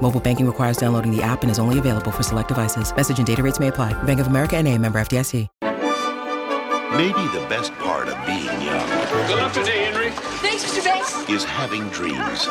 [0.00, 2.94] Mobile banking requires downloading the app and is only available for select devices.
[2.94, 3.92] Message and data rates may apply.
[4.04, 5.48] Bank of America and a member FDIC.
[6.96, 8.88] Maybe the best part of being young
[9.28, 10.10] Good luck today, Henry.
[10.40, 10.82] Thanks, Mr.
[10.82, 11.28] Banks.
[11.28, 12.46] is having dreams.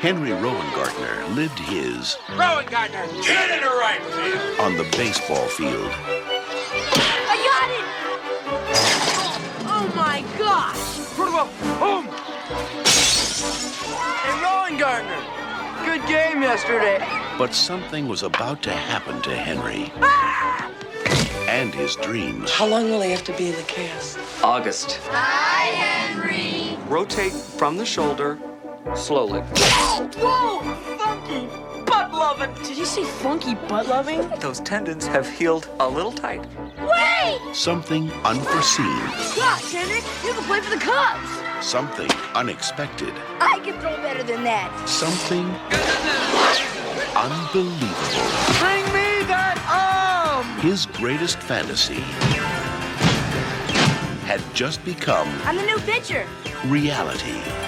[0.00, 4.60] Henry Rowengartner lived his Rowengartner, get in the right field.
[4.60, 5.90] on the baseball field.
[7.26, 7.84] I got it!
[9.66, 11.16] Oh my gosh!
[11.16, 11.48] Put him up.
[11.80, 12.04] Boom.
[14.22, 15.47] Hey, Rowengartner.
[15.88, 16.98] Good game yesterday.
[17.38, 19.90] But something was about to happen to Henry.
[20.02, 20.70] Ah!
[21.48, 22.50] And his dreams.
[22.50, 24.18] How long will he have to be in the cast?
[24.44, 25.00] August.
[25.06, 26.76] Hi, Henry!
[26.88, 28.38] Rotate from the shoulder
[28.94, 29.40] slowly.
[29.40, 30.60] Whoa!
[30.98, 31.67] Funky!
[32.28, 32.62] Butt loving.
[32.62, 34.28] Did you say funky butt loving?
[34.40, 36.46] Those tendons have healed a little tight.
[36.78, 37.40] Wait!
[37.54, 38.98] Something unforeseen.
[39.34, 41.66] Gosh, Henry, you can play for the Cubs!
[41.66, 43.14] Something unexpected.
[43.40, 44.68] I can throw better than that!
[44.86, 45.46] Something
[47.16, 47.96] unbelievable.
[48.60, 50.60] Bring me that arm.
[50.60, 52.02] His greatest fantasy
[54.26, 56.26] had just become I'm the new pitcher!
[56.66, 57.67] reality.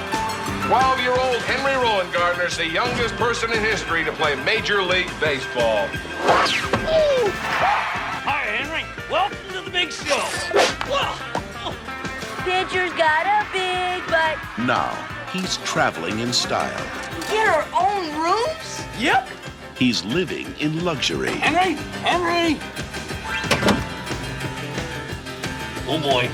[0.71, 5.89] 12-year-old Henry Rowengartner is the youngest person in history to play Major League Baseball.
[8.23, 8.85] Hi, Henry.
[9.11, 10.23] Welcome to the big show.
[12.45, 14.39] Pitcher's got a big butt.
[14.65, 14.95] Now,
[15.33, 16.87] he's traveling in style.
[17.23, 18.85] Get our own rooms?
[18.97, 19.29] Yep.
[19.77, 21.33] He's living in luxury.
[21.33, 21.75] Henry,
[22.05, 22.61] Henry.
[25.89, 26.31] Oh boy.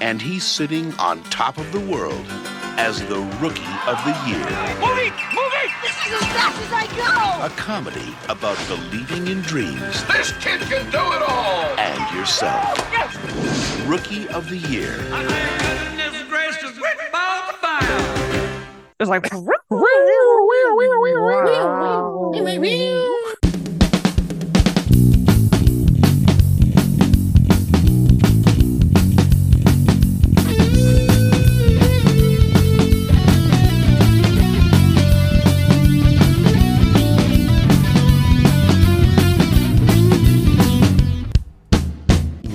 [0.00, 2.24] And he's sitting on top of the world
[2.78, 4.38] as the Rookie of the Year.
[4.78, 5.68] Movie, movie.
[5.82, 7.44] This is as fast as I go!
[7.44, 11.64] A comedy about believing in dreams This kid can do it all.
[11.78, 12.78] and yourself.
[12.92, 13.16] Yes.
[13.86, 14.96] Rookie of the Year.
[15.10, 16.78] Goodness gracious,
[17.12, 18.60] Bob Fire.
[19.00, 19.24] It's like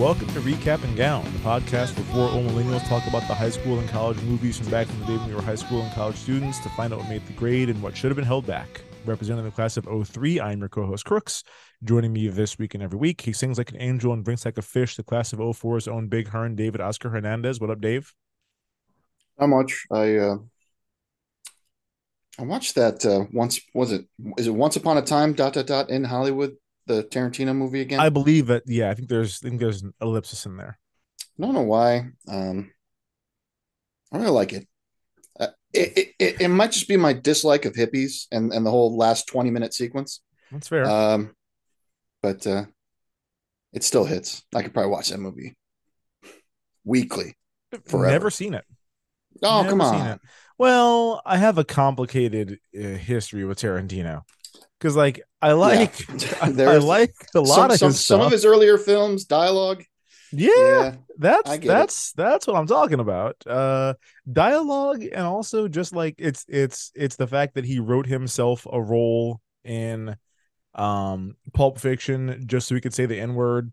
[0.03, 3.49] Welcome to Recap and Gown, the podcast where four old millennials talk about the high
[3.49, 5.89] school and college movies from back in the day when we were high school and
[5.93, 8.45] college students to find out what made the grade and what should have been held
[8.45, 8.81] back.
[9.05, 11.45] Representing the class of 03, I'm your co-host Crooks.
[11.85, 14.57] Joining me this week and every week, he sings like an angel and drinks like
[14.57, 14.97] a fish.
[14.97, 17.61] The class of 04's own Big Hearn, David Oscar Hernandez.
[17.61, 18.13] What up, Dave?
[19.39, 19.85] Not much.
[19.89, 20.35] I uh
[22.37, 24.05] I watched that uh once was it
[24.37, 27.99] is it once upon a time dot dot dot in Hollywood the Tarantino movie again?
[27.99, 28.63] I believe that.
[28.65, 30.77] Yeah, I think there's I think there's an ellipsis in there.
[31.39, 32.09] I don't know why.
[32.27, 32.71] Um
[34.11, 34.67] I really like it.
[35.39, 38.71] Uh, it, it, it it might just be my dislike of hippies and and the
[38.71, 40.21] whole last 20 minute sequence.
[40.51, 40.85] That's fair.
[40.85, 41.35] Um
[42.21, 42.65] but uh
[43.73, 44.43] it still hits.
[44.53, 45.55] I could probably watch that movie
[46.83, 47.35] weekly.
[47.85, 48.11] forever.
[48.11, 48.65] Never seen it.
[49.41, 50.07] Oh, Never come seen on.
[50.09, 50.19] it.
[50.59, 54.21] Well, I have a complicated uh, history with Tarantino
[54.83, 55.93] because, like, I like
[56.43, 59.83] I, I like a lot some, of some, his some of his earlier films, dialogue.
[60.33, 60.95] yeah, Yeah.
[61.17, 61.67] that's get it.
[61.67, 63.35] that's that's what I'm talking about.
[63.47, 63.93] Uh,
[64.31, 68.81] dialogue and also just like it's it's it's the fact that he wrote himself a
[68.81, 70.17] role in
[70.75, 73.71] um Pulp Fiction just so he could say the N word.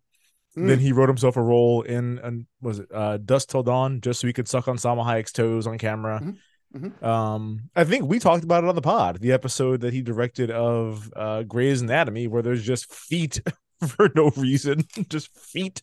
[0.56, 0.66] Mm.
[0.68, 4.20] Then he wrote himself a role in, and was it uh, Dusk Till Dawn, just
[4.20, 6.20] so he could suck on Salma Hayek's toes on camera.
[6.22, 6.36] Mhm.
[6.74, 7.02] Mhm.
[7.02, 10.50] Um, I think we talked about it on the pod, the episode that he directed
[10.52, 13.40] of uh, Grey's Anatomy, where there's just feet
[13.88, 15.82] for no reason, just feet.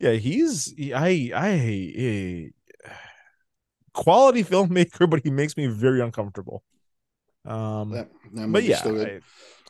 [0.00, 2.50] Yeah, he's he- I I,
[3.92, 6.62] quality filmmaker, but he makes me very uncomfortable.
[7.44, 8.80] Um, That, that but yeah.
[8.84, 9.20] I-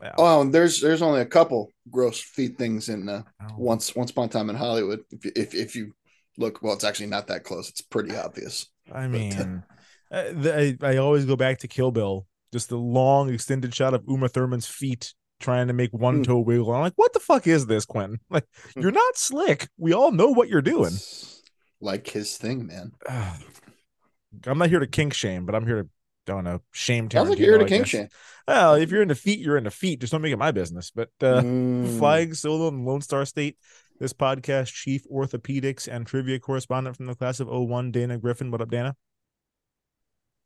[0.02, 0.12] yeah.
[0.16, 3.54] Oh, there's there's only a couple gross feet things in uh, Oh.
[3.56, 5.00] once once upon a time in Hollywood.
[5.10, 5.92] If you, if if you
[6.36, 7.68] look, well, it's actually not that close.
[7.68, 8.68] It's pretty obvious.
[8.92, 9.62] I But, mean, uh, the,
[10.10, 14.28] I, I always go back to Kill Bill, just the long extended shot of Uma
[14.28, 16.22] Thurman's feet trying to make one Hmm.
[16.22, 16.72] toe wiggle.
[16.72, 18.18] I'm like, what the fuck is this, Quentin?
[18.30, 18.80] Like, Hmm.
[18.80, 19.68] you're not slick.
[19.76, 20.92] We all know what you're doing.
[21.80, 22.92] Like his thing, man.
[24.46, 25.88] I'm not here to kink shame, but I'm here to,
[26.26, 28.08] don't know, shame Sounds like you're here to kink shame.
[28.46, 30.00] Well, if you're into feet, you're into feet.
[30.00, 30.90] Just don't make it my business.
[30.90, 31.98] But uh, Mm.
[31.98, 33.56] Flying Solo and Lone Star State,
[34.00, 38.50] this podcast chief orthopedics and trivia correspondent from the class of 01, Dana Griffin.
[38.50, 38.96] What up, Dana?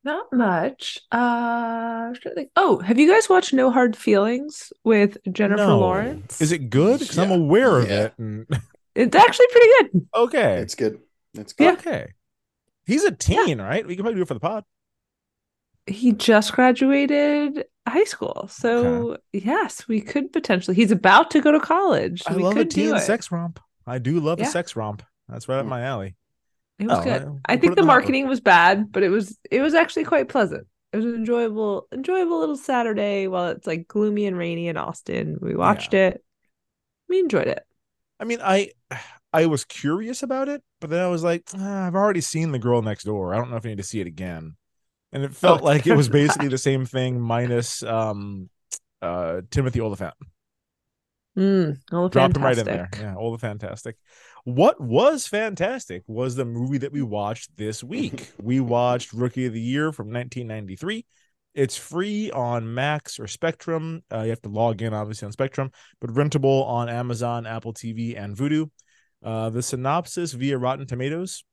[0.04, 0.98] Not much.
[1.12, 1.18] Uh,
[2.12, 5.78] trying to think- oh, have you guys watched No Hard Feelings with Jennifer No.
[5.78, 6.40] Lawrence?
[6.40, 6.98] Is it good?
[7.00, 8.00] Because I'm aware of Yeah.
[8.06, 8.14] it.
[8.18, 8.46] and-
[8.94, 10.06] It's actually pretty good.
[10.14, 10.58] okay.
[10.58, 10.98] It's good.
[11.34, 11.64] It's good.
[11.64, 11.72] Yeah.
[11.72, 12.12] Okay.
[12.84, 13.86] He's a teen, right?
[13.86, 14.64] We can probably do it for the pod.
[15.86, 20.76] He just graduated high school, so yes, we could potentially.
[20.76, 22.22] He's about to go to college.
[22.26, 23.58] I we love a could do teen sex romp.
[23.86, 25.02] I do love a sex romp.
[25.28, 26.14] That's right up my alley.
[26.86, 27.24] It was Oh, good.
[27.24, 27.86] well, I think the in the hopper.
[27.86, 30.66] marketing was bad, but it was it was actually quite pleasant.
[30.92, 35.38] It was an enjoyable, enjoyable little Saturday while it's like gloomy and rainy in Austin.
[35.40, 36.22] We watched it.
[37.08, 37.64] We enjoyed it.
[38.20, 38.70] I mean, I
[39.34, 42.58] I was curious about it, but then I was like, "Ah, I've already seen the
[42.58, 43.34] girl next door.
[43.34, 44.56] I don't know if I need to see it again.
[45.12, 48.50] And it felt Oh, like it was basically the same thing minus um
[49.02, 50.14] uh Timothy Olyphant.
[51.36, 51.80] Mm,
[52.10, 52.90] Dropped him right in there.
[52.94, 53.96] Yeah, all the fantastic.
[54.44, 58.32] What was fantastic was the movie that we watched this week.
[58.42, 61.06] we watched Rookie of the Year from 1993.
[61.54, 64.02] It's free on Max or Spectrum.
[64.10, 68.18] Uh, you have to log in, obviously, on Spectrum, but rentable on Amazon, Apple TV,
[68.18, 68.70] and Vudu.
[69.22, 71.44] Uh, the synopsis via Rotten Tomatoes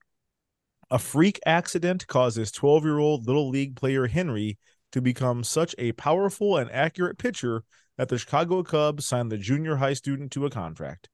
[0.89, 4.57] A freak accident causes 12 year old Little League player Henry
[4.93, 7.63] to become such a powerful and accurate pitcher
[7.97, 11.09] that the Chicago Cubs signed the junior high student to a contract.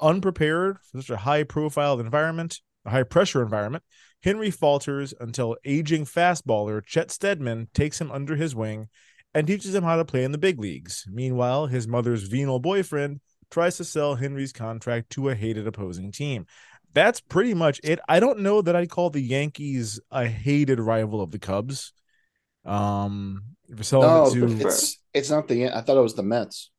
[0.00, 3.82] Unprepared for such a high profile environment, a high pressure environment,
[4.22, 8.88] Henry falters until aging fastballer Chet Steadman takes him under his wing
[9.34, 11.04] and teaches him how to play in the big leagues.
[11.10, 13.20] Meanwhile, his mother's venal boyfriend
[13.50, 16.46] tries to sell Henry's contract to a hated opposing team.
[16.94, 18.00] That's pretty much it.
[18.08, 21.92] I don't know that I'd call the Yankees a hated rival of the Cubs.
[22.64, 25.68] Um, you're selling No, it to it's it's not the.
[25.68, 26.70] I thought it was the Mets.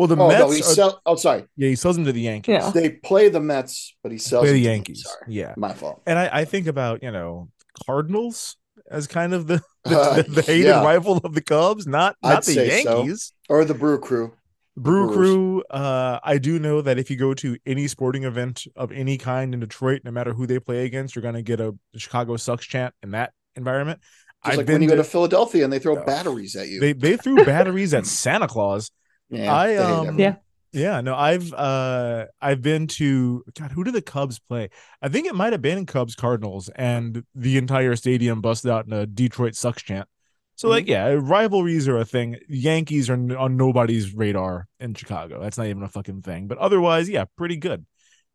[0.00, 0.40] Well, the oh Mets.
[0.40, 1.00] no, he are- sell.
[1.06, 1.44] Oh, sorry.
[1.56, 2.52] yeah, he sells them to the Yankees.
[2.52, 2.70] Yeah.
[2.70, 4.72] They play the Mets, but he sells Play the them them.
[4.74, 5.02] Yankees.
[5.04, 6.02] Sorry, Yeah, my fault.
[6.06, 7.48] and I, I think about you know
[7.86, 8.56] Cardinals
[8.90, 10.82] as kind of the the, Uh, the hated yeah.
[10.82, 12.98] rival of the Cubs, not not I'd the say so.
[12.98, 13.32] Yankees.
[13.48, 14.32] Or the Brew Crew.
[14.76, 15.16] Brew Brewers.
[15.16, 15.62] Crew.
[15.70, 19.52] Uh, I do know that if you go to any sporting event of any kind
[19.52, 22.94] in Detroit, no matter who they play against, you're gonna get a Chicago sucks chant
[23.02, 24.00] in that environment.
[24.44, 26.68] Just I've like been when you go to- to Philadelphia and they throw batteries at
[26.68, 26.80] you.
[26.80, 28.90] they they threw batteries at Santa Claus.
[29.30, 30.18] Yeah, I um.
[30.18, 30.36] Yeah.
[30.72, 34.70] yeah no I've uh I've been to God who do the Cubs play?
[35.02, 38.92] I think it might have been Cubs Cardinals and the entire stadium busted out in
[38.92, 40.08] a Detroit sucks chant.
[40.56, 40.90] So like Mm-hmm.
[40.90, 42.36] yeah, rivalries are a thing.
[42.48, 45.40] Yankees are n- on nobody's radar in Chicago.
[45.40, 46.48] That's not even a fucking thing.
[46.48, 47.86] But otherwise, yeah, pretty good.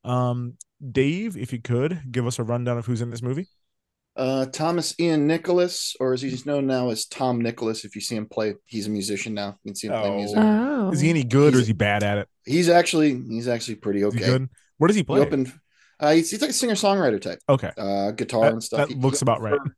[0.03, 0.57] Um
[0.91, 3.47] Dave, if you could give us a rundown of who's in this movie.
[4.17, 7.83] Uh, Thomas Ian Nicholas, or as he's known now as Tom Nicholas.
[7.83, 9.57] If you see him play, he's a musician now.
[9.63, 10.15] You can see him play Oh.
[10.15, 10.37] music.
[10.39, 12.29] Oh, Is he any good or is he bad at it?
[12.45, 14.19] He's actually he's actually pretty okay.
[14.19, 14.49] good?
[14.77, 15.19] What does he He play?
[15.19, 15.51] opened.
[15.99, 17.39] Uh, he's, he's like a singer songwriter type.
[17.49, 17.71] okay.
[17.77, 18.79] Uh, guitar That- and stuff.
[18.79, 19.57] that He- he looks about right.
[19.57, 19.75] for-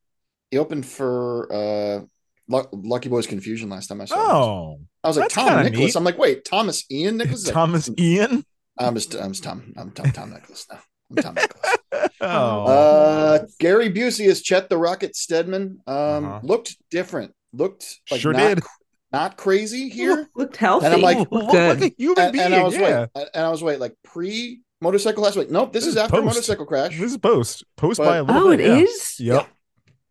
[0.52, 2.02] he opened for uh,
[2.48, 4.16] Luck- Lucky Boys Confusion last time I saw.
[4.16, 4.22] him.
[4.32, 5.78] Oh, I was like Tom Nicholas.
[5.80, 5.96] neat.
[5.96, 7.42] I'm like, wait, Thomas Ian Nicholas.
[7.42, 8.44] He's like, Thomas Ian.
[8.80, 9.74] I'm just I'm just Tom.
[9.76, 10.80] I'm Tom Tom Nicholas now.
[11.10, 11.76] I'm Tom Nicholas.
[12.22, 15.80] Oh, Uh, Gary Busey as Chet the Rocket Steadman.
[15.88, 15.96] Um,
[16.26, 16.40] Uh-huh.
[16.44, 17.34] looked different.
[17.54, 18.64] Looked like Sure not, did.
[19.12, 20.28] not crazy here.
[20.36, 20.86] looked healthy.
[20.88, 21.80] And I'm like, Looked look good.
[21.80, 22.46] like a human and, being.
[22.46, 23.06] and I was yeah.
[23.16, 25.36] wait, and I was wait, like pre motorcycle crash.
[25.36, 26.26] Like, nope, this, This is is after post.
[26.26, 26.98] motorcycle crash.
[27.00, 27.64] This is post.
[27.78, 28.84] Post But- by a little oh, it bit.
[28.84, 29.16] is.
[29.20, 29.34] yeah.
[29.36, 29.48] Yep.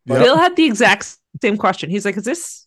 [0.06, 1.90] But- Bill had the exact same question.
[1.90, 2.66] He's like, "Is this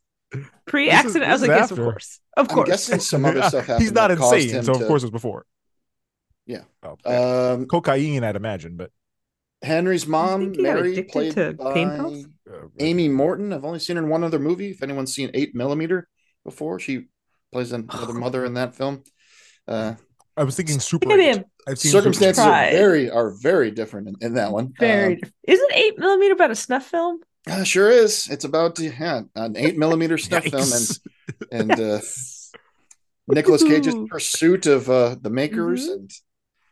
[0.67, 3.65] pre-accident?" I was like, is "Yes, of course, of I'm course." guessing some other stuff
[3.65, 3.81] happened.
[3.81, 5.45] He's not insane, so of to- course it's before.
[6.49, 6.63] Yeah.
[6.83, 7.51] Oh, yeah.
[7.53, 8.89] Um, cocaine, I'd imagine, but
[9.61, 12.25] Henry's mom, think he Mary, played to by pain pills?
[12.51, 13.53] uh, Amy Morton.
[13.53, 14.71] I've only seen her in one other movie.
[14.71, 16.07] If anyone's seen Eight Millimeter
[16.43, 17.05] before, she
[17.51, 19.03] plays another mother in that film.
[19.67, 19.93] Uh,
[20.35, 21.07] I was thinking super.
[21.07, 21.35] Look at Eight.
[21.37, 21.45] him.
[21.67, 22.49] I've seen circumstances Eight.
[22.49, 24.73] are very are very different in, in that one.
[24.79, 25.21] Very.
[25.21, 25.29] Um.
[25.47, 27.19] Isn't eight millimeter about a snuff film?
[27.47, 28.27] uh, sure is.
[28.31, 31.99] It's about yeah, an eight millimeter snuff film and and uh,
[33.27, 35.93] Nicolas Cage's pursuit of uh, the makers Mhm.
[35.93, 36.11] and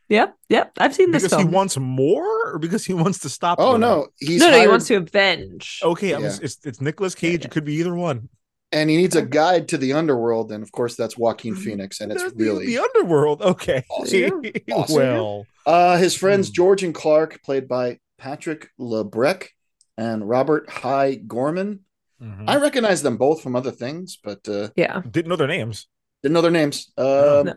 [0.10, 0.72] Yep, yep.
[0.78, 3.58] I've seen this because he wants more, or because he wants to stop.
[3.60, 3.82] oh them?
[3.82, 5.82] no, he's no, no, he wants to avenge.
[5.84, 7.42] Okay, I'm, it's it's Nicolas Cage.
[7.42, 7.48] Yeah.
[7.48, 8.30] It could be either one.
[8.72, 11.64] and he needs a guide to the underworld, and of course that's Joaquin Mhm.
[11.64, 13.42] Phoenix, and it's That's the- really the, underworld.
[13.42, 13.84] Okay.
[13.92, 14.42] Awesome.
[14.72, 14.96] Awesome.
[14.96, 16.54] well, Uh, his friends Hmm.
[16.54, 19.50] George and Clark, played by Patrick LaBrecque
[19.98, 21.82] and Robert Hy Gorman.
[22.22, 22.46] mhm.
[22.48, 25.02] I recognize them both from other things, but uh, Yeah.
[25.10, 25.88] didn't know their names.
[26.24, 26.92] didn't know their names.
[26.98, 27.54] Um, No.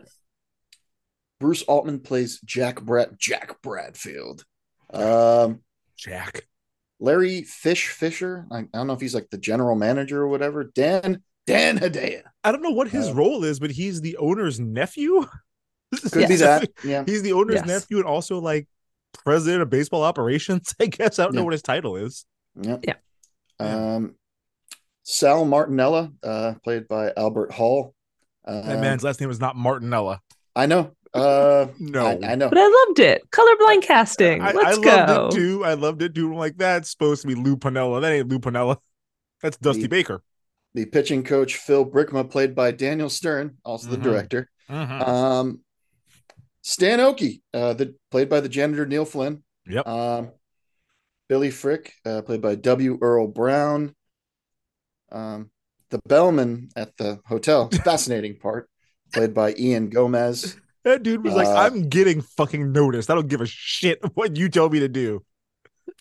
[1.41, 4.45] Bruce Altman plays Jack Brad Jack Bradfield.
[4.93, 5.61] Um,
[5.97, 6.47] Jack.
[6.99, 8.45] Larry Fish Fisher.
[8.51, 10.63] I, I don't know if he's like the general manager or whatever.
[10.63, 12.21] Dan Dan Hedaya.
[12.43, 15.25] I don't know what his Uh, role is, but he's the owner's nephew.
[16.11, 16.69] Could be that.
[16.83, 17.03] Yeah.
[17.05, 17.65] He's the owner's Yes.
[17.67, 18.67] nephew and also like
[19.25, 20.73] president of baseball operations.
[20.79, 22.25] I guess I don't know what his title is.
[22.55, 22.77] Yeah.
[22.83, 22.95] Yeah.
[23.59, 24.15] Um,
[25.03, 27.95] Sal Martinella, uh, played by Albert Hall.
[28.45, 30.19] Uh, That man's last name is not Martinella.
[30.55, 30.91] I know.
[31.13, 32.05] Uh, No.
[32.05, 32.49] I, I know.
[32.49, 33.21] But I loved it.
[33.31, 34.41] Colorblind casting.
[34.41, 34.89] I, Let's I go.
[35.13, 35.65] loved it too.
[35.65, 36.27] I loved it too.
[36.31, 38.01] I'm like, that's supposed to be Lou Piniella.
[38.01, 38.77] That ain't Lou Piniella.
[39.41, 40.23] That's Dusty The- Baker.
[40.73, 44.03] The pitching coach Phil Brickma, played by Daniel Stern, also the Mhm.
[44.03, 44.49] director.
[44.69, 45.05] Mhm.
[45.05, 45.59] Um,
[46.61, 49.43] Stan Oki, uh, the played by the janitor Neil Flynn.
[49.67, 49.85] Yep.
[49.85, 50.31] Um,
[51.27, 52.97] Billy Frick, uh, played by W.
[53.01, 53.93] Earl Brown.
[55.11, 55.51] Um,
[55.89, 58.69] the bellman at the hotel, fascinating part,
[59.11, 60.55] played by Ian Gomez.
[60.83, 63.09] That dude was like, Uh, I'm getting fucking noticed.
[63.09, 65.23] I don't give a shit what you tell me to do.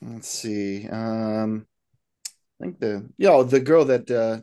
[0.03, 0.89] Let's see.
[0.89, 1.67] Um,
[2.61, 4.41] I think the yeah, the girl that uh,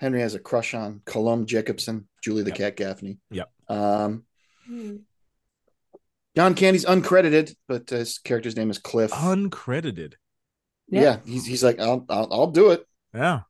[0.00, 3.18] Henry has a crush on, Colombe Jacobsen, Julie the Cat Gaffney.
[3.30, 3.50] Yep.
[3.68, 4.24] Um,
[6.36, 9.10] John Candy's uncredited, but his character's name is Cliff.
[9.12, 10.14] Uncredited.
[10.88, 11.00] Yeah.
[11.02, 12.86] yeah, he's he's like, I'll I'll, I'll do it.
[13.14, 13.40] Yeah.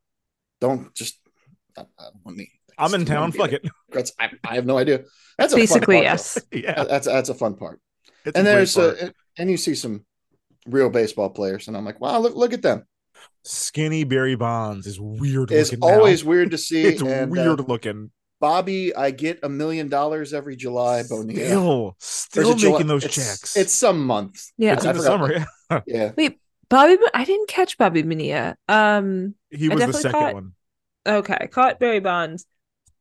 [0.59, 1.19] Don't just.
[1.77, 2.49] I, I don't want me.
[2.77, 3.31] I'm in town.
[3.31, 3.65] Fuck it.
[3.89, 5.03] That's, I, I have no idea.
[5.37, 6.33] That's a fun Basically, part, yes.
[6.51, 6.57] though.
[6.59, 6.83] Yeah.
[6.83, 7.79] That's that's a fun part.
[8.25, 9.01] It's and great there's part.
[9.01, 10.05] uh, and you see some
[10.67, 12.83] real baseball players, and I'm like, wow, look look at them.
[13.43, 15.51] skinny Barry Bonds is weird.
[15.51, 15.95] It's looking now.
[15.95, 16.83] always weird to see.
[16.83, 18.11] It's and, uh, weird looking.
[18.39, 21.01] Bobby, I get a million dollars every July.
[21.09, 21.39] Bonilla.
[21.39, 22.71] Still, Or is still it July?
[22.73, 23.57] making those It's- checks.
[23.57, 24.43] It's some month.
[24.57, 24.73] Yeah.
[24.73, 25.33] It's I in the summer.
[25.71, 25.79] Yeah.
[25.87, 26.11] Yeah.
[26.15, 26.97] Wait, Bobby.
[27.15, 28.55] I didn't catch Bobby Minia.
[28.67, 29.33] Um.
[29.49, 30.51] He was the second caught- one.
[31.07, 32.45] Okay, caught Barry Bonds.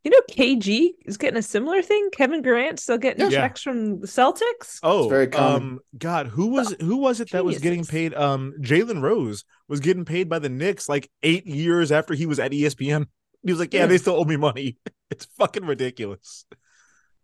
[0.06, 2.10] You know, KG is getting a similar thing.
[2.12, 3.40] Kevin Durant still getting Yeah.
[3.40, 4.78] checks from the Celtics.
[4.84, 5.62] Oh, very common.
[5.62, 8.14] um, God, who was who was it that was getting paid?
[8.14, 12.38] Um, Jalen Rose was getting paid by the Knicks like eight years after he was
[12.38, 13.06] at ESPN.
[13.42, 13.86] He was like, "Yeah, Yeah.
[13.86, 14.76] they still owe me money."
[15.10, 16.46] It's fucking ridiculous.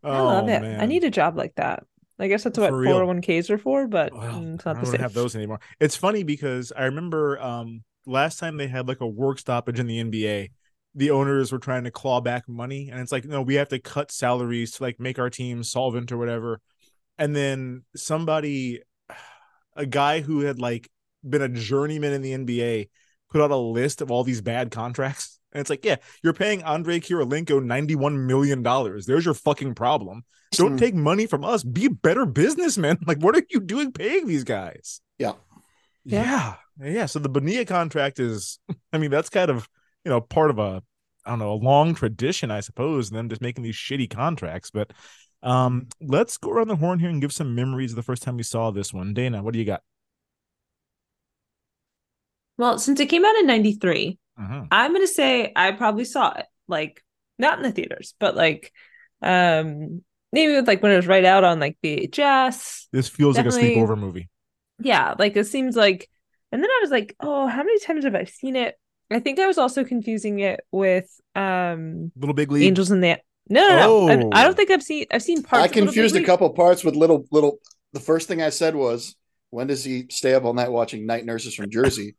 [0.03, 0.63] I love Oh, it.
[0.81, 1.85] I need a job like that.
[2.19, 4.93] I guess that's what 401ks are for, but Well, mm, it's I not the don't
[4.93, 5.01] same.
[5.03, 5.61] have those anymore.
[5.79, 9.87] It's funny because I remember um last time they had like a work stoppage in
[9.87, 10.51] the NBA,
[10.95, 13.79] the owners were trying to claw back money, and it's like, no, we have to
[13.79, 16.61] cut salaries to like make our team solvent or whatever.
[17.19, 18.83] And then somebody,
[19.77, 20.91] a guy who had like
[21.29, 22.89] been a journeyman in the NBA,
[23.31, 25.39] put out a list of all these bad contracts.
[25.55, 28.63] And it's like, yeah, you're paying Andre Kirilenko $91 million.
[28.63, 30.25] There's your fucking problem.
[30.53, 30.79] Don't Mm.
[30.79, 31.63] take money from us.
[31.63, 32.97] Be better businessman.
[33.07, 35.03] Like, what are you doing paying these guys?
[35.19, 35.35] Yeah.
[36.07, 36.55] Yeah.
[36.81, 37.05] Yeah.
[37.05, 38.61] So the Bonilla contract is,
[38.95, 39.69] I mean, that's kind of,
[40.05, 40.83] you know, part of a,
[41.25, 44.71] I don't know, a long tradition, I suppose, and them just making these shitty contracts.
[44.71, 44.93] But
[45.43, 48.37] um, let's go around the horn here and give some memories of the first time
[48.37, 49.15] we saw this one.
[49.15, 49.83] Dana, what do you got?
[52.59, 54.65] Well, since it came out in 93, Uh-huh.
[54.71, 56.47] I'm going to say I probably saw it.
[56.69, 57.03] Like,
[57.39, 58.73] not in the theaters, but like,
[59.21, 62.87] um, maybe with, like when it was right out on like VHS.
[62.93, 64.29] This feels Definitely- like a sleepover movie.
[64.79, 65.15] Yeah.
[65.19, 66.09] Like, it seems like,
[66.51, 68.77] and then I was like, oh, how many times have I seen it?
[69.11, 72.65] I think I was also confusing it with um Little Big League.
[72.65, 73.19] Angels in the
[73.49, 74.09] No, no, no.
[74.09, 74.47] I, I Oh.
[74.47, 76.85] don't think I've seen I've seen parts I of Little Big confused a couple parts
[76.85, 77.59] with little little.
[77.93, 79.15] The first thing I said was,
[79.51, 82.17] "When does he stay up all night watching Night Nurses from Jersey?"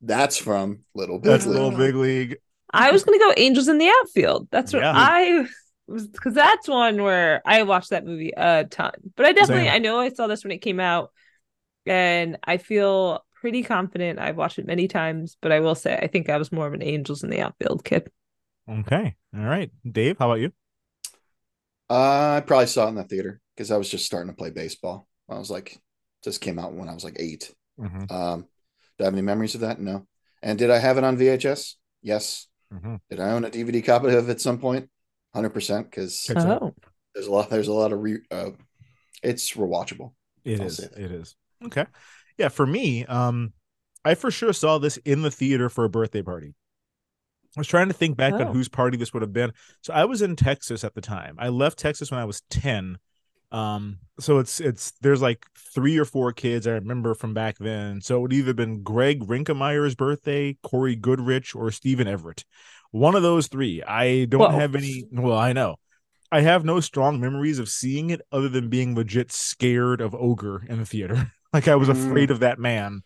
[0.00, 1.54] That's from Little Big That's League.
[1.54, 2.36] Little Big League.
[2.72, 4.48] I was gonna go Angels in the Outfield.
[4.50, 4.92] That's what Yeah.
[4.94, 5.46] I
[5.86, 8.92] was because that's one where I watched that movie a ton.
[9.14, 9.74] But I definitely Same.
[9.74, 11.12] I know I saw this when it came out,
[11.86, 14.20] and I feel pretty confident.
[14.20, 16.74] I've watched it many times, but I will say I think I was more of
[16.74, 18.08] an Angels in the Outfield kid.
[18.70, 19.16] Okay.
[19.36, 19.68] All right.
[19.84, 20.52] Dave, how about you?
[21.90, 24.50] Uh, I probably saw it in the theater because I was just starting to play
[24.50, 25.08] baseball.
[25.28, 25.76] I was like,
[26.22, 28.10] just came out when I was like 8 Mhm.
[28.12, 28.46] Um,
[28.96, 29.80] do I have any memories of that?
[29.80, 30.06] No.
[30.40, 31.74] And did I have it on VHS?
[32.00, 32.46] Yes.
[32.72, 33.00] Mhm.
[33.10, 34.88] Did I own a DVD copy of it at some point?
[35.34, 35.90] Hundred percent.
[35.90, 36.74] Because Oh,
[37.12, 37.50] there's a lot.
[37.50, 38.20] There's a lot of re.
[38.30, 38.50] Uh,
[39.20, 40.12] it's rewatchable.
[40.44, 40.78] It I'll is.
[40.78, 41.34] It is.
[41.64, 41.86] Okay.
[42.38, 43.52] Yeah, for me, um,
[44.04, 46.54] I for sure saw this in the theater for a birthday party.
[47.56, 48.40] I was trying to think back Oh.
[48.46, 49.52] on whose party this would have been.
[49.82, 51.36] So I was in Texas at the time.
[51.38, 52.98] I left Texas when I was 10.
[53.50, 58.00] Um, so it's it's there's like three or four kids I remember from back then.
[58.00, 62.46] So it would either been Greg Rinkemeyer's birthday, Corey Goodrich, or Stephen Everett.
[62.92, 63.82] One of those three.
[63.82, 64.58] I don't Whoa.
[64.58, 65.76] have any well, I know.
[66.30, 70.64] I have no strong memories of seeing it other than being legit scared of Ogre
[70.66, 71.30] in the theater.
[71.52, 72.08] like I was Mm.
[72.08, 73.02] afraid of that man.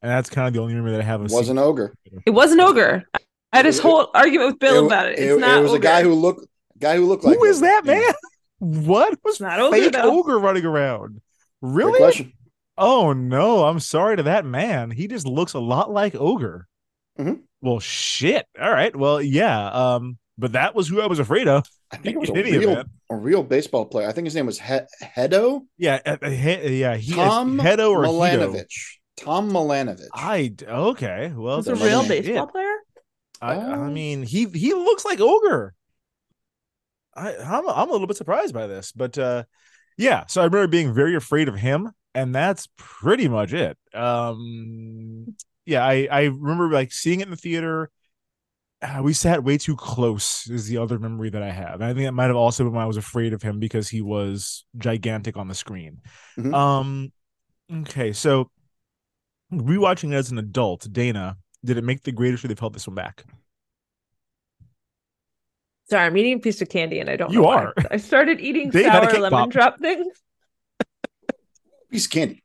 [0.00, 1.64] And that's kind of the only memory that I have of It was seeing an
[1.64, 1.92] ogre.
[2.24, 3.04] it was an ogre.
[3.52, 5.18] I had this It- whole argument with Bill about it.
[5.18, 5.82] It's not it was a ogre.
[5.82, 6.46] guy who looked
[6.78, 8.00] guy who looked like Who is that you know?
[8.00, 8.14] man?
[8.60, 10.18] What was It's not ogre, fake though.
[10.18, 11.20] ogre running around?
[11.62, 12.34] Really?
[12.76, 14.90] Oh no, I'm sorry to that man.
[14.92, 16.66] He just looks a lot like ogre.
[17.18, 17.40] Mhm.
[17.60, 18.46] Well, shit.
[18.60, 18.94] All right.
[18.94, 19.66] Well, yeah.
[19.70, 21.66] Um, but that was who I was afraid of.
[21.90, 22.88] I think it was a real, event.
[23.10, 24.08] a real baseball player.
[24.08, 25.62] I think his name was he- Hedo.
[25.76, 28.12] Yeah, uh, uh, he- yeah, he Tom Hedo or Hito.
[28.52, 28.96] Milanovich.
[29.16, 30.06] Tom Milanovich.
[30.14, 32.24] I okay, well, Was a real shit.
[32.24, 32.76] baseball player?
[33.40, 33.90] I, I Oh.
[33.90, 35.74] mean, he he looks like ogre.
[37.16, 39.44] I I'm I'm a little bit surprised by this, but uh,
[39.96, 40.26] yeah.
[40.26, 43.76] So I remember being very afraid of him, and that's pretty much it.
[43.94, 45.34] Um,
[45.66, 47.90] yeah, I I remember like seeing it in the theater.
[48.80, 51.74] Uh, we sat way too close is the other memory that I have.
[51.80, 53.88] And I think that might have also been when I was afraid of him because
[53.88, 56.00] he was gigantic on the screen.
[56.38, 56.54] Mhm.
[56.54, 57.12] Um,
[57.72, 58.50] okay, so
[59.52, 62.86] rewatching it as an adult, Dana, did it make the grade or they've held this
[62.86, 63.24] one back?
[65.90, 67.64] Sorry, I'm eating a piece of candy and I don't You know why.
[67.64, 67.74] are.
[67.90, 69.50] I started eating Dave sour lemon pop.
[69.50, 70.06] drop things.
[71.90, 72.44] Piece of candy.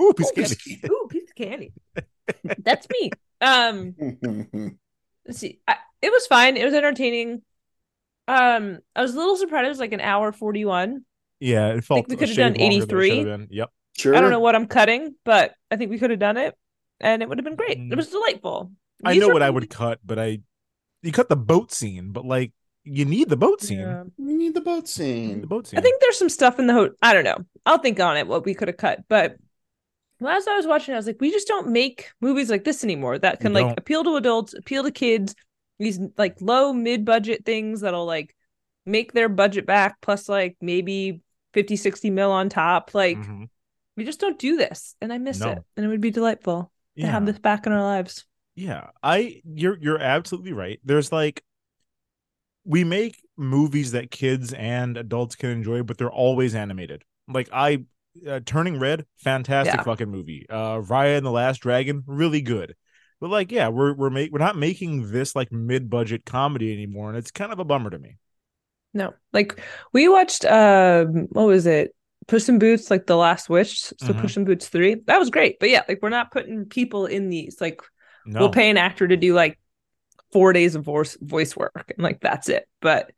[0.00, 0.54] Ooh, piece of Piece candy.
[0.54, 0.88] of candy.
[0.94, 1.72] Ooh, piece of candy.
[2.64, 3.10] That's me.
[3.42, 3.94] Um,
[5.26, 5.60] let's see.
[5.66, 6.56] I, it was fine.
[6.56, 7.42] It was entertaining.
[8.26, 9.66] Um, I was a little surprised.
[9.66, 11.04] It was like an hour forty-one.
[11.40, 12.08] Yeah, it felt.
[12.08, 13.46] we could have done longer than it should 83.
[13.50, 13.70] Yep.
[13.98, 14.14] sure.
[14.16, 16.54] I don't know what I'm cutting, but I think we could have done it,
[17.00, 17.78] and it would have been great.
[17.78, 17.92] Mm.
[17.92, 18.70] It was delightful.
[19.04, 20.40] I These know are what I would cut, but I
[21.02, 22.52] you cut the boat scene, but like
[22.84, 23.80] you need the boat scene.
[23.80, 24.04] Yeah.
[24.16, 25.42] We need the boat scene.
[25.42, 25.78] The boat scene.
[25.78, 27.38] I think there's some stuff in the ho- I don't know.
[27.66, 29.36] I'll think on it what we could have cut, but
[30.22, 33.18] as I was watching, I was like, we just don't make movies like this anymore
[33.18, 35.34] that can like appeal to adults, appeal to kids.
[35.78, 38.34] These like low mid budget things that'll like
[38.86, 41.20] make their budget back plus like maybe
[41.52, 42.94] 50, 60 mil on top.
[42.94, 43.48] Like Mhm.
[43.96, 45.50] we just don't do this, and I miss No.
[45.50, 48.24] it, and it would be delightful to have this back in our lives.
[48.54, 50.78] Yeah, I you're you're absolutely right.
[50.84, 51.42] There's like
[52.64, 57.02] we make movies that kids and adults can enjoy, but they're always animated.
[57.28, 57.84] Like I
[58.28, 59.82] uh, Turning Red, fantastic Yeah.
[59.82, 60.46] fucking movie.
[60.48, 62.74] Uh Raya and the Last Dragon, really good.
[63.20, 67.18] But like yeah, we're we're make, we're not making this like mid-budget comedy anymore and
[67.18, 68.18] it's kind of a bummer to me.
[68.92, 69.60] No, like
[69.92, 71.94] we watched um what was it?
[72.26, 73.80] Puss in Boots, like the last wish.
[73.80, 74.20] So Mhm.
[74.20, 74.96] Puss in Boots three.
[75.06, 75.58] That was great.
[75.60, 77.60] But yeah, like we're not putting people in these.
[77.60, 77.80] Like
[78.24, 78.40] No.
[78.40, 79.58] we'll pay an actor to do like
[80.32, 82.66] four days of voice voice work and like that's it.
[82.80, 83.10] But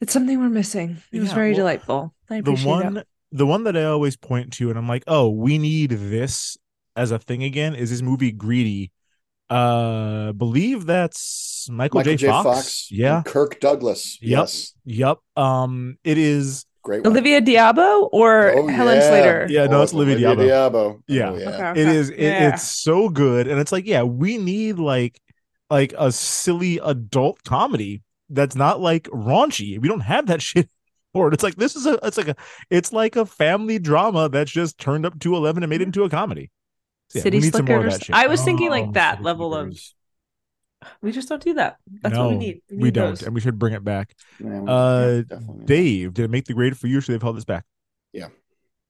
[0.00, 0.98] it's something we're missing.
[1.12, 2.14] It was very well, delightful.
[2.30, 3.08] I the appreciate one it.
[3.32, 6.56] The one that I always point to and I'm like, "Oh, we need this
[6.94, 8.92] as a thing again." Is this movie Greedy?
[9.48, 12.26] Uh believe that's Michael, Michael J.
[12.26, 12.88] Fox.
[12.90, 13.22] and Yeah.
[13.24, 14.18] Kirk Douglas.
[14.20, 14.28] Yep.
[14.30, 14.72] Yes.
[14.84, 15.18] Yep.
[15.36, 17.12] Um it is Great one.
[17.12, 19.08] Olivia Diabo or Oh, Helen yeah.
[19.08, 19.46] Slater?
[19.48, 20.42] Yeah, no, it's Olivia Diabo.
[20.42, 21.00] Diabo.
[21.08, 21.30] Yeah.
[21.30, 21.48] Oh, yeah.
[21.48, 21.96] Okay, okay.
[21.96, 22.48] is it, Yeah.
[22.54, 25.20] it's so good and it's like yeah we need like
[25.70, 30.68] like a silly adult comedy that's not like raunchy we don't have that shit
[31.16, 32.36] or it's like this is a it's like a
[32.70, 36.10] it's like a family drama that's just turned up to 11 and made into a
[36.10, 36.50] comedy
[37.08, 38.06] So, yeah, City we need some more of Slickers.
[38.08, 38.16] that.
[38.16, 39.78] I was thinking like Oh, that City level of-
[41.02, 41.76] We just don't do that.
[42.02, 42.60] That's no, what we need.
[42.70, 43.22] we need don't those.
[43.22, 45.22] and we should bring it back Yeah, uh
[45.64, 47.64] dave did it make the grade for you or should they've held this back
[48.12, 48.28] Yeah,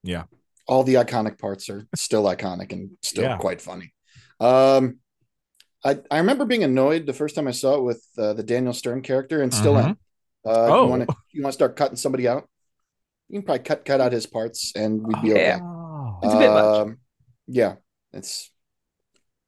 [0.02, 0.24] yeah.
[0.66, 3.36] all the iconic parts are still iconic and still Yeah.
[3.38, 3.92] quite funny.
[4.40, 4.98] Um,
[5.84, 8.72] I I remember being annoyed the first time I saw it with uh, the Daniel
[8.74, 9.96] Stern character, and still am.
[10.46, 10.84] Uh, Oh.
[10.84, 12.48] You want to you want to start cutting somebody out?
[13.28, 15.44] You can probably cut cut out his parts, and we'd be Oh, okay.
[15.46, 16.18] yeah.
[16.22, 16.64] It's a bit much.
[16.86, 16.98] Um,
[17.48, 17.74] Yeah,
[18.12, 18.50] it's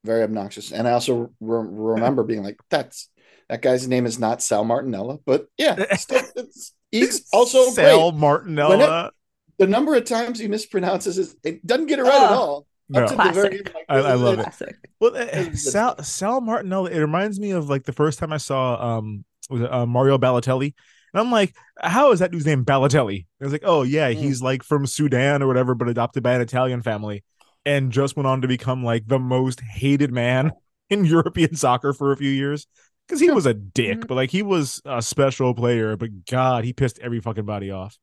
[0.04, 0.72] very obnoxious.
[0.72, 3.08] And I also re- remember being like, "That's
[3.48, 8.20] that guy's name is not Sal Martinella," but yeah, still, it's, he's also Sal great.
[8.20, 9.10] Martinella
[9.58, 12.34] The number of times he mispronounces it, it doesn't get it right at Oh.
[12.34, 12.66] all.
[12.90, 13.02] No.
[13.04, 14.42] Up to the very like, I- I love it.
[14.42, 14.76] Classic.
[15.00, 16.92] Well, uh, Sal Sal Martinelli.
[16.94, 20.18] It reminds me of like the first time I saw um was it, uh, Mario
[20.18, 20.74] Balotelli,
[21.12, 23.26] and I'm like, how is that dude's name Balotelli?
[23.40, 24.16] I was like, oh yeah, Mm.
[24.16, 27.24] he's like from Sudan or whatever, but adopted by an Italian family,
[27.64, 30.52] and just went on to become like the most hated man
[30.90, 32.66] in European soccer for a few years
[33.06, 34.06] because he was a dick, Mhm.
[34.08, 35.96] but like he was a special player.
[35.96, 37.96] But God, he pissed every fucking body off.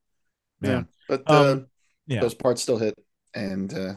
[0.62, 1.68] Man, But uh, Um,
[2.08, 2.22] yeah.
[2.22, 2.96] those parts still hit.
[3.34, 3.96] And uh,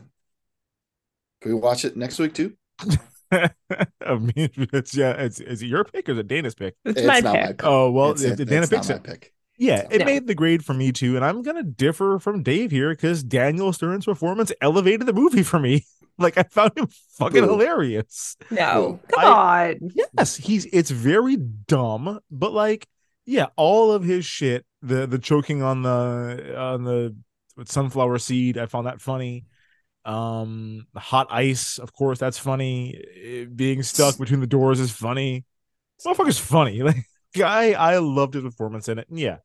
[1.40, 2.54] can we watch it next week too?
[3.32, 6.74] I mean, it's yeah, it's is it your pick or is it Dana's pick?
[6.84, 7.42] It's, my not pick.
[7.42, 7.64] my pick.
[7.64, 9.06] Oh well, It's- if it- Dana it's picks not it.
[9.06, 9.32] my pick.
[9.60, 10.04] Yeah, it No.
[10.04, 13.72] made the grade for me too, and I'm gonna differ from Dave here because Daniel
[13.72, 15.84] Stern's performance elevated the movie for me.
[16.20, 17.50] Like I found him fucking Boo.
[17.50, 18.36] hilarious.
[18.50, 19.20] No, Cool.
[19.22, 19.76] come on.
[20.16, 22.88] Yes, he's it's very dumb, but like
[23.24, 27.14] yeah, all of his shit, the the choking on the on the
[27.56, 29.44] with sunflower seed, I found that funny.
[30.08, 32.96] Um, hot ice, of course, that's funny.
[33.22, 35.44] Eh, Being stuck between the doors is funny.
[36.04, 36.82] Motherfucker's funny.
[36.82, 37.04] Like
[37.36, 39.08] guy, I loved his performance in it.
[39.10, 39.38] And yeah,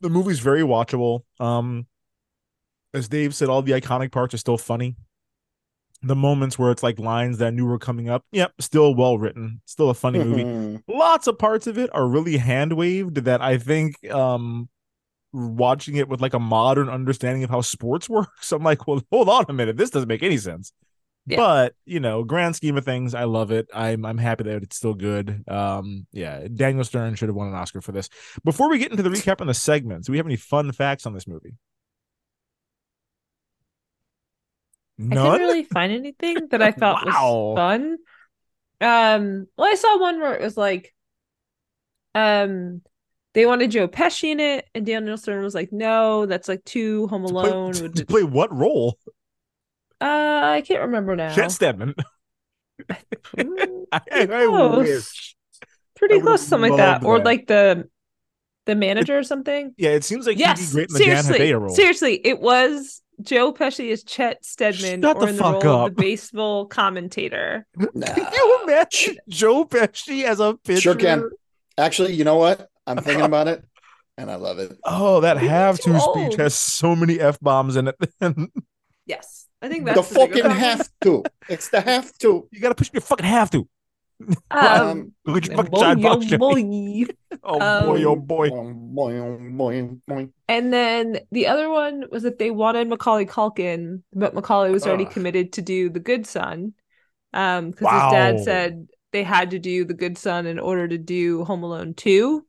[0.00, 1.24] the movie's very watchable.
[1.40, 1.86] Um,
[2.94, 4.96] as Dave said, all the iconic parts are still funny.
[6.02, 8.24] the moments where it's like lines that I knew were coming up.
[8.32, 10.44] Yep, still well written, still a funny movie.
[10.44, 10.82] Mhm.
[10.88, 14.68] Lots of parts of it are really hand waved that I think um
[15.32, 18.52] watching it with like a modern understanding of how sports works.
[18.52, 20.72] I'm like, well, hold on a minute, this doesn't make any sense.
[21.26, 21.36] Yeah.
[21.36, 23.68] But you know, grand scheme of things, I love it.
[23.74, 25.44] I'm I'm happy that it's still good.
[25.48, 28.08] Um, yeah, Daniel Stern should have won an Oscar for this.
[28.42, 31.06] Before we get into the recap and the segments, do we have any fun facts
[31.06, 31.54] on this movie?
[35.10, 35.16] I None.
[35.16, 37.52] couldn't really find anything that I thought Wow.
[37.54, 37.98] was fun.
[38.80, 40.94] Um, well, I saw one where it was like,
[42.14, 42.82] um,
[43.34, 47.06] they wanted Joe Pesci in it, and Daniel Stern was like, "No, that's like too
[47.08, 48.98] Home To play- Alone." to, with to play what role?
[50.00, 51.34] Uh, I can't remember now.
[51.34, 51.94] Chet Steadman.
[52.88, 52.96] I,
[53.92, 54.86] I close.
[54.86, 55.36] wish.
[55.62, 55.66] I
[55.96, 57.88] Pretty would've close, something like that, loved or like the
[58.66, 59.74] the manager or something.
[59.76, 61.74] Yeah, it seems like yes, he'd be great in the Dan seriously, Hedaya role.
[61.74, 65.86] seriously, it was Joe Pesci as Chet Steadman, Shut or the in the fuck role
[65.86, 67.66] of the baseball commentator.
[67.94, 68.06] Nah.
[68.14, 70.80] Can you imagine Joe Pesci as a pitcher?
[70.80, 71.28] Sure can.
[71.76, 72.69] Actually, you know what?
[72.86, 73.64] I'm thinking about it,
[74.16, 74.78] and I love it.
[74.84, 77.96] Oh, that Maybe have too to speech has so many f bombs in it.
[79.06, 81.24] Yes, I think The that's the, bigger fucking have to.
[81.48, 82.48] It's the have to.
[82.50, 82.90] You got to push.
[82.92, 83.68] You fucking have to.
[84.50, 87.06] Um, Look at your fucking boy, giant oh box, boy.
[87.42, 88.50] Oh boy, oh Um, boy.
[88.50, 90.32] Boing, boing, boing, boing.
[90.48, 95.04] And then the other one was that they wanted Macaulay Culkin, but Macaulay was already
[95.04, 95.12] Ugh.
[95.12, 96.74] committed to do The Good Son.
[97.32, 98.04] Um, because Wow.
[98.04, 101.62] his dad said they had to do The Good Son in order to do Home
[101.62, 102.46] Alone 2.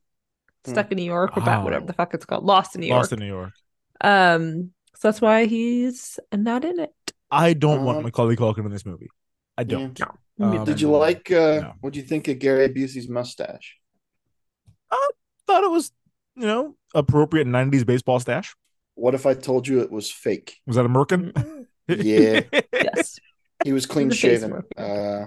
[0.66, 1.46] Stuck in New York or Wow.
[1.46, 2.44] back, whatever the fuck it's called.
[2.44, 2.98] Lost in New York.
[2.98, 3.52] Lost in New York.
[4.02, 6.94] Um, so that's why he's not in it.
[7.32, 9.10] I don't want Uh, Macaulay Culkin in this movie.
[9.58, 9.98] I don't.
[9.98, 10.06] Yeah.
[10.38, 10.60] No.
[10.60, 11.32] Um, Did you like?
[11.32, 11.74] uh no.
[11.82, 13.78] What do you think of Gary Busey's mustache?
[14.92, 15.10] I
[15.48, 15.92] thought it was,
[16.36, 18.56] you know, appropriate '90s baseball stash.
[18.96, 20.58] What if I told you it was fake?
[20.68, 21.32] Was that a Merkin?
[21.34, 22.42] Mm, Yeah.
[22.74, 23.20] yes.
[23.64, 24.64] He was clean shaven.
[24.78, 25.26] Uh,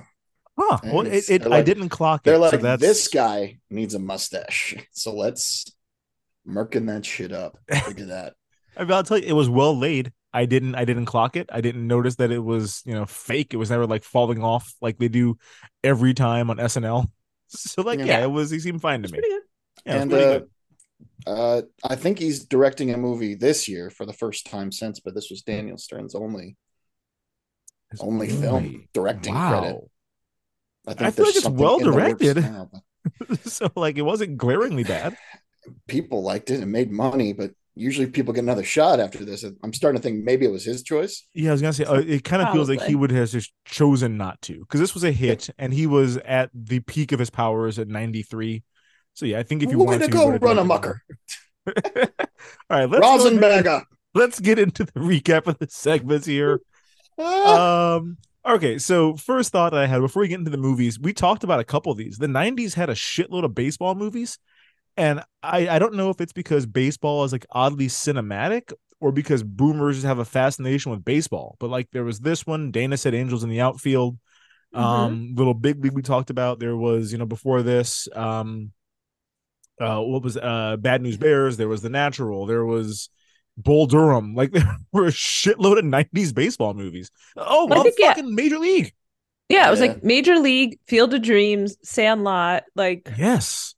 [0.56, 0.78] Huh.
[0.84, 2.24] Well, it, it, I didn't clock it.
[2.24, 5.64] they're so like, that's this guy needs a mustache, so let's
[6.46, 7.58] merkin that shit up.
[7.70, 8.34] Look at that.
[8.76, 10.12] I'll tell you, it was well laid.
[10.32, 11.48] I didn't, I didn't clock it.
[11.52, 13.54] I didn't notice that it was, you know, fake.
[13.54, 15.38] It was never like falling off like they do
[15.84, 17.06] every time on SNL.
[17.48, 18.22] So like, yeah, Yeah.
[18.24, 18.50] it was.
[18.50, 19.20] He seemed fine to me.
[19.22, 19.38] Yeah,
[19.94, 20.40] and uh,
[21.24, 25.14] uh, I think he's directing a movie this year for the first time since, but
[25.14, 26.56] this was Daniel Stern's only
[27.92, 29.50] His only only- film directing wow.
[29.60, 29.76] credit.
[30.86, 32.36] I I think feel like it's well in the works directed.
[32.42, 32.70] now,
[33.44, 35.16] so like, it wasn't glaringly bad.
[35.88, 39.44] people liked it and made money, but usually people get another shot after this.
[39.62, 41.26] I'm starting to think maybe it was his choice.
[41.34, 43.52] Yeah, I was gonna say uh, it kind of feels like he would have just
[43.64, 47.18] chosen not to because this was a hit and he was at the peak of
[47.18, 48.62] his powers at 93.
[49.14, 51.02] So yeah, I think if you Way wanted to to, go, he run a mucker.
[51.66, 51.72] All
[52.70, 53.82] right, let's go ahead- Rosenberger.
[54.14, 56.60] let's get into the recap of the segments here.
[57.16, 58.16] Ah, um
[58.46, 61.44] okay so first thought that i had before we get into the movies we talked
[61.44, 64.38] about a couple of these the 90s had a shitload of baseball movies
[64.96, 69.42] and i i don't know if it's because baseball is like oddly cinematic or because
[69.42, 73.44] boomers have a fascination with baseball but like there was this one dana said angels
[73.44, 74.18] in the outfield
[74.74, 74.80] Mhm.
[74.80, 78.72] um little big league we talked about there was you know before this um
[79.80, 83.08] uh what was uh bad news bears there was the natural there was
[83.56, 87.96] bull durham like there were a shitload of 90s baseball movies oh I well think,
[87.98, 88.08] yeah.
[88.14, 88.92] fucking major league
[89.48, 89.88] Yeah, it was Yeah.
[89.88, 93.74] like Major League, Field of Dreams, Sandlot, like yes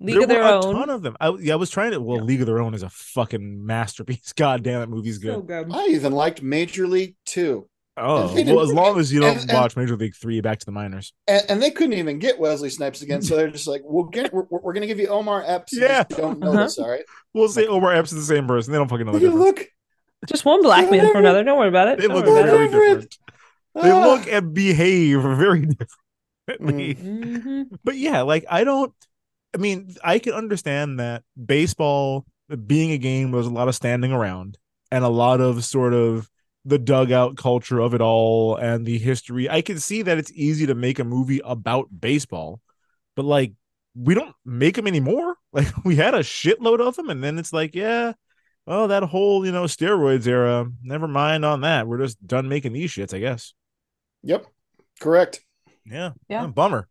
[0.00, 0.74] League there of Their were a Own.
[0.74, 2.24] ton of them I, yeah i was trying to well Yeah.
[2.24, 5.68] league of their own is a fucking masterpiece god damn that movie's good So good.
[5.72, 7.68] I even liked Major League Two,
[8.00, 10.66] oh well as long as you don't and- and- watch major league three back to
[10.66, 13.22] the minors and, and they couldn't even get Wesley Snipes again.
[13.22, 15.72] So they're just like, "We'll get, we're, we're going to give you Omar Epps.
[15.72, 16.04] You Yeah.
[16.04, 16.62] just don't know Uh-huh.
[16.64, 17.04] this, all right?
[17.34, 19.58] we'll say omar epps is the same person they don't fucking know the Look, difference
[19.60, 19.68] look,
[20.28, 21.12] Just one black man Whatever.
[21.12, 21.44] for another.
[21.44, 21.98] Don't worry about it.
[22.00, 22.70] they Don't look worry very it.
[22.72, 22.90] Whatever.
[22.96, 23.18] different
[23.74, 24.06] they Ah.
[24.06, 25.66] look and behave very
[26.48, 27.66] differently Mhm.
[27.84, 28.92] but yeah, like I don't.
[29.54, 32.24] I mean, I can understand that baseball
[32.66, 34.58] being a game was a lot of standing around
[34.92, 36.28] and a lot of sort of
[36.64, 39.48] the dugout culture of it all and the history.
[39.48, 42.60] I can see that it's easy to make a movie about baseball,
[43.16, 43.52] but like
[43.94, 45.36] we don't make them anymore.
[45.52, 48.12] Like we had a shitload of them, and then it's like, yeah,
[48.66, 50.64] well, that whole you know steroids era.
[50.80, 51.88] Never mind on that.
[51.88, 53.52] We're just done making these shits, I guess.
[54.22, 54.46] Yep,
[55.00, 55.40] correct.
[55.84, 56.46] Yeah, Yeah.
[56.46, 56.86] Bummer.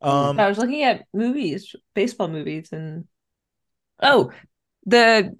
[0.00, 3.06] Um, I was looking at movies, baseball movies, and
[4.00, 4.30] oh,
[4.84, 5.34] the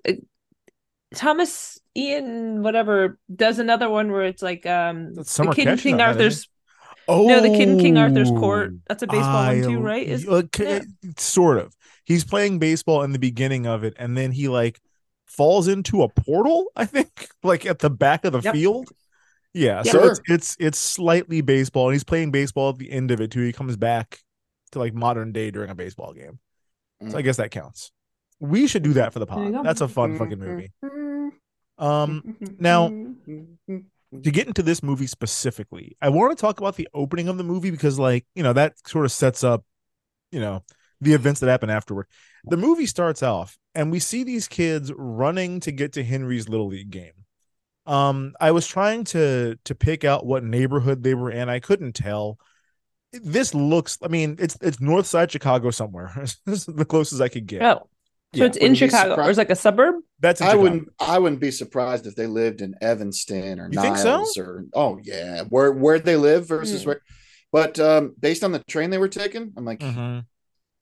[1.14, 6.16] Thomas Ian whatever does another one where it's like um the Kid in King not
[6.16, 6.48] bad, isn't Arthur's
[7.08, 8.72] Oh, no the Kid in King Arthur's Court.
[8.88, 10.06] That's a baseball I- one too, right?
[10.06, 10.82] Is uh, k-
[11.16, 11.72] sort of.
[12.04, 14.80] He's playing baseball in the beginning of it, and then he like
[15.26, 16.66] falls into a portal.
[16.74, 18.54] I think, like at the back of the Yep.
[18.54, 18.88] field.
[19.54, 20.10] Yeah, so Sure.
[20.10, 23.42] it's it's it's slightly baseball, and he's playing baseball at the end of it too.
[23.42, 24.18] He comes back
[24.72, 26.40] to like modern day during a baseball game,
[27.08, 27.92] so I guess that counts.
[28.40, 29.64] We should do that for the pod.
[29.64, 30.72] That's a fun fucking movie.
[31.78, 37.28] Um, now to get into this movie specifically, I want to talk about the opening
[37.28, 39.64] of the movie because, like, you know, that sort of sets up,
[40.30, 40.62] you know,
[41.00, 42.06] the events that happen afterward.
[42.44, 46.68] The movie starts off, and we see these kids running to get to Henry's little
[46.68, 47.12] league game.
[47.86, 51.48] Um, I was trying to to pick out what neighborhood they were in.
[51.48, 52.38] I couldn't tell.
[53.12, 56.12] This looks, I mean, it's it's north side Chicago somewhere.
[56.16, 57.62] this is the closest I could get.
[57.62, 57.88] Oh,
[58.34, 59.94] so Yeah, it's in wouldn't be Chicago, or it's like a suburb.
[60.20, 60.88] That's I wouldn't.
[60.98, 64.16] I wouldn't be surprised if they lived in Evanston or You think so?
[64.18, 66.88] Niles or oh yeah, where where they live versus Hmm.
[66.88, 67.00] where.
[67.52, 70.20] But um, based on the train they were taking, I'm like, mm-hmm.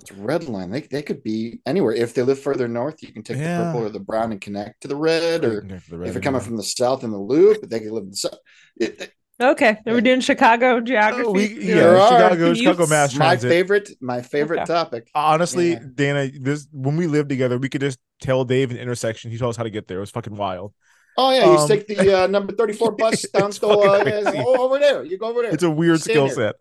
[0.01, 0.71] it's red line.
[0.71, 1.93] They they could be anywhere.
[1.93, 3.59] If they live further north, you can take Yeah.
[3.59, 5.43] the purple or the brown and connect to the red.
[5.43, 6.47] You Or can go for the if red you're coming anyway.
[6.49, 8.39] from the south in the loop, they could live in the south.
[8.81, 11.25] It, it- Okay, we're doing Chicago geography.
[11.27, 12.57] Oh, we, yeah, There are Chicago, commutes.
[12.57, 13.49] Chicago Mass transit.
[13.49, 14.73] my favorite, my favorite Okay.
[14.73, 15.11] topic.
[15.15, 15.81] Honestly, Yeah.
[15.95, 19.33] Dana, this when we lived together, we could just tell Dave an intersection.
[19.33, 19.97] He told us how to get there.
[19.99, 20.73] It was fucking wild.
[21.17, 24.05] Oh yeah, you Um, take the uh, number thirty four bus down It's to uh,
[24.07, 25.05] yeah, oh, over there.
[25.05, 25.53] You go over there.
[25.53, 26.35] It's a weird skill there.
[26.35, 26.55] set.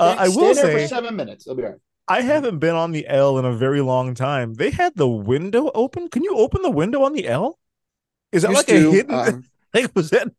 [0.00, 1.46] Uh, I will there for say, seven minutes.
[1.46, 1.78] It'll be all right.
[2.08, 4.54] I haven't been on the L in a very long time.
[4.54, 6.08] They had the window open.
[6.08, 7.58] Can you open the window on the L?
[8.32, 9.14] Is that Used like a hidden?
[9.14, 10.32] um, like was that?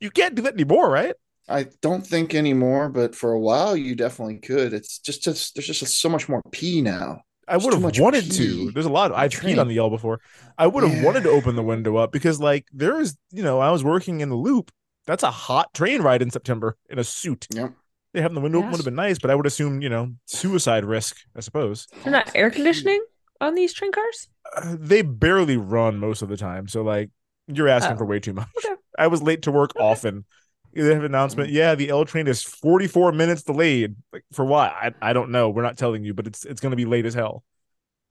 [0.00, 1.14] You can't do that anymore, right?
[1.48, 4.72] I don't think anymore, but for a while you definitely could.
[4.72, 7.22] It's just, just there's just so much more pee now.
[7.48, 8.70] I would have wanted pee to.
[8.70, 9.10] There's a lot.
[9.10, 10.20] Of, I've the peed on the L before.
[10.56, 13.58] I would have wanted to open the window up because, like, there is, you know,
[13.58, 14.70] I was working in the loop.
[15.06, 17.48] That's a hot train ride in September in a suit.
[17.52, 17.72] Yep.
[18.12, 18.72] They having the window open Yes.
[18.78, 21.16] would have been nice, but I would assume, you know, suicide risk.
[21.34, 23.04] I suppose They're not air conditioning
[23.40, 24.28] on these train cars.
[24.56, 26.68] uh, they barely run most of the time.
[26.68, 27.10] So, like,
[27.48, 27.98] you're asking Oh.
[27.98, 28.46] for way too much.
[28.64, 28.74] Okay.
[29.00, 30.24] I was late to work often.
[30.72, 31.50] They have an announcement.
[31.50, 33.96] Yeah, the L train is 44 minutes delayed.
[34.12, 34.70] Like for what?
[34.70, 35.50] I, I don't know.
[35.50, 37.42] We're not telling you, but it's it's going to be late as hell.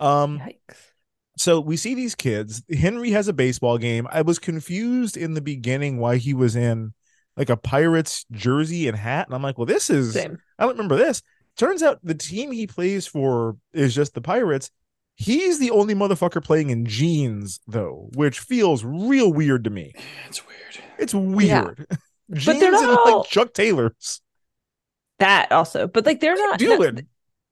[0.01, 0.75] Um, Yikes!
[1.37, 2.61] so we see these kids.
[2.69, 4.07] Henry has a baseball game.
[4.11, 6.93] I was confused in the beginning why he was in
[7.37, 10.37] like a Pirates jersey and hat, and I'm like, well, this is Same.
[10.57, 11.21] I don't remember this.
[11.55, 14.69] Turns out the team he plays for is just the Pirates.
[15.21, 19.93] He's the only motherfucker playing in jeans though, which feels real weird to me.
[20.29, 20.85] It's weird.
[20.97, 21.85] It's weird.
[22.33, 24.21] jeans they're and not all- like Chuck Taylors.
[25.19, 26.95] That also, but like they're not Doing.
[26.95, 27.03] not-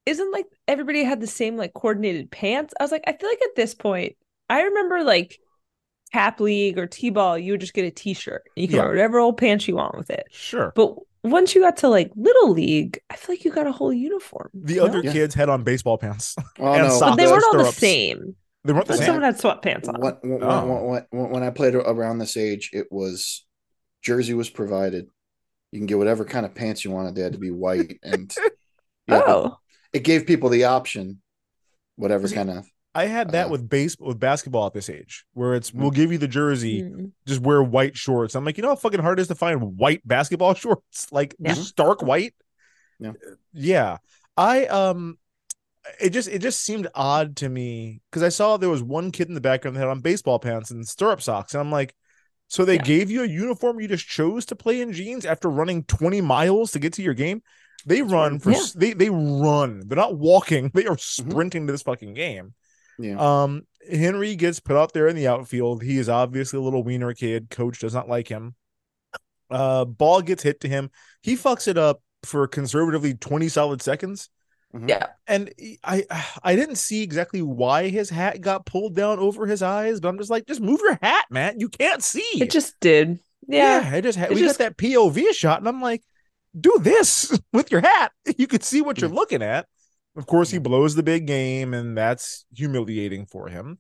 [0.06, 2.74] isn't like everybody had the same like coordinated pants.
[2.80, 4.16] I was like, I feel like at this point,
[4.50, 5.38] I remember like
[6.14, 8.44] cap league or t-ball, you would just get a t-shirt.
[8.56, 8.84] You can Yeah.
[8.84, 10.24] wear whatever old pants you want with it.
[10.32, 10.72] Sure.
[10.74, 10.96] But
[11.32, 14.50] once you got to like little league, I feel like you got a whole uniform.
[14.54, 14.86] The no?
[14.86, 15.12] other Yeah.
[15.14, 16.36] kids had on baseball pants.
[16.60, 17.12] Oh And no, socks.
[17.12, 18.36] but they weren't all the same.
[18.64, 19.06] They weren't the same.
[19.06, 20.02] someone had sweatpants on.
[20.02, 20.66] when, when, Oh.
[20.92, 23.46] when, when, when I played around this age, it was
[24.02, 25.08] jersey was provided.
[25.72, 27.16] You can get whatever kind of pants you wanted.
[27.16, 28.34] They had to be white, and
[29.08, 29.58] yeah, oh,
[29.94, 31.22] it, gave people the option,
[31.98, 32.66] whatever kind of.
[32.98, 36.12] I had that Uh, with base with basketball at this age, where it's we'll give
[36.12, 37.12] you the jersey, Mm.
[37.28, 38.34] just wear white shorts.
[38.36, 41.36] I'm like, you know how fucking hard it is to find white basketball shorts, like
[41.40, 41.54] Yeah.
[41.54, 42.34] just stark white.
[43.00, 43.14] Yeah.
[43.54, 43.98] yeah.
[44.36, 45.18] I um,
[46.02, 49.28] it just it just seemed odd to me because I saw there was one kid
[49.28, 51.94] in the background that had on baseball pants and stirrup socks, and I'm like,
[52.48, 52.82] so they Yeah.
[52.84, 56.72] gave you a uniform you just chose to play in jeans after running 20 miles
[56.72, 57.42] to get to your game.
[57.86, 58.64] They run for Yeah.
[58.76, 59.84] they they run.
[59.88, 60.72] They're not walking.
[60.74, 62.54] They are sprinting to this fucking game.
[63.00, 65.84] Yeah, Um, Henry gets put out there in the outfield.
[65.84, 67.50] He is obviously a little wiener kid.
[67.50, 68.56] Coach does not like him.
[69.50, 70.90] Uh, ball gets hit to him.
[71.22, 74.30] He fucks it up for conservatively 20 solid seconds.
[74.76, 74.90] Mhm.
[74.90, 75.08] yeah.
[75.28, 76.04] And I
[76.44, 80.18] I didn't see exactly why his hat got pulled down over his eyes, but I'm
[80.18, 81.58] just like, just move your hat, man.
[81.60, 82.26] You can't see.
[82.42, 83.20] It just did.
[83.48, 83.94] Yeah.
[83.96, 86.04] it just had, It we just- got that POV shot, and I'm like,
[86.60, 88.12] do this with your hat.
[88.38, 89.68] You can see what you're looking at.
[90.18, 93.78] Of course, he blows the big game, and that's humiliating for him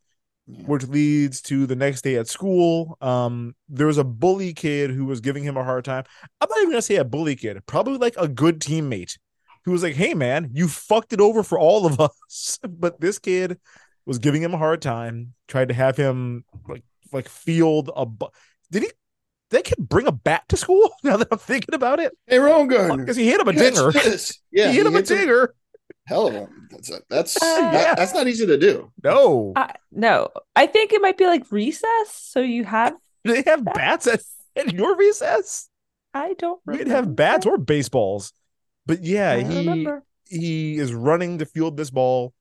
[0.48, 0.64] Yeah.
[0.68, 2.98] which leads to the next day at school.
[3.02, 6.04] Um, there was a bully kid who was giving him a hard time.
[6.40, 9.18] I'm not even gonna say a bully kid, probably like a good teammate
[9.66, 13.20] who was like, "Hey, man, you fucked it over for all of us." but this
[13.20, 13.60] kid
[14.06, 15.34] was giving him a hard time.
[15.50, 18.06] Tried to have him like like field a.
[18.06, 18.30] Bu-
[18.72, 18.92] Did he?
[19.50, 20.92] They could bring a bat to school.
[21.04, 23.92] Now that I'm thinking about it, Hey, Rowengartner, because he hit him a catch dinger.
[23.92, 24.40] this.
[24.52, 25.54] Yeah, he hit him a hits him- dinger.
[26.08, 27.96] Hell of a that's a, that's Uh, that- Yeah.
[27.96, 28.92] that's not easy to do.
[29.04, 32.10] No, I, no, I think it might be like recess.
[32.12, 32.96] So you have.
[33.26, 34.22] Do they have bats at,
[34.56, 35.70] at your recess.
[36.14, 36.60] I don't.
[36.66, 38.32] We'd have bats or baseballs.
[38.86, 40.04] But yeah, I he remember.
[40.28, 42.34] he is running to field this ball,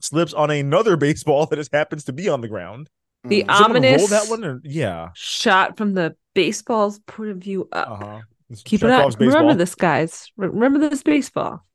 [0.00, 2.88] slips on another baseball that just happens to be on the ground.
[3.24, 3.46] The Mm.
[3.48, 4.44] Does ominous that one?
[4.44, 5.08] Or, yeah.
[5.14, 7.90] shot from the baseball's point of view up.
[7.90, 8.20] Uh huh.
[8.64, 9.12] Keep it up.
[9.18, 10.30] Remember this, guys.
[10.36, 11.66] Remember this baseball.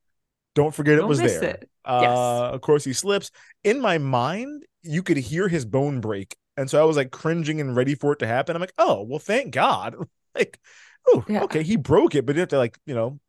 [0.56, 1.52] Don't forget it Don't was miss there.
[1.52, 1.70] it.
[1.86, 2.54] Uh, Yes.
[2.56, 3.32] Of course, he slips.
[3.64, 7.62] In my mind, you could hear his bone break, and so I was like cringing
[7.62, 8.56] and ready for it to happen.
[8.56, 9.96] I'm like, oh well, thank God.
[10.36, 10.60] like,
[11.08, 11.44] oh, Yeah.
[11.44, 13.20] okay, he broke it, but you have to like you know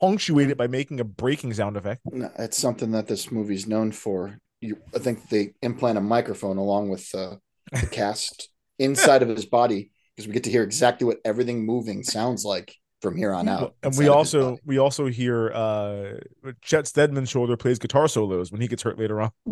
[0.00, 2.02] punctuate it by making a breaking sound effect.
[2.12, 4.38] No, it's something that this movie's known for.
[4.60, 7.36] You, I think they implant a microphone along with uh,
[7.72, 12.02] the cast inside of his body because we get to hear exactly what everything moving
[12.02, 12.74] sounds like
[13.10, 13.74] from here on out.
[13.82, 16.14] and we also we also hear uh
[16.62, 19.30] Chet Steadman's shoulder plays guitar solos when he gets hurt later on.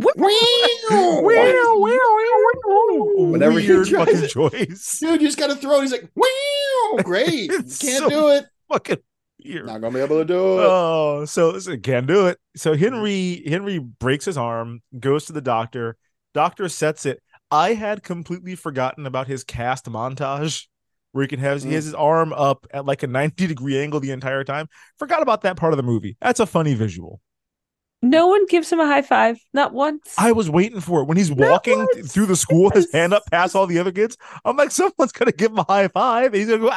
[2.35, 4.29] Whenever he Weird fucking it.
[4.31, 4.99] choice.
[5.01, 5.83] dude, you just got to throw it.
[5.83, 7.51] He's like, wow, great.
[7.51, 8.47] It's Can't so- do it.
[8.73, 8.99] Fucking
[9.45, 9.67] weird.
[9.67, 10.65] Not gonna be able to do it.
[10.67, 12.39] Oh, so listen, can't do it.
[12.57, 15.97] So Henry Henry breaks his arm, goes to the doctor.
[16.33, 17.23] Doctor sets it.
[17.51, 20.67] I had completely forgotten about his cast montage
[21.15, 24.01] where he can have he has his arm up at like a 90 degree angle
[24.01, 24.67] the entire time.
[24.99, 26.17] Forgot about that part of the movie.
[26.21, 27.21] That's a funny visual.
[28.03, 29.39] No one gives him a high five.
[29.53, 30.13] Not once.
[30.19, 32.13] I was waiting for it when he's walking once.
[32.13, 34.17] through the school, his hand up past all the other kids.
[34.45, 36.27] I'm like, someone's gonna give him a high five.
[36.27, 36.73] And he's gonna go,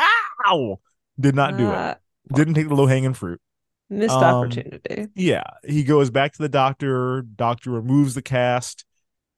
[0.46, 0.80] ow.
[1.20, 1.74] Did not do it.
[1.74, 1.96] Uh,
[2.34, 3.42] Didn't take the low hanging fruit.
[3.90, 5.08] Missed Um, opportunity.
[5.16, 8.84] yeah he goes back to the doctor doctor removes the cast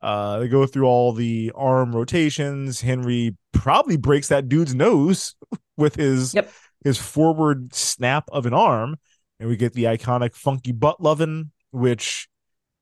[0.01, 5.35] uh they go through all the arm rotations henry probably breaks that dude's nose
[5.77, 6.51] with his Yep.
[6.83, 8.97] his forward snap of an arm
[9.39, 12.27] and we get the iconic funky butt lovin which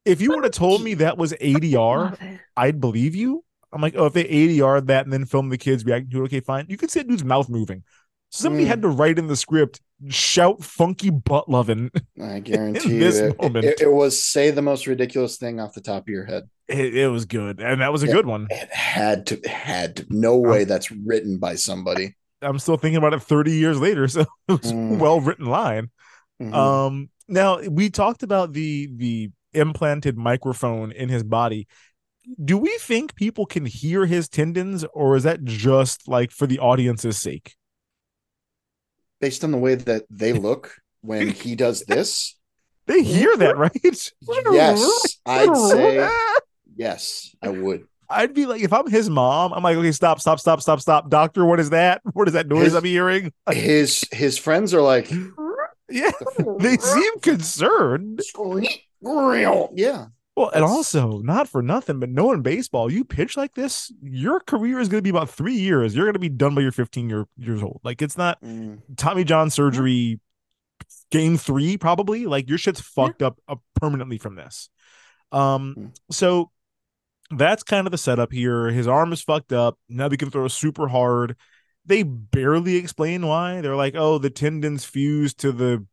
[0.05, 4.05] if you would have told me that was adr i'd believe you i'm like oh
[4.05, 6.77] if they adr that and then film the kids reacting to it okay fine you
[6.77, 7.83] could see that dude's mouth moving
[8.29, 8.67] somebody Mm.
[8.67, 11.89] had to write in the script shout funky butt lovin
[12.21, 13.65] I guarantee you, this it, moment.
[13.65, 16.47] it, it was say the most ridiculous thing off the top of your head.
[16.67, 18.13] It, it was good and that was a Yeah.
[18.13, 20.05] good one It had to, had to.
[20.09, 22.15] No way that's written by somebody.
[22.41, 24.99] i'm still thinking about it 30 years later so it was a Mm.
[24.99, 25.89] well written line
[26.41, 26.53] Mhm.
[26.53, 31.67] um now we talked about the the implanted microphone in his body
[32.43, 36.59] do we think people can hear his tendons or is that just like for the
[36.59, 37.55] audience's sake
[39.19, 42.35] Based on the way that they look when he does this,
[42.85, 46.07] they hear that right yes, I'd say
[46.77, 47.85] yes, I would.
[48.09, 51.09] I'd be like, if I'm his mom, I'm like, okay, stop, stop, stop, stop, stop,
[51.09, 51.45] doctor.
[51.45, 52.01] What is that?
[52.13, 53.33] What is that noise His- I'm hearing?
[53.51, 55.11] His his friends are like,
[55.89, 56.11] Yeah,
[56.59, 58.21] they seem concerned.
[59.01, 63.91] Real, yeah, Well, and also not for nothing, but knowing baseball, you pitch like this,
[64.01, 65.95] your career is going to be about three years.
[65.95, 67.81] You're going to be done by your 15 year, years old.
[67.83, 68.79] Like it's not Mm.
[68.95, 70.19] Tommy John surgery,
[71.11, 72.25] game three probably.
[72.25, 74.69] Like your shit's fucked up uh, permanently from this.
[75.31, 75.91] Um, Mm.
[76.09, 76.51] so
[77.31, 78.67] that's kind of the setup here.
[78.67, 79.77] His arm is fucked up.
[79.89, 81.35] Now he can throw super hard.
[81.85, 83.61] They barely explain why.
[83.61, 85.85] They're like, oh, the tendons fused to the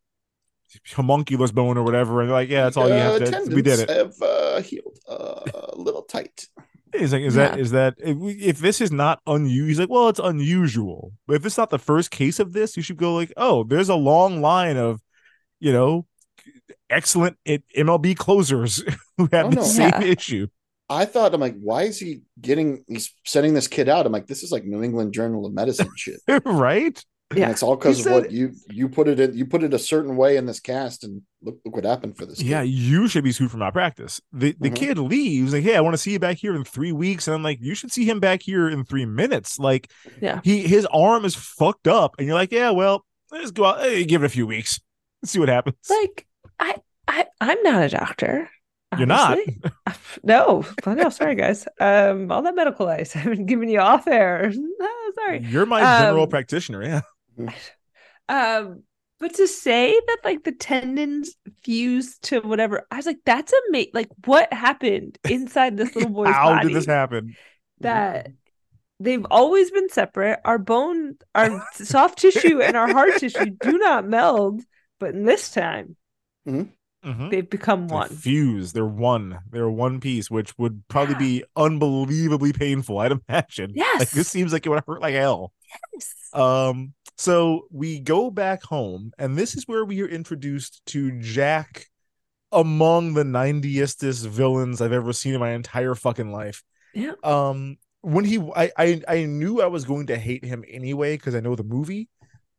[0.93, 3.55] homunculus bone or whatever, and they're like, yeah, that's all you have Uh, to.
[3.55, 3.89] We did it.
[3.89, 6.47] Have uh, healed uh, a little tight.
[6.93, 7.61] He's like, is that Yeah.
[7.61, 9.67] is that if, we, if this is not unusual?
[9.67, 11.13] He's like, well, it's unusual.
[11.27, 13.89] But if it's not the first case of this, you should go like, oh, there's
[13.89, 15.01] a long line of,
[15.59, 16.07] you know,
[16.89, 18.83] excellent MLB closers
[19.17, 19.63] who have Oh, the no.
[19.63, 20.01] same Yeah.
[20.03, 20.47] issue,
[20.89, 22.83] I thought I'm like, why is he getting?
[22.87, 24.05] He's sending this kid out.
[24.05, 26.19] I'm like, this is like New England Journal of Medicine shit.
[26.45, 27.03] right?
[27.35, 27.45] Yeah.
[27.45, 29.35] And it's all because of said- what you you put it in.
[29.35, 32.27] You put it a certain way in this cast, and look look what happened for
[32.27, 32.39] this.
[32.39, 32.69] Yeah, kid.
[32.69, 34.21] you should be sued for malpractice.
[34.31, 34.75] The the Mhm.
[34.75, 37.33] kid leaves like, hey, I want to see you back here in three weeks, and
[37.33, 39.57] I'm like, you should see him back here in three minutes.
[39.57, 39.89] Like,
[40.21, 40.39] Yeah.
[40.43, 44.05] he his arm is fucked up, and you're like, yeah, well, let's go out, hey,
[44.05, 44.79] give it a few weeks,
[45.23, 45.77] Let's see what happens.
[45.89, 46.27] Like
[46.59, 46.75] I,
[47.07, 48.51] I, I'm not a doctor.
[48.97, 49.37] You're not?
[50.23, 51.67] No, no, sorry guys.
[51.79, 54.51] Um, all that medical ice I've been giving you off air.
[54.81, 55.39] Oh, sorry.
[55.43, 57.01] You're my general Um, practitioner, yeah.
[58.27, 58.83] Um,
[59.19, 63.91] but to say that like the tendons fused to whatever, I was like, that's amazing.
[63.93, 66.67] Like, what happened inside this little boy's How body?
[66.67, 67.35] did this happen?
[67.79, 68.31] That
[68.99, 70.39] they've always been separate.
[70.45, 74.61] Our bone, our soft tissue, and our hard tissue do not meld,
[74.99, 75.95] but in this time
[77.05, 77.29] Mhm.
[77.29, 78.09] they've become They're one.
[78.09, 78.73] fused.
[78.75, 79.39] They're one.
[79.51, 82.97] They're one piece, which would probably be unbelievably painful.
[82.99, 83.71] I'd imagine.
[83.75, 83.99] Yes.
[83.99, 85.53] Like this seems like it would hurt like hell.
[85.93, 86.13] Yes.
[86.33, 91.87] Um, so we go back home, and this is where we are introduced to Jack
[92.51, 96.63] among the 90estest villains I've ever seen in my entire fucking life.
[96.93, 97.13] Yeah.
[97.23, 101.35] Um, when he I I, I knew I was going to hate him anyway because
[101.35, 102.07] I know the movie,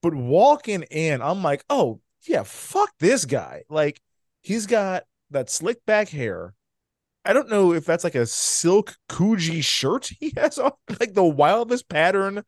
[0.03, 3.63] but walking in, I'm like, oh yeah, fuck this guy.
[3.71, 4.01] Like
[4.47, 6.55] he's got that slick back hair.
[7.25, 10.71] I don't know if that's like a silk Coogi shirt he has on,
[11.01, 12.43] like the wildest pattern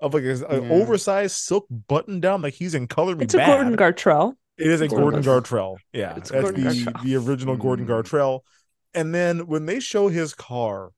[0.00, 0.70] of like an Yeah.
[0.70, 3.46] oversized silk button down, like he's in Color Me It's a Bad.
[3.46, 4.34] Gordon Gartrell.
[4.58, 5.76] It is a Gordon Gordon Gartrell.
[5.92, 7.02] Yeah, It's that's Gordon the Gartrell.
[7.04, 7.90] the original Gordon Mm.
[7.90, 8.40] Gartrell.
[8.92, 10.90] And then when they show his car,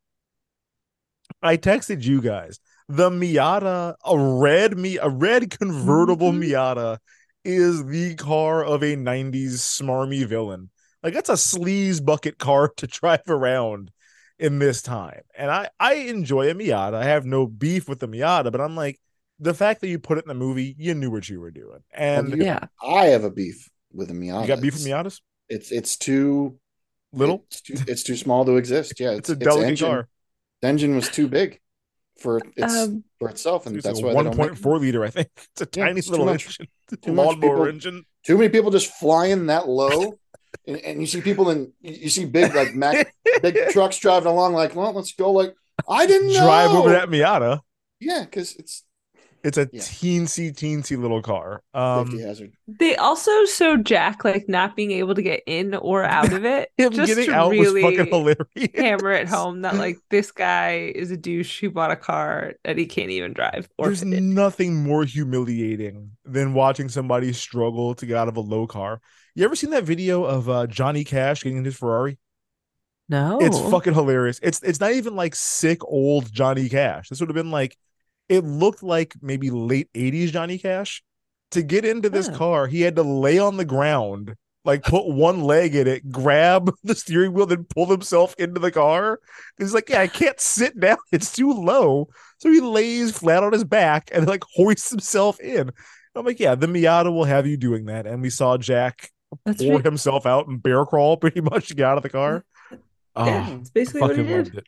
[1.43, 6.45] I texted you guys the Miata, a red me, a red convertible Mhm.
[6.51, 6.99] Miata,
[7.47, 10.71] is the car of a '90s smarmy villain.
[11.03, 13.91] Like that's a sleaze bucket car to drive around
[14.39, 15.23] in this time.
[15.37, 16.95] And I I enjoy a Miata.
[16.95, 18.99] I have no beef with the Miata, but I'm like
[19.39, 21.81] the fact that you put it in the movie, you knew what you were doing.
[21.93, 22.61] And you- Yeah.
[22.83, 24.43] I have a beef with a Miata.
[24.43, 25.21] you got beef with It's- Miatas?
[25.49, 26.59] It's it's too
[27.13, 27.45] Little?
[27.51, 28.99] It's too, it's too small to exist.
[28.99, 30.09] Yeah, It's a delicate engine, car.
[30.61, 31.61] The engine was too big
[32.19, 35.05] for its Um, for itself, and It's that's why a they don't make 1.4 liter,
[35.05, 35.29] I think.
[35.53, 36.47] It's a Yeah, tiny it's too little much.
[36.47, 36.67] engine.
[37.03, 38.05] Too much lawnmower people- engine.
[38.25, 40.19] too many people just flying that low,
[40.67, 43.13] and, and you see people in you you see big like Mac
[43.43, 45.33] big trucks driving along like, well, let's go.
[45.33, 45.55] Like
[45.89, 46.45] I didn't know.
[46.45, 47.61] Drive over that Miata.
[48.01, 48.83] Yeah, because it's
[49.47, 49.81] It's a Yeah.
[49.81, 51.63] teensy, teensy little car.
[51.75, 52.53] safety Um, hazard.
[52.67, 56.71] They also show Jack like not being able to get in or out of it.
[56.79, 58.71] him just getting out really was fucking hilarious.
[58.75, 62.77] hammer it home that like this guy is a douche who bought a car that
[62.77, 63.69] he can't even drive.
[63.79, 68.41] Or There's fit nothing more humiliating than watching somebody struggle to get out of a
[68.41, 69.01] low car.
[69.35, 72.19] You ever seen that video of uh, Johnny Cash getting in his Ferrari?
[73.09, 73.39] no.
[73.41, 74.41] It's fucking hilarious.
[74.43, 77.09] It's it's not even like sick old Johnny Cash.
[77.09, 77.77] This would have been like
[78.29, 81.03] it looked like maybe late 80s Johnny Cash.
[81.53, 82.37] To get into this Huh.
[82.37, 86.73] car, he had to lay on the ground, like put one leg in it, grab
[86.83, 89.21] the steering wheel, then pull himself into the car.
[89.57, 92.09] He's like, Yeah, I can't sit down, it's too low.
[92.39, 95.71] So he lays flat on his back and like hoists himself in.
[96.17, 98.07] I'm like, yeah, the Miata will have you doing that.
[98.07, 99.11] And we saw Jack
[99.45, 102.09] That's pour re- himself out and bear crawl pretty much to get out of the
[102.09, 102.45] car.
[103.17, 104.57] yeah, Oh, it's basically what he did.
[104.59, 104.67] it.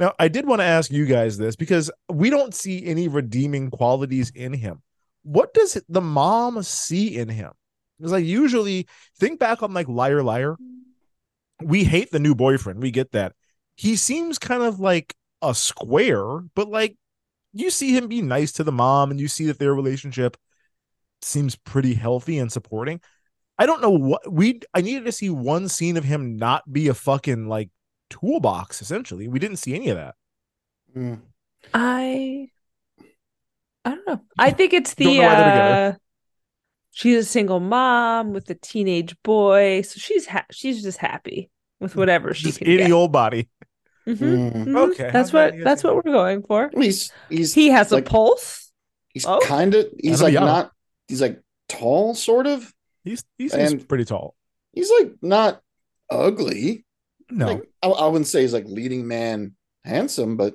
[0.00, 3.70] Now, I did want to ask you guys this because we don't see any redeeming
[3.70, 4.82] qualities in him.
[5.24, 7.52] What does the mom see in him?
[7.98, 8.88] Because like usually,
[9.18, 10.56] think back on like Liar Liar.
[11.62, 12.80] We hate the new boyfriend.
[12.80, 13.34] We get that.
[13.76, 16.96] He seems kind of like a square, but like
[17.52, 20.38] you see him be nice to the mom, and you see that their relationship
[21.20, 23.02] seems pretty healthy and supporting.
[23.58, 24.60] I don't know what we.
[24.72, 27.68] I needed to see one scene of him not be a fucking like
[28.10, 28.82] toolbox.
[28.82, 30.14] Essentially, we didn't see any of that.
[30.96, 31.20] Mm.
[31.72, 32.48] I
[33.84, 34.20] I don't know.
[34.38, 35.96] I think it's the know why they're together.
[35.96, 35.98] uh
[36.92, 41.96] she's a single mom with a teenage boy, so she's ha- she's just happy with
[41.96, 42.92] whatever she's Just can any get.
[42.92, 43.48] old body.
[44.06, 44.52] Mhm, Mm.
[44.66, 44.90] mhm.
[44.90, 46.70] Okay, That's what that's what we're going for.
[46.76, 48.72] He's he's He has like, a pulse.
[49.08, 49.40] He's Oh.
[49.40, 50.40] kind of he's like Miata.
[50.40, 50.72] not
[51.08, 52.72] he's like tall, sort of.
[53.04, 54.34] He's he seems pretty tall.
[54.72, 55.62] He's like not
[56.10, 56.84] ugly.
[57.30, 59.54] No, Like I, I wouldn't say he's like leading man
[59.84, 60.54] handsome, but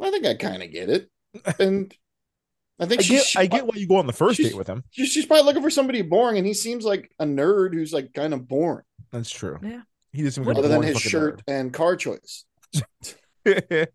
[0.00, 1.08] I think I kind of get it.
[1.58, 1.94] And
[2.80, 4.66] I I think get she's, I get why you go on the first date with
[4.66, 4.82] him.
[4.90, 8.12] she's, she's probably looking for somebody boring, and he seems like a nerd who's like
[8.12, 9.58] kind of boring, That's true.
[9.62, 9.82] Yeah.
[10.12, 12.44] He doesn't What- like a other than his fucking shirt and car choice.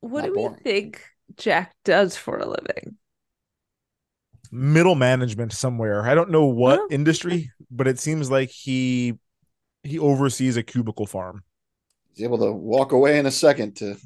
[0.00, 1.02] What Not do we think
[1.36, 2.96] Jack does for a living?
[4.52, 6.02] Middle management somewhere.
[6.06, 6.88] I don't know what Oh.
[6.90, 9.18] industry, but it seems like he
[9.86, 11.42] he oversees a cubicle farm.
[12.14, 13.96] He's able to walk away in a second to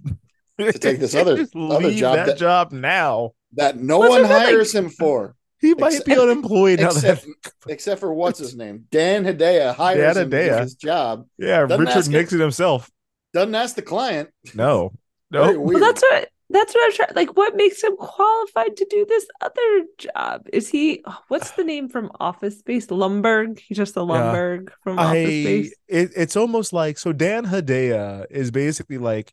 [0.59, 3.33] to take this other Just other leave job that, that, job now.
[3.55, 6.81] that no What's one it been like- hires him for, He might Except- be unemployed
[6.81, 6.87] now.
[6.89, 11.27] except That, except for what's his name, Dan Hedaya hires Dan him for his job.
[11.39, 12.13] yeah, Doesn't Richard ask him.
[12.13, 12.91] Nixon himself.
[13.33, 14.31] Doesn't ask the client.
[14.55, 14.93] No,
[15.31, 15.59] no.
[15.59, 15.81] weird.
[15.81, 17.11] Well, that's what that's what I'm trying.
[17.15, 20.47] Like, what makes him qualified to do this other job?
[20.53, 21.03] Is he?
[21.29, 22.87] What's the name from Office Space?
[22.89, 23.59] Lumbergh.
[23.61, 25.77] He's just a Lumbergh from Office I Space.
[25.89, 29.33] it, it's almost like so Dan Hedaya is basically like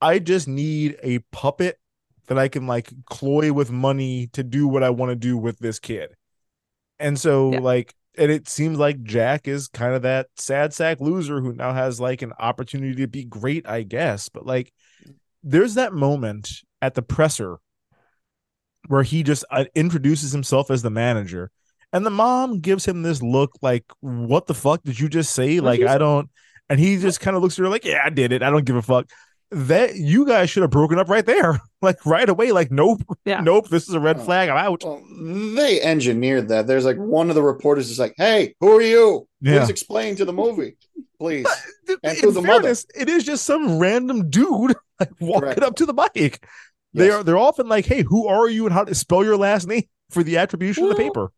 [0.00, 1.78] I just need a puppet
[2.28, 5.58] that I can like cloy with money to do what I want to do with
[5.60, 6.14] this kid.
[7.00, 7.58] And so Yeah.
[7.58, 11.72] like and it seems like Jack is kind of that sad sack loser who now
[11.74, 14.28] has like an opportunity to be great, I guess.
[14.30, 14.72] But like
[15.48, 16.50] there's that moment
[16.82, 17.58] at the presser
[18.88, 21.50] where he just uh, introduces himself as the manager
[21.92, 25.60] and the mom gives him this look like what the fuck did you just say
[25.60, 26.28] like i don't
[26.68, 28.64] and he just kind of looks at her like yeah i did it i don't
[28.66, 29.08] give a fuck
[29.52, 33.40] that you guys should have broken up right there like right away like nope Yeah.
[33.40, 35.02] nope this is a red flag i'm out Well,
[35.54, 36.66] they engineered that.
[36.66, 39.26] There's like one of the reporters is like, "Hey, who are you?
[39.42, 39.68] Please Yeah.
[39.68, 40.76] explain to the movie,
[41.18, 41.46] please."
[42.02, 42.74] And to the mother.
[42.94, 45.62] it is just some random dude like walking Correct.
[45.62, 46.44] up to the mic
[46.94, 49.66] they are they're often like hey who are you and how to spell your last
[49.66, 51.30] name for the attribution of the paper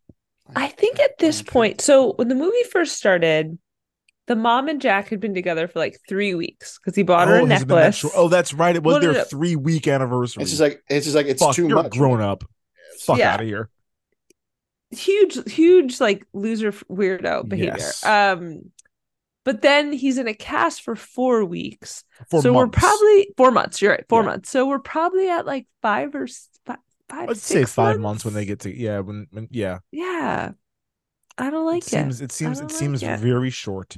[0.56, 3.58] I think at this point, so when the movie first started,
[4.28, 7.36] the mom and Jack had been together for like three weeks because he bought her
[7.40, 8.12] a Oh, has it been that necklace.
[8.16, 8.74] Oh, that's right.
[8.74, 9.24] It was No, no, their no.
[9.24, 10.40] three week anniversary.
[10.42, 11.92] It's just like it's just like it's Fuck, too you're much.
[11.92, 12.44] grown up.
[13.00, 13.34] Fuck Yeah.
[13.34, 13.68] out of here.
[14.90, 18.02] huge huge like loser weirdo behavior Yes.
[18.06, 18.72] um
[19.48, 22.04] but then he's in a cast for four weeks.
[22.28, 24.26] For so we're probably four months you're right four Yeah.
[24.26, 24.50] months.
[24.50, 26.26] So we're probably at like five or
[26.66, 26.76] five,
[27.08, 28.26] five I'd say five months?
[28.26, 29.78] when they get to yeah when, when yeah.
[29.90, 30.50] Yeah.
[31.38, 31.86] I don't like it.
[31.86, 33.18] it, seems it seems it like seems it.
[33.20, 33.96] very short.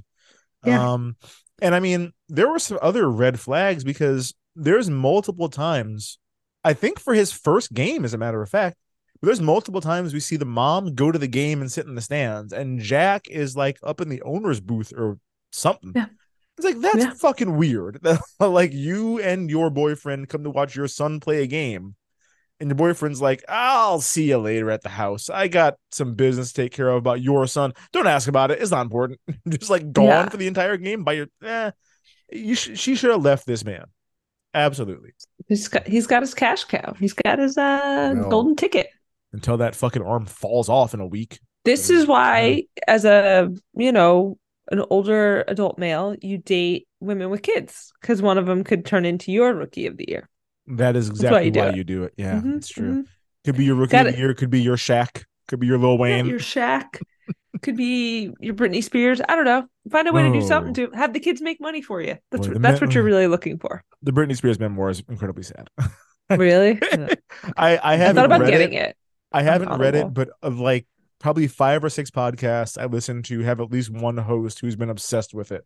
[0.65, 0.93] Yeah.
[0.93, 1.17] um
[1.61, 6.19] and i mean there were some other red flags because there's multiple times
[6.63, 8.77] i think for his first game as a matter of fact
[9.23, 12.01] there's multiple times we see the mom go to the game and sit in the
[12.01, 15.19] stands and jack is like up in the owner's booth or
[15.51, 16.07] something Yeah.
[16.57, 17.13] it's like that's Yeah.
[17.15, 18.01] fucking weird
[18.41, 21.95] like you and your boyfriend come to watch your son play a game
[22.61, 25.31] and your boyfriend's like, I'll see you later at the house.
[25.31, 27.73] I got some business to take care of about your son.
[27.91, 28.61] Don't ask about it.
[28.61, 29.19] It's not important.
[29.49, 30.29] Just like gone Yeah.
[30.29, 31.27] for the entire game by your.
[31.43, 31.71] Eh,
[32.31, 33.87] you sh- she should have left this man.
[34.53, 35.13] Absolutely.
[35.49, 38.29] he's got he's got his cash cow he's got his uh No.
[38.29, 38.89] golden ticket
[39.33, 41.39] Until that fucking arm falls off in a week.
[41.65, 44.37] this is why as a you know
[44.71, 49.05] an older adult male you date women with kids because one of them could turn
[49.05, 50.29] into your rookie of the year
[50.67, 51.77] That is exactly you why it.
[51.77, 52.15] you do it.
[52.17, 53.03] Yeah, Mhm, it's true.
[53.03, 53.07] mhm.
[53.45, 54.23] Could be your rookie Got of the it.
[54.23, 54.35] year.
[54.35, 55.25] Could be your Shaq.
[55.49, 56.27] Could be your Lil Yeah, Wayne.
[56.27, 57.01] your Shaq.
[57.63, 59.21] Could be your Britney Spears.
[59.29, 59.67] I don't know.
[59.91, 62.17] Find a way to do something to have the kids make money for you.
[62.31, 63.83] That's Boy, what, that's men- what you're really looking for.
[64.03, 65.69] the Britney Spears memoir is incredibly sad.
[66.31, 66.79] Really?
[66.83, 67.17] I
[67.57, 68.91] I I haven't thought about read getting it.
[68.91, 68.97] it.
[69.33, 70.87] I haven't read it, but of like
[71.21, 74.91] probably five or six podcasts I listen to have at least one host who's been
[74.91, 75.65] obsessed with it.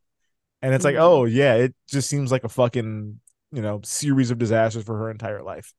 [0.62, 1.00] And it's like, Mhm.
[1.00, 3.20] oh yeah, it just seems like a fucking,
[3.52, 5.72] you know, series of disasters for her entire life.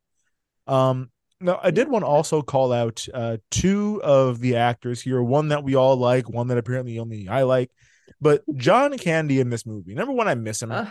[0.68, 1.12] Um
[1.42, 5.50] no, I did want to also call out uh two of the actors here, one
[5.50, 7.72] that we all like, one that apparently only I like.
[8.22, 9.94] But John Candy in this movie.
[9.94, 10.72] Number one, I miss him.
[10.72, 10.88] Uh,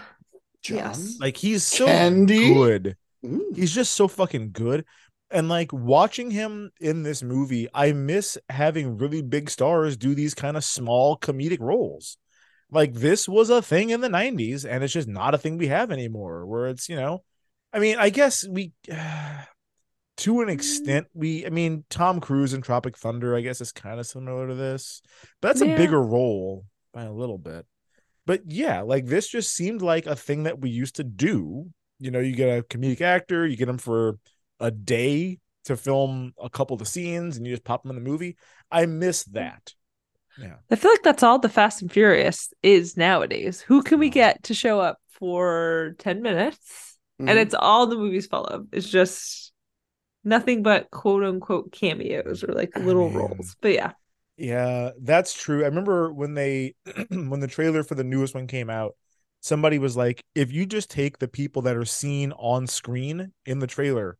[0.62, 0.76] John?
[0.76, 1.16] yes.
[1.20, 2.52] Like he's so Candy?
[2.52, 2.96] good.
[3.24, 3.52] Ooh.
[3.56, 4.84] He's just so fucking good.
[5.30, 10.34] And like watching him in this movie, I miss having really big stars do these
[10.34, 12.18] kind of small comedic roles.
[12.70, 15.68] Like this was a thing in the 90s and it's just not a thing we
[15.68, 17.22] have anymore where it's, you know,
[17.72, 18.72] I mean, I guess we
[20.16, 20.52] to an mm.
[20.52, 24.48] extent we I mean Tom Cruise in Tropic Thunder I guess is kind of similar
[24.48, 25.02] to this.
[25.40, 27.66] But that's a bigger role by a little bit.
[28.26, 31.70] But yeah, like this just seemed like a thing that we used to do.
[31.98, 34.18] You know, you get a comedic actor, you get him for
[34.64, 38.02] a day to film a couple of the scenes and you just pop them in
[38.02, 38.36] the movie.
[38.70, 39.74] I miss that.
[40.38, 40.54] Yeah.
[40.70, 43.60] I feel like that's all the Fast and Furious is nowadays.
[43.60, 46.98] Who can we get to show up for 10 minutes?
[47.20, 47.30] Mhm.
[47.30, 48.66] And it's all the movies full of.
[48.72, 49.52] It's just
[50.24, 53.18] nothing but quote unquote cameos or like little man.
[53.18, 53.56] roles.
[53.60, 53.92] But yeah.
[54.36, 55.62] Yeah, that's true.
[55.62, 56.74] I remember when they
[57.10, 58.96] when the trailer for the newest one came out,
[59.40, 63.60] somebody was like, if you just take the people that are seen on screen in
[63.60, 64.18] the trailer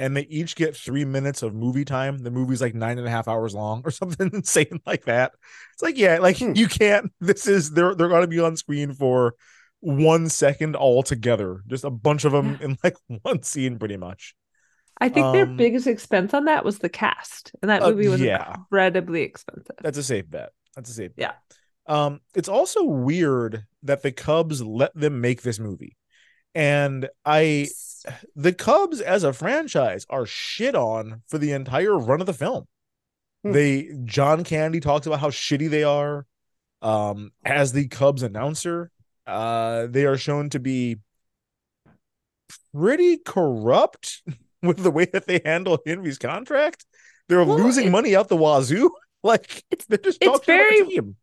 [0.00, 3.10] and they each get three minutes of movie time, the movie's like nine and a
[3.10, 5.32] half hours long or something insane like that.
[5.74, 6.54] It's like, yeah, like Hmm.
[6.56, 9.34] you can't this is they're they're gonna be on screen for
[9.80, 11.62] one second all together.
[11.68, 14.34] Just a bunch of them in like one scene pretty much.
[15.02, 17.52] I think their Um, biggest expense on that was the cast.
[17.62, 18.54] And that Uh, movie was yeah.
[18.58, 19.76] incredibly expensive.
[19.82, 20.52] That's a safe bet.
[20.76, 21.32] That's a safe Yeah.
[21.88, 21.96] bet.
[21.96, 25.96] Um, it's also weird that the Cubs let them make this movie.
[26.54, 27.68] And I
[28.34, 32.66] the Cubs as a franchise are shit on for the entire run of the film.
[33.44, 33.52] Hmm.
[33.52, 36.26] They John Candy talks about how shitty they are.
[36.82, 38.90] Um, as the Cubs announcer,
[39.26, 40.96] uh, they are shown to be
[42.74, 44.22] pretty corrupt
[44.62, 46.84] with the way that they handle Henry's contract.
[47.28, 48.90] They're Well, losing money out the wazoo.
[49.22, 51.16] Like they're just it's talking about the very- team.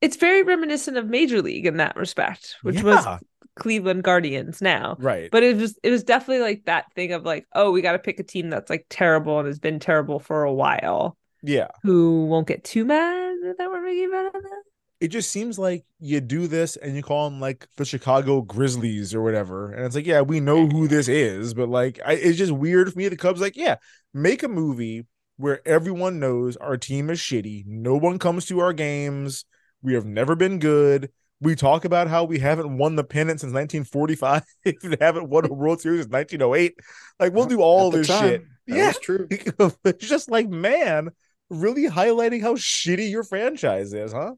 [0.00, 3.18] It's very reminiscent of Major League in that respect, which was Yeah.
[3.60, 4.96] Cleveland Guardians now.
[4.98, 5.30] right.
[5.30, 8.00] But it was it was definitely like that thing of like, oh, we got to
[8.00, 11.68] pick a team that's like terrible and has been terrible for a while, yeah.
[11.84, 14.62] who won't get too mad that we're making fun of them.
[15.00, 19.14] it just seems like you do this and you call them like the Chicago Grizzlies
[19.14, 19.72] or whatever.
[19.72, 22.92] And it's like, yeah, we know who this is, but like, I, it's just weird
[22.92, 23.08] for me.
[23.08, 23.76] The Cubs, like, yeah,
[24.12, 25.06] make a movie
[25.38, 27.64] where everyone knows our team is shitty.
[27.66, 29.46] No one comes to our games.
[29.80, 31.10] We have never been good.
[31.40, 34.44] We talk about how we haven't won the pennant since 1945.
[34.64, 36.74] we haven't won a World Series since 1908.
[37.18, 38.42] Like, we'll do all the this time, shit.
[38.68, 38.86] that Yeah.
[38.88, 39.26] was true.
[39.84, 41.10] it's just like, man,
[41.48, 44.32] really highlighting how shitty your franchise is, huh?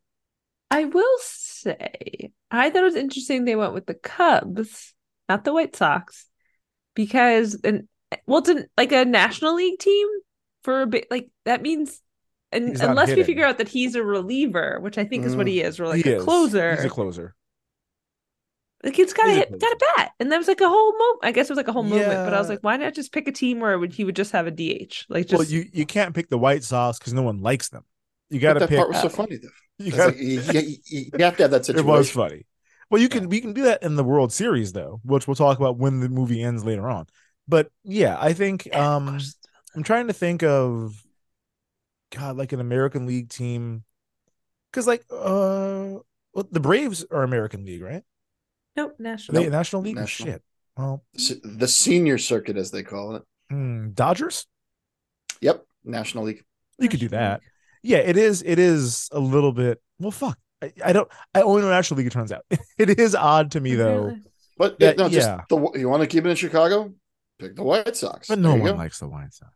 [0.70, 4.94] I will say, I thought it was interesting they went with the Cubs,
[5.28, 6.26] not the White Sox,
[6.94, 7.88] because and
[8.26, 10.06] well, it's an, like a National League team
[10.64, 11.08] for a bit.
[11.10, 12.00] Like that means
[12.52, 15.46] and He's unless we figure out that he's a reliever, which I think is what
[15.46, 15.50] Mm.
[15.50, 16.24] he is, or like he a is.
[16.24, 16.76] closer.
[16.76, 17.34] He's a closer.
[18.82, 21.20] the kid's got a hit, got a bat, and that was like a whole moment.
[21.22, 23.12] I guess it was like a whole moment, but I was like, why not just
[23.12, 25.04] pick a team where would he would just have a DH?
[25.08, 27.84] Like just well, you you can't pick the White Sox because no one likes them.
[28.30, 28.78] You got to that pick.
[28.78, 29.48] part was so funny though.
[29.84, 31.88] you gotta- like, you, you- you- you have to have that situation.
[31.88, 31.98] it situation.
[31.98, 32.46] was funny.
[32.90, 35.58] Well, you can we can do that in the World Series though, which we'll talk
[35.58, 37.06] about when the movie ends later on.
[37.46, 39.18] But yeah, I think um.
[39.74, 41.01] I'm trying to think of
[42.14, 43.84] God, like an American League team.
[44.72, 45.98] Cause like uh
[46.34, 48.02] well, the Braves are American League, right?
[48.76, 49.42] nope, national.
[49.42, 49.96] they National League?
[49.96, 50.32] National.
[50.32, 50.42] Shit.
[50.78, 51.04] Well,
[51.42, 53.22] The senior circuit, as they call it.
[53.50, 54.46] hmm, Dodgers?
[55.42, 56.42] Yep, National League.
[56.78, 57.40] You could do that.
[57.40, 57.48] League.
[57.82, 58.42] Yeah, it is.
[58.46, 59.82] It is a little bit.
[59.98, 60.38] Well, fuck.
[60.62, 61.10] I, I don't.
[61.34, 62.06] I only know National League.
[62.06, 62.44] It turns out
[62.78, 64.16] it is odd to me though.
[64.56, 65.42] But That- no, just yeah.
[65.50, 66.94] the you want to keep it in Chicago,
[67.38, 68.28] pick the White Sox.
[68.28, 68.74] But no one go.
[68.74, 69.52] likes the White Sox.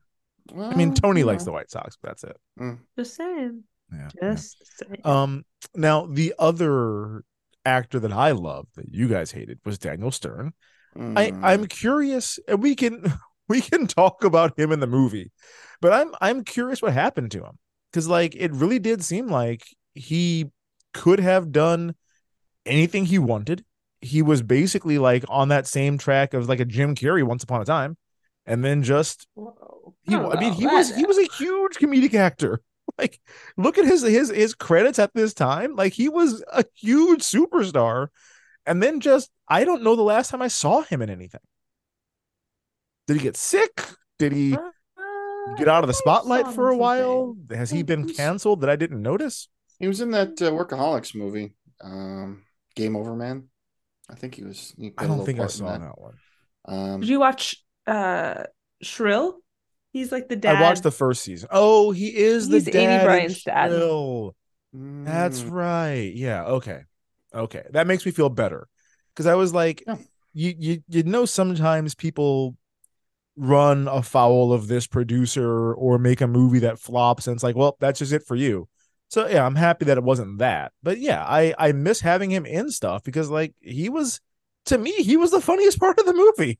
[0.52, 1.46] Well, I mean, Tony you likes know.
[1.46, 1.96] the White Sox.
[2.00, 2.78] But that's it.
[2.96, 3.64] Just saying.
[3.92, 4.08] Yeah.
[4.20, 4.30] yeah.
[4.32, 5.00] Just saying.
[5.04, 5.44] Um.
[5.74, 7.24] Now the other
[7.64, 10.52] actor that I loved that you guys hated was Daniel Stern.
[10.96, 11.40] I Mm.
[11.42, 13.12] I'm curious, and we can
[13.48, 15.30] we can talk about him in the movie,
[15.80, 17.58] but I'm I'm curious what happened to him
[17.90, 19.62] because like it really did seem like
[19.94, 20.46] he
[20.94, 21.94] could have done
[22.64, 23.64] anything he wanted.
[24.00, 27.60] He was basically like on that same track of like a Jim Carrey once upon
[27.60, 27.96] a time,
[28.46, 29.75] and then just Whoa.
[30.06, 30.58] He, don't I mean, know.
[30.58, 32.62] he was he was a huge comedic actor.
[32.98, 33.20] Like,
[33.58, 35.74] look at his his his credits at this time.
[35.76, 38.08] Like, he was a huge superstar,
[38.64, 41.40] and then just I don't know the last time I saw him in anything.
[43.06, 43.82] Did he get sick?
[44.18, 47.34] Did he Uh, get out of the spotlight for a while?
[47.34, 47.58] something.
[47.58, 49.48] Has he been canceled that I didn't notice?
[49.78, 52.44] He was in that uh, Workaholics movie, um,
[52.76, 53.48] Game Over Man.
[54.08, 54.72] I think he was.
[54.78, 55.80] He I don't think I saw that.
[55.80, 56.14] that one.
[56.64, 58.44] Um, Did you watch uh
[58.80, 59.40] Shrill?
[59.96, 60.56] He's like the dad.
[60.56, 61.48] I watched the first season.
[61.50, 63.00] Oh, he is He's the Aidy dad.
[63.00, 63.70] in Bryant's dad.
[63.70, 64.36] Shrill.
[64.74, 66.12] That's mm, right.
[66.14, 66.44] Yeah.
[66.44, 66.82] Okay.
[67.34, 67.62] Okay.
[67.70, 68.68] That makes me feel better
[69.14, 69.96] because I was like, Yeah.
[70.34, 72.58] you you you know sometimes people
[73.36, 77.78] run afoul of this producer or make a movie that flops and it's like, well,
[77.80, 78.68] that's just it for you.
[79.08, 80.72] So yeah, I'm happy that it wasn't that.
[80.82, 84.20] But yeah, I I miss having him in stuff because like he was
[84.66, 86.58] to me he was the funniest part of the movie.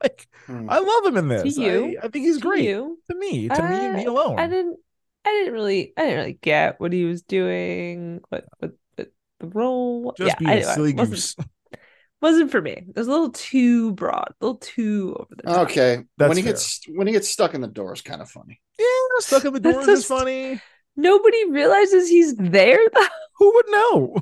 [0.02, 0.68] like hmm.
[0.68, 1.56] I love him in this.
[1.56, 1.98] you.
[2.02, 2.98] I, I think he's To great you.
[3.10, 3.48] to me.
[3.48, 4.38] To me and me alone.
[4.38, 4.78] I didn't
[5.24, 9.46] I didn't really I didn't really get what he was doing, what what, what the
[9.46, 10.14] role.
[10.16, 11.36] just yeah, being I, a silly wasn't, goose.
[12.22, 12.72] wasn't for me.
[12.72, 15.70] It was a little too broad, a little too over the top.
[15.70, 16.52] Okay, That's when he fair.
[16.52, 18.60] gets when he gets stuck in the door is kind of funny.
[18.78, 18.86] Yeah,
[19.18, 20.60] stuck in the door doors is funny.
[20.96, 23.06] Nobody realizes he's there though.
[23.38, 24.16] Who would know?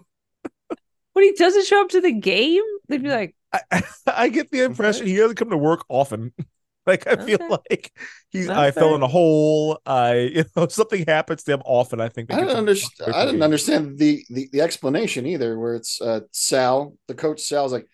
[1.13, 4.65] When he doesn't show up to the game, they'd be like, I, I get the
[4.65, 6.33] impression he doesn't come to work often.
[6.87, 7.93] Like I feel like
[8.31, 9.79] he's That's I fell in a hole.
[9.85, 12.01] I you know something happens to him often.
[12.01, 13.15] I think I didn't understand.
[13.15, 15.59] I didn't understand the, the the explanation either.
[15.59, 17.87] Where it's uh, Sal, the coach Sal's like,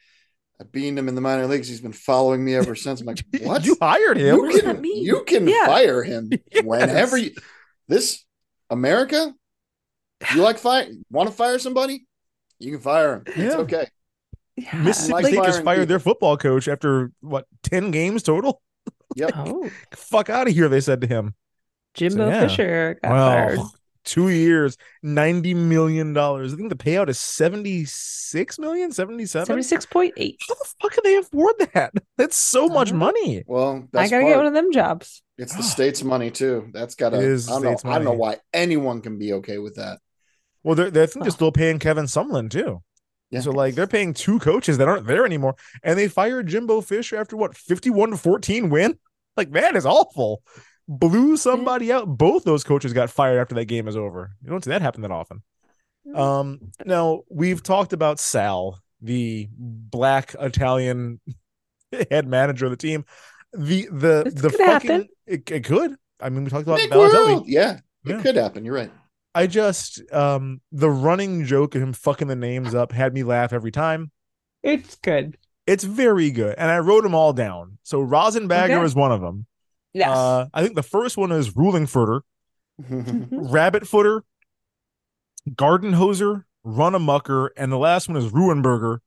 [0.61, 1.67] I beaned him in the minor leagues.
[1.67, 3.01] He's been following me ever since.
[3.01, 3.67] I'm like, what?
[3.67, 4.45] You hired him.
[4.45, 5.67] You can you can Yeah.
[5.67, 6.31] fire him
[6.63, 7.33] whenever you.
[7.89, 8.25] This
[8.71, 9.35] America,
[10.35, 10.87] you like fire?
[11.11, 12.07] Want to fire somebody?
[12.61, 13.25] You can fire him.
[13.27, 13.89] It's okay.
[14.57, 18.63] Yeah, Mississippi like State just firing fired their football coach after what ten games total.
[19.17, 19.31] Yep.
[19.37, 21.35] Oh, Fuck out of here, they said to him.
[21.95, 22.41] Jimbo yeah.
[22.41, 23.59] Fisher got well, fired.
[24.05, 26.53] two years, ninety million dollars.
[26.53, 29.47] I think the payout is seventy six million, seventy seven.
[29.47, 30.41] Seventy six point eight.
[30.49, 31.93] How the fuck can they afford that?
[32.19, 33.45] That's so much money.
[33.47, 34.37] Well, I gotta get part.
[34.39, 35.23] one of them jobs.
[35.39, 35.63] It's the ah.
[35.63, 36.71] state's money too.
[36.73, 37.19] That's got to.
[37.19, 37.69] It is I don't know.
[37.71, 39.99] state's I don't know why anyone can be okay with that.
[40.65, 41.35] Well, they're, they're I think they're Oh.
[41.35, 42.83] still paying Kevin Sumlin too.
[43.35, 43.41] Yeah.
[43.41, 47.17] So like they're paying two coaches that aren't there anymore, and they fired Jimbo Fisher
[47.17, 48.99] after what fifty one to fourteen win.
[49.37, 50.43] Like man, that is awful.
[50.87, 52.07] Blew somebody out.
[52.07, 54.31] Both those coaches got fired after that game is over.
[54.43, 55.43] You don't see that happen that often.
[56.07, 56.17] Mm.
[56.19, 61.21] Um, now we've talked about Sal, the black Italian
[62.11, 63.05] head manager of the team.
[63.53, 65.97] The the This the fucking it, it could.
[66.21, 67.35] I mean, we talked about Nick Balotelli.
[67.35, 68.19] Will, yeah, Yeah.
[68.19, 68.65] it could happen.
[68.65, 68.93] You're right.
[69.35, 73.53] I just um the running joke of him fucking the names up had me laugh
[73.53, 74.11] every time.
[74.63, 75.37] It's good.
[75.67, 77.79] It's very good, and I wrote them all down.
[77.83, 78.85] So Rosenbagger Okay.
[78.85, 79.47] is one of them.
[79.93, 80.09] Yes.
[80.11, 82.23] Uh, I think the first one is Ruling Footer,
[82.89, 84.25] Rabbit Footer,
[85.57, 88.99] Garden Hoser, Run Amucker, and the last one is Ruinberger.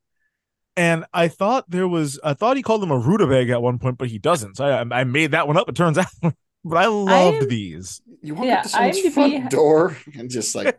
[0.75, 3.97] And I thought there was, I thought he called him a rutabaga at one point,
[3.97, 4.57] but he doesn't.
[4.57, 5.67] So I, I made that one up.
[5.67, 6.33] It turns out,
[6.69, 8.01] but I loved am- these.
[8.21, 10.77] You walk Yeah, up to someone's IMDb front ha- door and just like,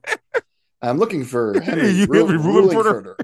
[0.82, 3.16] I'm looking for Henry You Ru- Henry Rulenfurter.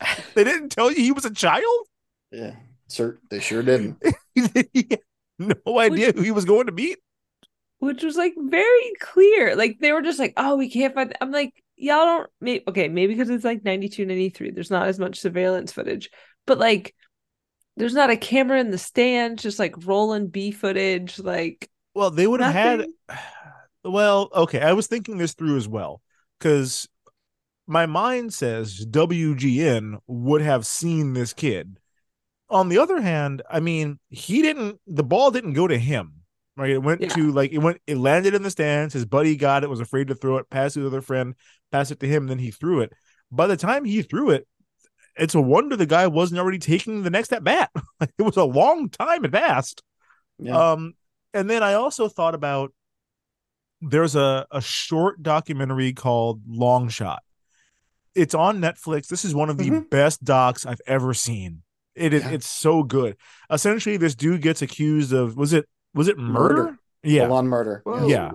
[0.00, 0.24] Rulenfurter.
[0.34, 1.86] They didn't tell you he was a child.
[2.30, 2.56] Yeah,
[2.88, 4.02] sir, they sure didn't.
[5.38, 6.98] No idea who he was going to meet.
[7.78, 9.54] which was like very clear.
[9.54, 11.14] Like they were just like, oh, we can't find.
[11.20, 12.30] I'm like, y'all don't.
[12.40, 14.50] Maybe, okay, maybe because it's like 92, 93.
[14.52, 16.10] There's not as much surveillance footage,
[16.46, 16.94] but like,
[17.76, 21.18] there's not a camera in the stand, just like rolling B footage.
[21.18, 22.86] Like, Well, they would have had.
[23.84, 24.60] Well, okay.
[24.60, 26.02] I was thinking this through as well
[26.40, 26.88] because
[27.68, 31.78] my mind says WGN would have seen this kid.
[32.50, 34.80] On the other hand, I mean, he didn't.
[34.88, 36.14] The ball didn't go to him.
[36.56, 37.08] Right, it went Yeah.
[37.10, 37.80] to like it went.
[37.86, 38.92] It landed in the stands.
[38.92, 39.70] His buddy got it.
[39.70, 40.50] Was afraid to throw it.
[40.50, 41.36] Passed it to the other friend.
[41.70, 42.26] Passed it to him.
[42.26, 42.92] Then he threw it.
[43.30, 44.48] By the time he threw it,
[45.14, 47.70] it's a wonder the guy wasn't already taking the next at bat.
[48.18, 49.84] It was a long time it passed.
[50.40, 50.72] Yeah.
[50.72, 50.94] Um,
[51.36, 52.72] and then I also thought about
[53.80, 57.22] there's a a short documentary called Long Shot.
[58.14, 59.08] It's on Netflix.
[59.08, 59.90] This is one of the Mhm.
[59.90, 61.62] best docs I've ever seen.
[61.94, 62.30] It is Yeah.
[62.30, 63.16] it's so good.
[63.50, 66.54] Essentially, this dude gets accused of was it was it murder?
[66.64, 66.78] Murder.
[67.02, 67.82] Yeah, Full on murder.
[67.84, 68.06] whoa.
[68.06, 68.32] Yeah.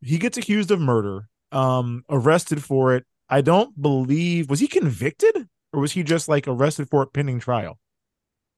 [0.00, 1.28] he gets accused of murder.
[1.52, 3.04] Um, arrested for it.
[3.28, 7.40] I don't believe was he convicted or was he just like arrested for it pending
[7.40, 7.78] trial?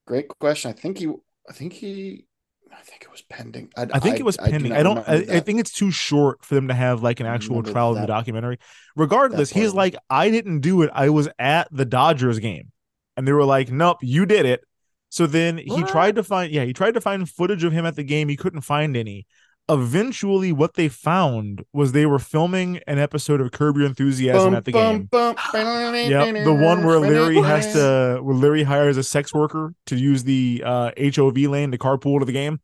[0.07, 0.71] Great question.
[0.71, 1.09] I think he.
[1.49, 2.27] I think he.
[2.73, 3.71] I think it was pending.
[3.77, 4.71] I, I think it was do pending.
[4.71, 4.99] not I, don't.
[5.09, 8.01] I, I think it's too short for them to have like an actual trial in
[8.01, 8.59] the documentary.
[8.95, 10.91] Regardless, he's like, I didn't do it.
[10.93, 12.73] I was at the Dodgers game,
[13.17, 14.63] and they were like, Nope, you did it.
[15.09, 15.89] So then he What?
[15.89, 16.53] tried to find.
[16.53, 18.29] Yeah, he tried to find footage of him at the game.
[18.29, 19.27] He couldn't find any.
[19.69, 24.65] Eventually, what they found was they were filming an episode of Curb Your Enthusiasm at
[24.65, 25.11] the game.
[26.11, 29.97] Yep, Yep, the one where Larry has to, where Larry hires a sex worker to
[29.97, 32.61] use the uh, HOV lane to carpool to the game.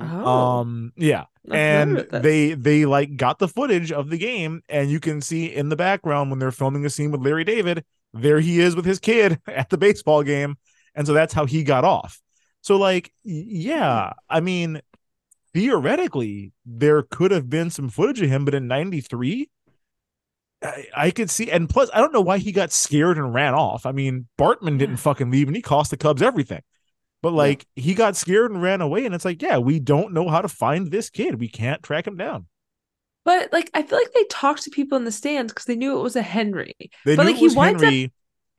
[0.00, 4.90] Oh, Um, yeah, I've and they they like got the footage of the game, and
[4.90, 7.84] you can see in the background when they're filming a scene with Larry David,
[8.14, 10.56] there he is with his kid at the baseball game,
[10.94, 12.20] and so that's how he got off.
[12.62, 14.80] So like, yeah, I mean,
[15.54, 19.48] theoretically, there could have been some footage of him, but in '93.
[20.62, 23.54] I, I could see, and plus, I don't know why he got scared and ran
[23.54, 23.84] off.
[23.84, 26.62] I mean, Bartman didn't fucking leave, and he cost the Cubs everything.
[27.20, 30.28] But like, he got scared and ran away, and it's like, yeah, we don't know
[30.28, 31.40] how to find this kid.
[31.40, 32.46] We can't track him down.
[33.24, 35.98] But like, I feel like they talked to people in the stands because they knew
[35.98, 36.74] it was a Henry
[37.04, 37.94] They But, knew like, it he winds up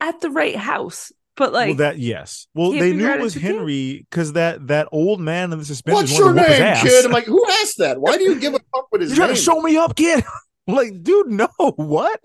[0.00, 1.12] at the right house.
[1.36, 2.46] But like, well, that yes.
[2.54, 3.54] Well, they knew it was it's a kid?
[3.56, 6.02] Henry because that that old man in the suspenders.
[6.10, 7.04] What's your wanted to whoop his name, kid?
[7.06, 8.00] I'm like, who asked that?
[8.00, 9.36] Why do you give a fuck with his You're trying name?
[9.36, 10.24] to show me up, kid.
[10.66, 12.20] Like, dude, no, what?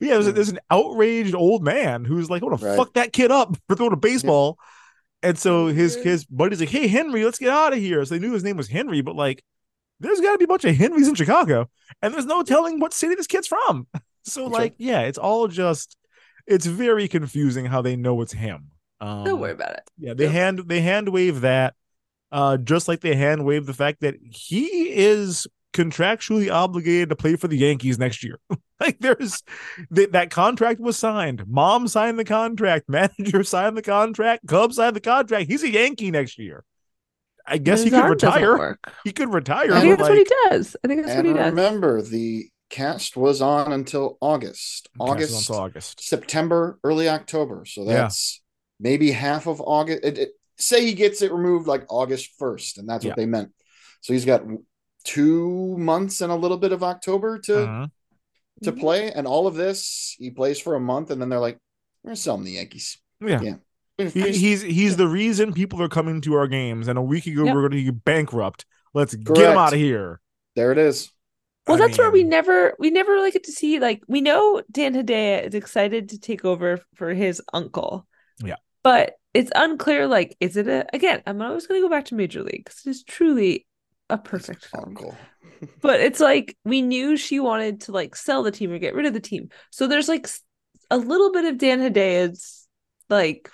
[0.00, 0.32] Yeah, there's, hmm.
[0.32, 2.76] there's an outraged old man who's like, I want to Right.
[2.76, 4.56] fuck that kid up for throwing a baseball.
[5.22, 6.08] And so his Okay.
[6.08, 8.02] his buddy's like, hey, Henry, let's get out of here.
[8.06, 9.44] So they knew his name was Henry, but like,
[10.00, 11.68] there's got to be a bunch of Henrys in Chicago,
[12.00, 13.86] and there's no telling what city this kid's from.
[14.24, 14.74] So That's like, right.
[14.78, 15.94] yeah, it's all just,
[16.52, 18.70] it's very confusing how they know it's him.
[19.00, 19.90] Um, don't worry about it.
[19.98, 20.32] yeah, they Yep.
[20.32, 21.74] hand they hand wave that,
[22.30, 27.34] uh, just like they hand wave the fact that he is contractually obligated to play
[27.34, 28.38] for the Yankees next year.
[28.80, 29.42] like there's
[29.94, 31.44] th- that contract was signed.
[31.48, 32.84] Mom signed the contract.
[32.88, 34.46] Manager signed the contract.
[34.46, 35.50] Cubs signed the contract.
[35.50, 36.64] He's a Yankee next year.
[37.44, 38.56] I guess he could retire.
[38.56, 38.92] work.
[39.02, 39.72] He could retire.
[39.72, 40.76] I think but, that's what he does.
[40.84, 41.50] I think that's what he does.
[41.50, 46.02] remember, the cast was on until August, August, until August.
[46.02, 47.64] September, early October.
[47.66, 47.92] So Yeah.
[48.02, 48.40] that's
[48.80, 50.00] maybe half of August.
[50.02, 53.10] It, it- say he gets it removed like August 1st, and that's Yeah.
[53.10, 53.50] what they meant.
[54.00, 54.42] So he's got
[55.04, 57.90] two months and a little bit of October to Mhm.
[58.62, 61.58] to play, and all of this he plays for a month, and then they're like,
[62.02, 63.40] "We're gonna sell him the Yankees." Yeah.
[63.40, 63.56] Yeah.
[63.98, 66.86] He, he's he's the reason people are coming to our games.
[66.88, 67.54] And a week ago Yep.
[67.54, 68.64] we are going to be bankrupt.
[68.94, 70.20] Let's get him out of here.
[70.54, 71.10] there it is.
[71.66, 74.62] Well, I that's where we never we never really get to see like we know
[74.70, 78.06] Dan Hedaya is excited to take over for his uncle.
[78.42, 78.56] Yeah.
[78.82, 82.42] But it's unclear like is it a again, I'm always gonna go back to Major
[82.42, 83.66] League because it's truly
[84.10, 84.84] a perfect film.
[84.88, 85.16] Uncle.
[85.80, 89.06] But it's like we knew she wanted to like sell the team or get rid
[89.06, 89.50] of the team.
[89.70, 90.28] So there's like
[90.90, 92.66] a little bit of Dan Hedaya's
[93.08, 93.48] like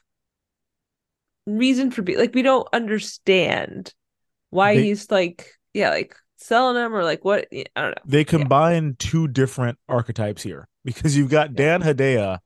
[1.46, 3.92] reason for being like we don't understand
[4.48, 8.02] why They- he's like yeah, like selling them or like what I don't know.
[8.04, 12.38] they combine two different archetypes here because you've got Dan Hedaya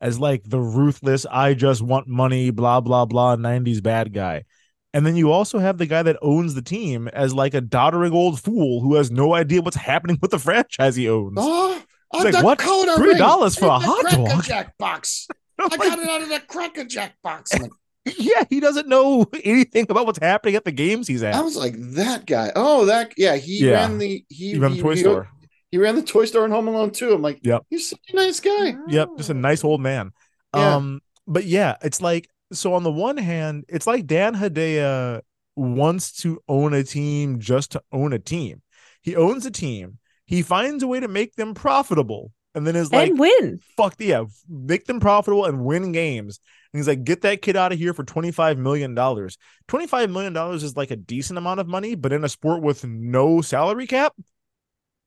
[0.00, 4.44] as like the ruthless, I just want money, blah blah blah, '90s bad guy,
[4.92, 8.12] and then you also have the guy that owns the team as like a doddering
[8.12, 11.38] old fool who has no idea what's happening with the franchise he owns.
[11.38, 11.80] Uh-huh.
[12.12, 12.58] Oh, It's like, what?
[12.58, 14.44] Coda $3 for a in hot dog?
[14.44, 15.26] Jack box.
[15.58, 17.50] I'm I like, got it out of the Cracker Jack box.
[18.06, 21.34] I'm like, yeah, he doesn't know anything about what's happening at the games he's at.
[21.34, 22.52] I was like, that guy.
[22.56, 23.36] Oh, that yeah.
[23.36, 23.72] He Yeah.
[23.72, 25.28] ran the he, He ran the toy he- store.
[25.72, 27.12] He ran the toy store in Home Alone too.
[27.12, 27.64] I'm like, Yep.
[27.68, 28.74] he's such a nice guy.
[28.88, 30.12] Yep, just a nice old man.
[30.54, 30.76] Yeah.
[30.76, 35.22] Um, but yeah, it's like so on the one hand, it's like Dan Hedaya
[35.56, 38.62] wants to own a team just to own a team.
[39.02, 39.98] He owns a team.
[40.26, 43.60] He finds a way to make them profitable, and then is like, and win.
[43.76, 46.38] "Fuck yeah, make them profitable and win games."
[46.76, 49.38] And he's like, "Get that kid out of here for twenty five million dollars.
[49.66, 52.60] Twenty five million dollars is like a decent amount of money, but in a sport
[52.62, 54.12] with no salary cap,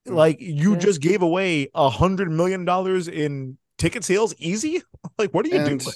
[0.08, 0.78] mm, like you Yeah.
[0.80, 4.82] just gave away a hundred million dollars in ticket sales easy.
[5.18, 5.94] like, what are you and doing?"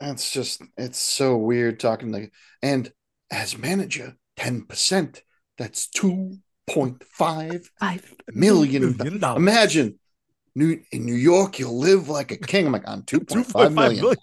[0.00, 2.90] that's just it's so weird talking like and
[3.30, 5.20] as manager 10%
[5.58, 8.14] that's 2.5 Five.
[8.32, 9.36] million Million dollars.
[9.36, 9.98] imagine
[10.54, 14.00] new in new york you'll live like a king i'm like on 2.5 2.5 million
[14.00, 14.16] million.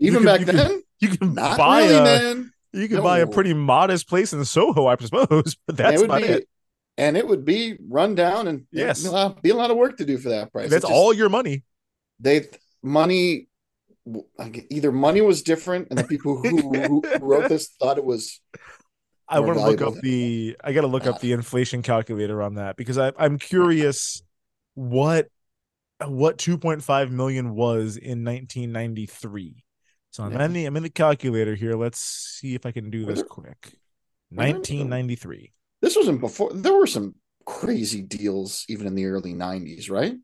[0.00, 2.88] Even You back can- you can then You can not buy really a man you
[2.88, 6.22] can buy a pretty modest place in Soho, I suppose, but that's it would about
[6.22, 6.48] be it.
[6.98, 9.02] and it would be run down and Yes.
[9.02, 10.92] be a lot, be a lot of work to do for that price That's just-
[10.92, 11.62] all your money.
[12.20, 12.46] they
[12.82, 13.48] money
[14.70, 18.40] either money was different and the people who, who wrote this thought it was
[19.28, 20.56] I want to look up the.
[20.64, 24.22] I got to look up the inflation calculator on that because I, I'm curious
[24.74, 25.28] what
[26.04, 29.62] what 2.5 million was in 1993.
[30.10, 31.74] So I'm in the I'm in the calculator here.
[31.74, 33.74] Let's see if I can do Were this there- quick.
[34.32, 35.52] 1993.
[35.82, 37.14] this wasn't before there were some
[37.46, 40.14] crazy deals even in the early 90s right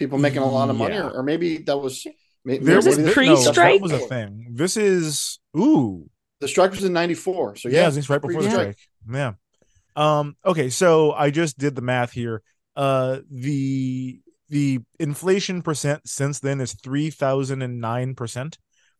[0.00, 1.06] people making a lot of money Yeah.
[1.06, 2.04] or, or maybe that was
[2.44, 3.74] maybe, There Was was this no, pre-strike?
[3.74, 4.48] that was a thing.
[4.50, 6.10] This is ooh
[6.40, 8.76] the strike was in 94 so yeah, yeah, it's right before the pre-strike.
[8.78, 9.14] strike.
[9.14, 9.32] Yeah.
[9.94, 10.36] Um.
[10.44, 10.68] Okay.
[10.68, 12.42] So I just did the math here.
[12.74, 13.20] Uh.
[13.30, 14.20] The
[14.50, 18.58] the inflation percent since then is three thousand and nine percent.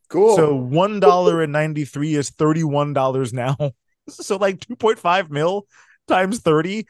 [0.09, 3.57] Cool So one dollar and ninety three is thirty one dollars now.
[4.09, 5.67] so like two point five mil
[6.09, 6.87] times thirty.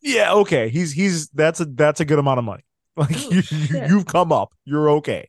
[0.00, 0.32] Yeah.
[0.34, 0.68] Okay.
[0.68, 2.64] He's he's that's a that's a good amount of money.
[2.96, 3.90] Like Oh, you, you shit.
[3.90, 4.52] you've come up.
[4.64, 5.28] You're okay.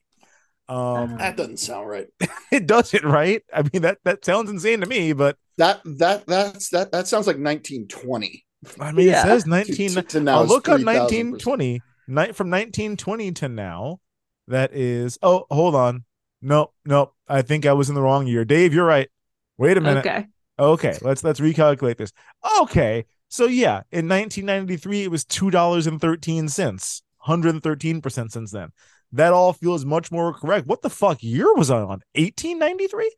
[0.68, 1.18] Um.
[1.18, 2.07] that doesn't sound right
[2.51, 3.41] It doesn't right.
[3.53, 7.28] I mean that that sounds insane to me, but that that that's that that sounds
[7.28, 8.43] like 1920
[8.80, 9.22] I mean, Yeah.
[9.22, 9.89] it says to, 19.
[9.91, 11.82] to, to now I'll it's look up 1920.
[12.07, 13.99] Night from 1920 to now.
[14.47, 15.18] That is.
[15.24, 16.05] Oh, hold on.
[16.46, 17.14] No, no.
[17.28, 18.46] I think I was in the wrong year.
[18.46, 19.10] Dave, you're right.
[19.58, 20.06] Wait a minute.
[20.06, 20.26] Okay.
[20.58, 22.14] Okay, let's let's recalculate this.
[22.62, 28.52] Okay, so yeah, in 1993 it was two dollars and thirteen cents, 113 percent since
[28.52, 28.70] then.
[29.12, 30.66] That all feels much more correct.
[30.66, 32.02] What the fuck year was I on?
[32.14, 33.16] 1893.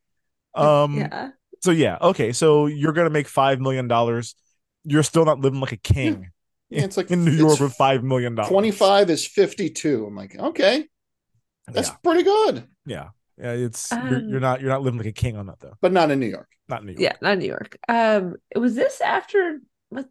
[0.56, 0.98] Um.
[0.98, 1.30] yeah.
[1.62, 2.32] So yeah, okay.
[2.32, 4.34] So you're gonna make five million dollars.
[4.84, 6.32] You're still not living like a king
[6.70, 8.50] yeah, it's like in New York with five million dollars.
[8.50, 10.86] 25 is 52 i'm like okay
[11.68, 13.52] that's Yeah, pretty good yeah, yeah.
[13.52, 15.74] It's you're, you're Um, not you're not living like a king on that though.
[15.82, 17.02] but not in new york Not in New York.
[17.02, 17.78] Yeah, not in New York.
[17.88, 19.60] Um, was this after
[19.90, 20.08] what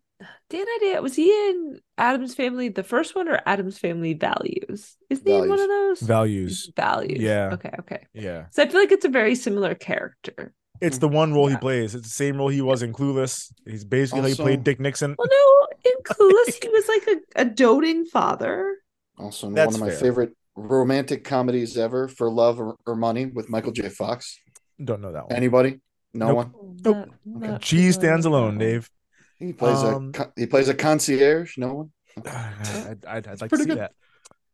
[0.50, 1.02] Dan Hedaya?
[1.02, 4.96] Was he in Addams Family, the first one, or Addams Family Values?
[5.10, 6.00] Is he in one of those?
[6.00, 6.70] Values.
[6.76, 7.20] Values.
[7.20, 7.50] Yeah.
[7.54, 7.70] Okay.
[7.80, 8.06] Okay.
[8.14, 10.54] Yeah, So I feel like it's a very similar character.
[10.80, 11.94] it's the one role he plays.
[11.94, 13.52] It's the same role he was in Clueless.
[13.66, 15.14] He's basically how he played Dick Nixon.
[15.18, 17.06] Well, no, in Clueless, he was like
[17.36, 18.76] a, a doting father.
[19.18, 19.98] Also, That's one of my fair.
[20.00, 23.88] favorite romantic comedies ever, For Love or, or Money, with Michael J.
[23.88, 24.38] Fox.
[24.82, 25.36] Don't know that one.
[25.36, 25.80] Anybody?
[26.14, 26.36] No Nope.
[26.36, 26.76] one.
[26.84, 27.08] Nope.
[27.24, 28.58] Not- not Cheese stands alone.
[28.58, 28.90] Dave.
[29.38, 31.58] He plays Um, a con- he plays a concierge.
[31.58, 31.90] No one.
[32.26, 33.78] I'd, I'd, I'd like to pretty see good.
[33.78, 33.92] that.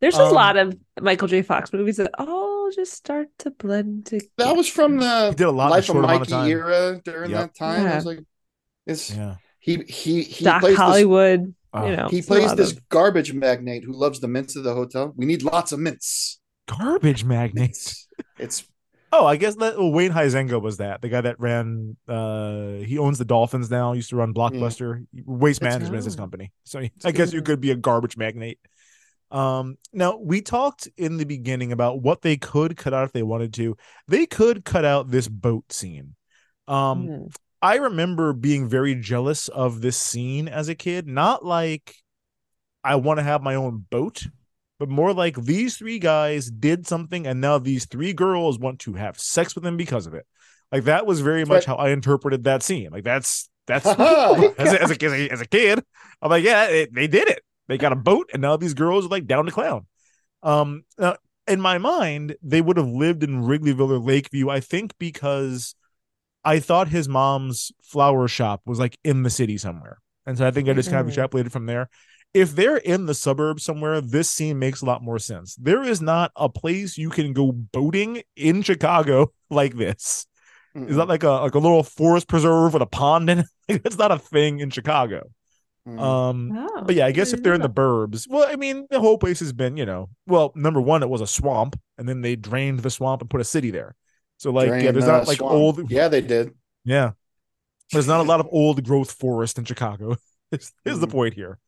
[0.01, 1.43] There's a Um, lot of Michael J.
[1.43, 4.27] Fox movies that all just start to blend together.
[4.39, 6.51] That was from the He did a lot in Life of short of Mikey time.
[6.51, 7.41] era during Yep.
[7.41, 7.83] that time.
[7.83, 7.95] I Yeah.
[7.97, 8.19] was like,
[8.87, 9.37] it's Yeah.
[9.61, 10.81] he he he Doc plays this
[11.73, 11.91] Hollywood.
[11.99, 15.13] You know, he plays this of- garbage magnate who loves the mints of the hotel.
[15.17, 16.39] We need lots of mints.
[16.67, 17.71] Garbage magnate.
[17.71, 18.09] It's
[18.39, 18.65] it's
[19.15, 21.97] Oh, I guess that well, Wayne Huizenga was that the guy that ran.
[22.09, 23.93] uh He owns the Dolphins now.
[23.93, 25.07] Used to run Blockbuster.
[25.27, 26.51] Waste That's- Management is his company.
[26.65, 28.59] So I guess you could be a garbage magnate.
[29.31, 33.23] Um, now we talked in the beginning about what they could cut out if they
[33.23, 33.77] wanted to.
[34.09, 36.15] They could cut out this boat scene.
[36.69, 37.35] Um, Mhm.
[37.63, 41.07] I remember being very jealous of this scene as a kid.
[41.07, 41.95] Not like
[42.83, 44.27] I want to have my own boat,
[44.81, 48.95] but more like these three guys did something and now these three girls want to
[48.95, 50.27] have sex with them because of it.
[50.73, 52.91] Like that was very much how I interpreted that scene.
[52.91, 55.85] Like that's that's Oh as, a, as, a, as, a, as a kid,
[56.21, 57.45] I'm like, yeah, it, they did it.
[57.69, 59.87] They got a boat, and now these girls are like down to clown.
[60.43, 61.15] Um, uh,
[61.47, 65.77] in my mind, they would have lived in Wrigleyville or Lakeview, I think, because
[66.45, 70.51] I thought his mom's flower shop was like in the city somewhere, and so I
[70.51, 71.17] think I just kind of Mhm.
[71.17, 71.89] extrapolated from there.
[72.35, 75.55] If they're in the suburbs somewhere, this scene makes a lot more sense.
[75.57, 80.27] There is not a place you can go boating in Chicago like this.
[80.75, 83.47] Is that like a like a little forest preserve with a pond in it?
[83.69, 85.31] Like, that's not a thing in Chicago.
[85.87, 86.01] Mm.
[86.01, 89.01] Um, Oh, but yeah, I guess if they're in the burbs, well, I mean, the
[89.01, 92.23] whole place has been, you know, well, number one, it was a swamp, and then
[92.23, 93.95] they drained the swamp and put a city there.
[94.43, 95.53] So like, yeah, there's the not like swamp.
[95.55, 96.51] old, Yeah, they did.
[96.85, 97.13] yeah,
[97.93, 100.17] there's not a lot of old growth forest in Chicago.
[100.51, 101.13] is, is the Mhm.
[101.13, 101.61] point here.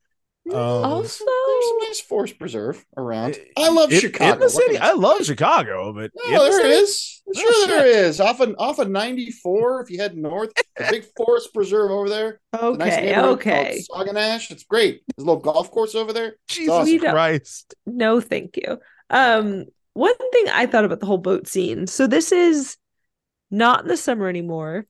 [0.51, 3.39] Um, also, There's some nice forest preserve around.
[3.57, 4.33] I love in- Chicago.
[4.35, 4.77] in the city.
[4.77, 6.69] I I love Chicago, but in the there it city?
[6.75, 7.23] is.
[7.29, 8.05] Oh, Sure, there shit.
[8.07, 8.21] is.
[8.21, 12.41] Off of, off of 94, if you head north, a big forest preserve over there.
[12.53, 13.83] It's a nice okay, neighborhood okay.
[13.91, 14.51] called Sauganash.
[14.51, 15.03] It's great.
[15.17, 16.35] There's a little golf course over there.
[16.49, 16.99] Jesus awesome.
[16.99, 17.75] Christ.
[17.87, 18.81] No, thank you.
[19.11, 19.65] Um,
[19.95, 21.87] one thing I thought about the whole boat scene.
[21.87, 22.77] So this is
[23.51, 24.87] not in the summer anymore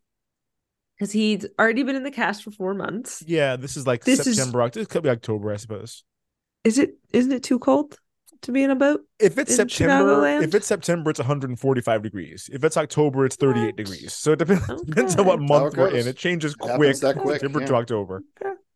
[0.98, 3.22] because he's already been in the cast for four months.
[3.26, 4.62] Yeah, this is like This is- September.
[4.62, 4.82] October.
[4.82, 6.04] It could be October, I suppose.
[6.64, 6.96] Is it?
[7.12, 7.98] Isn't it too cold
[8.42, 9.02] to be in a boat?
[9.18, 10.42] If it's September, Chicagoland?
[10.44, 12.48] if it's September, it's 145 degrees.
[12.52, 13.76] If it's October, it's 38 What?
[13.76, 14.12] degrees.
[14.14, 14.82] So it depends, Okay.
[14.86, 16.06] depends on what month we're in.
[16.08, 17.66] It changes It quick, happens that quick, September yeah.
[17.66, 18.22] to October.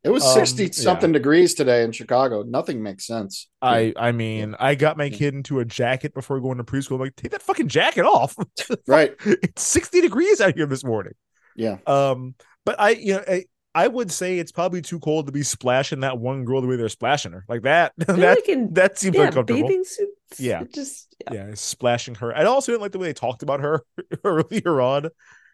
[0.05, 2.43] It was Um, 60 something degrees today in Chicago.
[2.43, 3.49] Nothing makes sense.
[3.61, 6.93] I I mean, I got my kid into a jacket before going to preschool.
[6.95, 8.37] I'm like, take that fucking jacket off.
[8.87, 9.15] Right.
[9.27, 11.15] it's 60 degrees out here this morning.
[11.57, 11.79] Yeah.
[11.87, 12.35] Um,
[12.65, 13.45] but I, you know, I,
[13.75, 16.77] I would say it's probably too cold to be splashing that one girl the way
[16.77, 17.93] they're splashing her like that.
[17.99, 19.69] That like in that seems yeah, uncomfortable.
[19.69, 20.41] bathing suits.
[20.41, 20.63] Yeah.
[20.63, 21.49] It just yeah.
[21.49, 22.35] yeah, splashing her.
[22.37, 23.83] I also didn't like the way they talked about her
[24.25, 25.09] earlier on,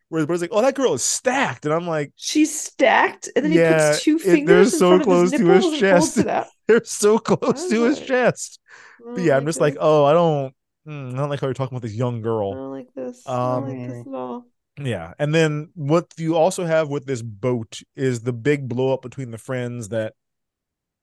[0.09, 3.52] where everybody's like, "Oh, that girl is stacked," and I'm like, She's stacked, and then
[3.52, 4.46] Yeah, he puts two it- fingers.
[4.46, 6.16] they're in so close his to his nipples and holds chest.
[6.18, 6.26] it
[6.68, 8.61] "They're so close to his chest."
[9.00, 10.55] I But yeah, I'm just like, "Oh, I don't,
[10.86, 13.22] mm, I don't like how you're talking about this young I girl." don't like this.
[13.26, 14.46] I don't like Um, this at all.
[14.82, 19.02] Yeah, and then what you also have with this boat is the big blow up
[19.02, 20.14] between the friends that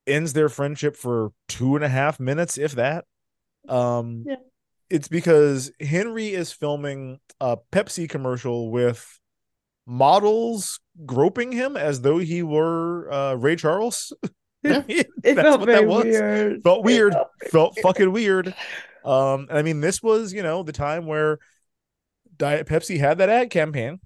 [0.07, 3.05] ends their friendship for two and a half minutes, if that.
[3.69, 4.35] Um, Yeah.
[4.91, 9.19] It's because Henry is filming a Pepsi commercial with
[9.87, 14.13] models groping him as though he were uh, Ray Charles.
[14.63, 16.03] It That's felt what that very was.
[16.05, 16.61] weird.
[16.61, 17.13] Felt weird.
[17.13, 17.83] felt Felt weird.
[17.83, 18.53] fucking weird.
[19.03, 21.39] Um, and I mean, this was you know the time where
[22.37, 23.99] Diet Pepsi had that ad campaign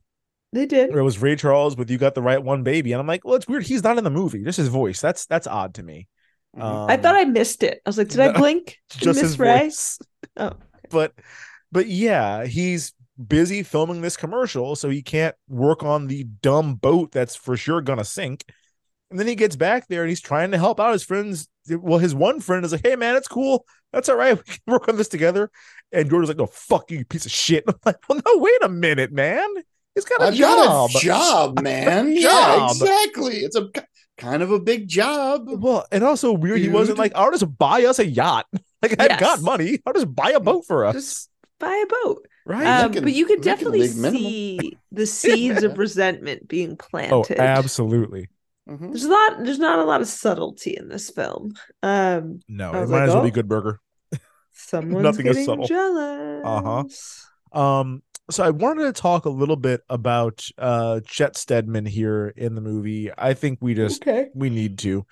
[0.53, 0.91] They did.
[0.91, 3.25] where it was Ray Charles with "You Got the Right One, Baby," and I'm like,
[3.25, 3.63] well, it's weird.
[3.63, 4.45] He's not in the movie.
[4.45, 5.01] Just his voice.
[5.01, 6.07] That's that's odd to me.
[6.57, 7.81] Um, I thought I missed it.
[7.85, 8.77] I was like, did I blink?
[8.91, 9.63] Did just miss his Ray?
[9.63, 9.99] voice.
[10.37, 10.53] Oh,
[10.89, 11.13] But
[11.71, 12.93] but yeah, he's
[13.27, 17.81] busy filming this commercial, so he can't work on the dumb boat that's for sure
[17.81, 18.43] gonna sink.
[19.11, 21.47] And then he gets back there and he's trying to help out his friends.
[21.69, 23.65] Well, his one friend is like, "Hey, man, it's cool.
[23.93, 24.37] That's all right.
[24.37, 25.49] We can work on this together."
[25.91, 28.63] And Jordan's like, "No, fuck you, you piece of shit." I'm like, "Well, no, wait
[28.63, 29.47] a minute, man.
[29.93, 32.11] He's got a I've job." got a job, man.
[32.11, 32.71] Yeah, job.
[32.71, 33.37] exactly.
[33.37, 33.69] It's a
[34.17, 35.47] kind of a big job.
[35.47, 36.59] Well, and also weird.
[36.59, 37.03] He wasn't Dude.
[37.03, 38.47] like, "I'll just buy us a yacht."
[38.81, 39.79] Like I've got money.
[39.85, 40.95] I'll just buy a boat for us.
[40.95, 42.27] just buy a boat.
[42.45, 42.65] right?
[42.83, 47.13] Um, Making- but you could definitely league see the seeds of resentment being planted.
[47.15, 47.41] oh, planted.
[47.43, 48.29] absolutely.
[48.69, 48.89] Mhm.
[48.89, 49.43] There's a lot.
[49.43, 51.53] There's not a lot of subtlety in this film.
[51.83, 53.31] Um, No, it might like, as well be oh.
[53.31, 53.79] Good Burger.
[54.53, 55.65] someone's Nothing is getting subtle.
[55.67, 57.25] jealous.
[57.51, 58.01] Um,
[58.31, 62.61] so I wanted to talk a little bit about uh Chet Steadman here in the
[62.61, 63.11] movie.
[63.15, 64.29] I think we just Okay.
[64.33, 65.05] we need to.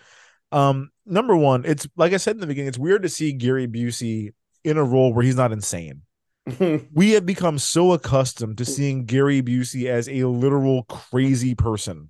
[0.53, 3.67] Um, number one, it's like I said in the beginning, it's weird to see Gary
[3.67, 4.31] Busey
[4.63, 6.03] in a role where he's not insane.
[6.93, 12.09] we have become so accustomed to seeing Gary Busey as a literal crazy person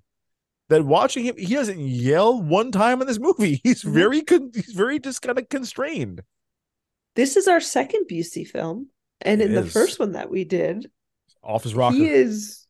[0.70, 3.60] that watching him, he doesn't yell one time in this movie.
[3.64, 3.94] He's Mhm.
[3.94, 6.22] very, con- he's very just kind of constrained.
[7.16, 8.88] This is our second Busey film,
[9.22, 10.89] and It in the first one that we did,
[11.44, 11.96] Office rocker.
[11.96, 12.62] he is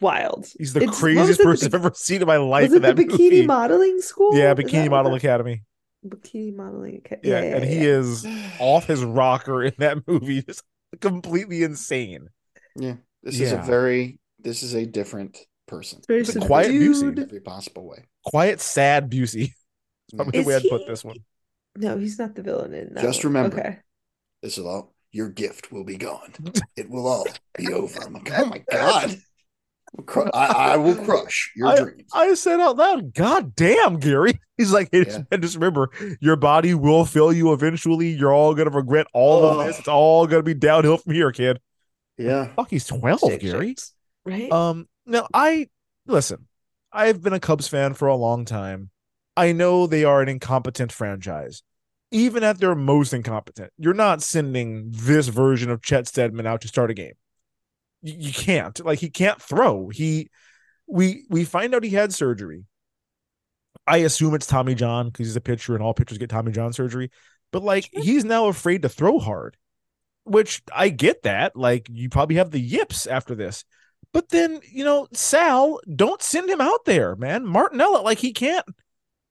[0.00, 0.46] wild.
[0.58, 2.84] he's the It's- craziest it, the person I've ever seen in my life Was in
[2.84, 3.46] it the that Bikini movie.
[3.46, 4.36] Modeling School?
[4.36, 5.62] yeah, Bikini what Model Academy.
[6.06, 7.28] Bikini Modeling Academy.
[7.28, 8.26] Yeah, and he is
[8.58, 10.62] off his rocker in that movie, just
[11.00, 12.28] completely insane.
[12.76, 16.00] Yeah, this is a very this is a different person.
[16.08, 17.22] Very It's a quiet in Busey.
[17.22, 18.06] every possible way.
[18.24, 19.52] Quiet, sad Busey.
[20.12, 21.16] That's probably Is the way I'd put this one.
[21.76, 23.02] No, he's not the villain in that.
[23.02, 23.34] Just one.
[23.34, 23.58] remember.
[23.60, 23.78] Okay.
[24.42, 26.32] This is all your gift will be gone.
[26.76, 27.26] It will all
[27.58, 28.00] be over.
[28.02, 29.20] I'm like, oh my god.
[30.08, 32.10] I'll I, I will crush your I, dreams.
[32.12, 34.40] I said out loud, God damn, Gary.
[34.56, 35.22] He's like, hey, Yeah.
[35.30, 38.08] and just remember, your body will fail you eventually.
[38.10, 39.64] You're all gonna regret all of Oh.
[39.66, 39.78] this.
[39.78, 41.60] It's all gonna be downhill from here, kid.
[42.18, 42.48] yeah.
[42.56, 43.68] Fuck, he's 12, Shake, Gary.
[43.68, 43.94] shakes.
[44.24, 44.50] Right?
[44.52, 45.68] Um, now I
[46.06, 46.46] listen,
[46.92, 48.90] I've been a Cubs fan for a long time.
[49.36, 51.62] I know they are an incompetent franchise.
[52.12, 56.68] Even at their most incompetent, you're not sending this version of Chet Steadman out to
[56.68, 57.12] start a game.
[58.02, 58.84] You, can't.
[58.84, 59.88] Like he can't throw.
[59.88, 60.30] He
[60.86, 62.64] we we find out he had surgery.
[63.86, 66.72] I assume it's Tommy John because he's a pitcher and all pitchers get Tommy John
[66.72, 67.10] surgery.
[67.52, 69.56] But like he's now afraid to throw hard,
[70.24, 71.56] which I get that.
[71.56, 73.64] Like you probably have the yips after this.
[74.12, 77.44] But then, you know, Sal, don't send him out there, man.
[77.44, 78.66] Martinella, like he can't.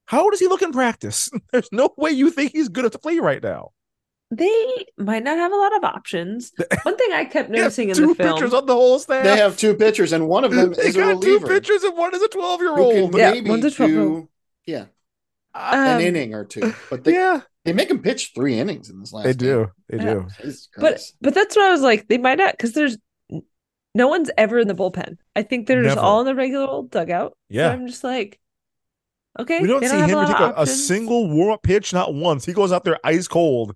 [0.05, 1.29] How does he look in practice?
[1.51, 3.71] There's no way you think he's good at the play right now.
[4.31, 6.51] They might not have a lot of options.
[6.83, 8.35] One thing I kept noticing in the film.
[8.35, 9.23] pitchers on the whole staff.
[9.23, 11.97] They have two pitchers, and one of them They is a got two pitchers and
[11.97, 13.17] one is a twelve-year-old.
[13.17, 14.23] Yeah, maybe one's a 12-year-old.
[14.23, 14.29] do-
[14.65, 14.85] yeah.
[15.55, 18.99] an Um, inning or two, but they yeah, they make him pitch three innings in
[18.99, 19.25] this last.
[19.25, 19.37] they game.
[19.37, 19.71] do.
[19.89, 20.27] They do.
[20.41, 22.07] Jesus But but that's what I was like.
[22.07, 22.97] They might not because there's
[23.95, 25.17] no one's ever in the bullpen.
[25.35, 27.31] I think they're just all in the regular old dugout.
[27.31, 27.71] So Yeah.
[27.71, 28.39] I'm just like,
[29.39, 29.59] okay.
[29.61, 32.13] We don't they see have him lot take a, a single warm up pitch, not
[32.13, 32.45] once.
[32.45, 33.75] He goes out there ice cold.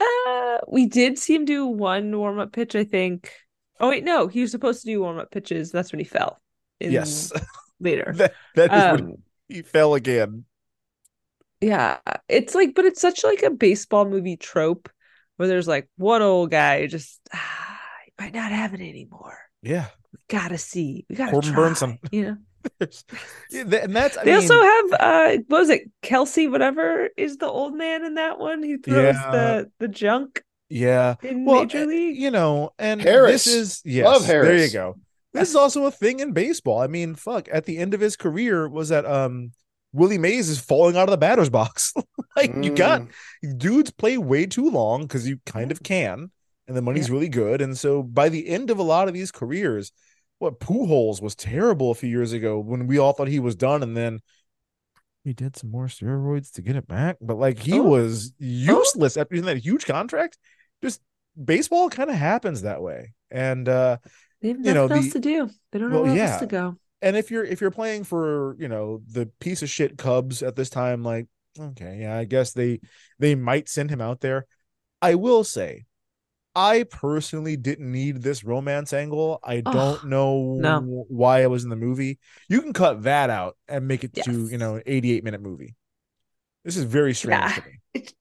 [0.00, 3.32] Uh, we did see him do one warm up pitch, I think.
[3.80, 5.70] Oh wait, no, he was supposed to do warm up pitches.
[5.70, 6.40] That's when he fell.
[6.80, 7.32] Yes,
[7.80, 8.16] later.
[8.16, 9.14] that, that is when Um,
[9.48, 10.44] he fell again.
[11.60, 14.88] yeah, it's like, but it's such like a baseball movie trope
[15.36, 19.38] where there's like one old guy just ah, he might not have it anymore.
[19.62, 21.06] Yeah, We gotta see.
[21.08, 21.58] We gotta Corbin try.
[21.70, 21.98] Bernsen.
[22.10, 22.36] You know.
[23.50, 27.38] Yeah, and that's I they mean, also have uh what was it kelsey whatever is
[27.38, 29.30] the old man in that one who throws Yeah.
[29.30, 31.16] the the junk yeah.
[31.22, 33.44] in Well, major league you know, and Harris.
[33.44, 34.98] this is yes, Love There you go.
[35.34, 36.80] This is also a thing in baseball.
[36.80, 37.48] I mean, fuck.
[37.52, 39.52] At the end of his career, was that um
[39.92, 41.92] Willie Mays is falling out of the batter's box.
[42.36, 43.12] like you got Mm,
[43.56, 46.30] dudes play way too long because you kind of can,
[46.66, 47.60] and the money's really good.
[47.62, 49.92] And so by the end of a lot of these careers,
[50.38, 53.82] what Pujols was terrible a few years ago when we all thought he was done,
[53.82, 54.20] and then
[55.24, 57.16] he did some more steroids to get it back.
[57.20, 57.82] But like he Oh.
[57.82, 60.38] was useless after using that huge contract.
[60.82, 61.00] Just
[61.42, 63.14] baseball kind of happens that way.
[63.30, 63.98] And uh
[64.40, 66.30] they have you nothing know, else the- to do they don't know well, where yeah.
[66.30, 69.68] else to go and if you're if you're playing for you know the piece of
[69.68, 71.26] shit Cubs at this time, like
[71.58, 72.80] okay, yeah, I guess they
[73.18, 74.46] they might send him out there.
[75.02, 75.84] I will say,
[76.58, 79.38] I personally didn't need this romance angle.
[79.44, 81.04] I Oh, don't know no.
[81.08, 82.18] why I was in the movie.
[82.48, 85.74] You can cut that out and make it to you know an 88 minute movie.
[86.64, 87.52] This is very strange Yeah.
[87.54, 87.78] to me.
[87.94, 88.14] It's-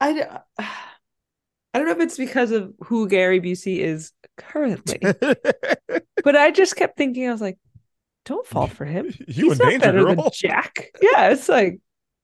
[0.00, 0.22] I, d-
[0.58, 4.98] I don't know if it's because of who Gary Busey is currently,
[6.24, 7.58] but I just kept thinking, I was like,
[8.24, 9.06] don't fall for him.
[9.28, 10.30] You He's in not danger, better than.
[10.32, 10.90] Jack.
[11.02, 11.80] Yeah, it's like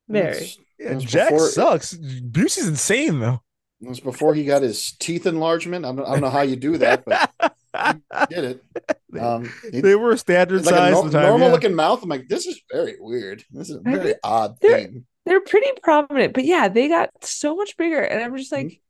[0.08, 0.36] Mary.
[0.36, 1.94] It's- Yeah, Jack before- sucks.
[1.94, 3.42] Busey's insane though.
[3.82, 5.84] It was before he got his teeth enlargement.
[5.84, 7.30] I don't, I don't know how you do that, but
[8.30, 9.20] he did it.
[9.20, 10.92] Um, he- they were standard like size.
[10.92, 11.52] nor- at time, normal yeah.
[11.52, 12.02] looking mouth.
[12.02, 13.44] I'm like, this is very weird.
[13.50, 15.06] This is a I very mean, odd they're- thing.
[15.26, 18.80] They're pretty prominent, but yeah, they got so much bigger, and I'm just like,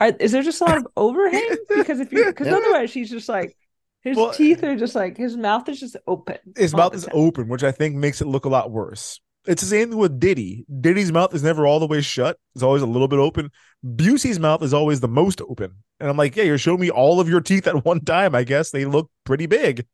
[0.00, 1.56] are, is there just a lot of overhang?
[1.68, 2.56] Because if you, because Yeah.
[2.56, 3.56] otherwise, he's just like,
[4.02, 6.38] his Well, teeth are just like his mouth is just open.
[6.56, 9.20] his mouth is open, which I think makes it look a lot worse.
[9.46, 10.66] It's the same thing with Diddy.
[10.80, 13.50] Diddy's mouth is never all the way shut; it's always a little bit open.
[13.84, 17.20] Busey's mouth is always the most open, and I'm like, yeah, you're showing me all
[17.20, 18.34] of your teeth at one time.
[18.34, 19.86] I guess they look pretty big.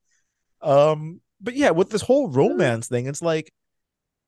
[0.62, 3.52] Um, but yeah, with this whole romance thing, it's like,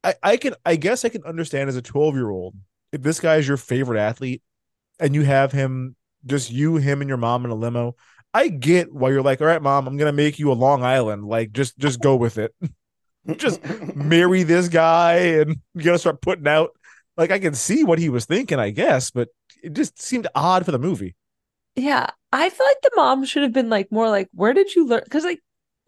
[0.04, 2.54] I I can I guess I can understand as a 12 year old
[2.92, 4.42] if this guy is your favorite athlete,
[5.00, 5.96] and you have him
[6.26, 7.96] just you, him, and your mom in a limo.
[8.34, 11.24] I get why you're like, all right, mom, I'm gonna make you a Long Island.
[11.26, 12.54] Like, just just go with it.
[13.36, 13.60] just
[13.94, 16.70] marry this guy and you gotta start putting out
[17.16, 19.28] like I can see what he was thinking, I guess, but
[19.62, 21.14] it just seemed odd for the movie.
[21.76, 24.86] Yeah, I feel like the mom should have been like more like, where did you
[24.86, 25.02] learn?
[25.04, 25.40] Because like,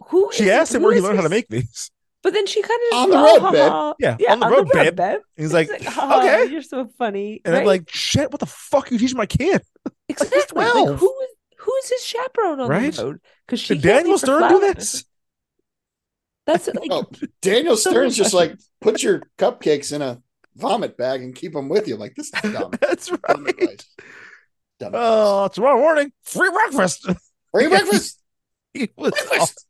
[0.06, 0.30] who?
[0.32, 1.90] She is- asked him where he is learned how to make these.
[2.22, 3.94] But then she kind of On the road, babe.
[3.98, 4.94] Yeah, yeah, on the road, babe.
[4.94, 5.20] babe.
[5.38, 6.52] He's like, "Oh, okay.
[6.52, 7.40] you're so funny.
[7.46, 9.62] And I'm like, shit, what the fuck are you teaching my kid?
[10.08, 10.62] exactly.
[10.62, 10.98] Like, 12.
[11.00, 11.28] who is
[11.60, 12.92] who is his chaperone on Right?
[12.92, 13.20] the road?
[13.46, 15.04] Because she Did Daniel Stern do this?
[16.52, 17.04] That's like, Oh,
[17.42, 20.20] Daniel Stern's just like, put your cupcakes in a
[20.56, 21.96] vomit bag and keep them with you.
[21.96, 22.70] Like, this is dumb.
[22.80, 23.48] That's dumb right.
[23.48, 23.86] advice.
[24.78, 25.02] Dumb advice.
[25.02, 27.08] Oh, tomorrow morning, free breakfast.
[27.52, 28.18] Free breakfast.
[28.74, 29.66] he was Breakfast.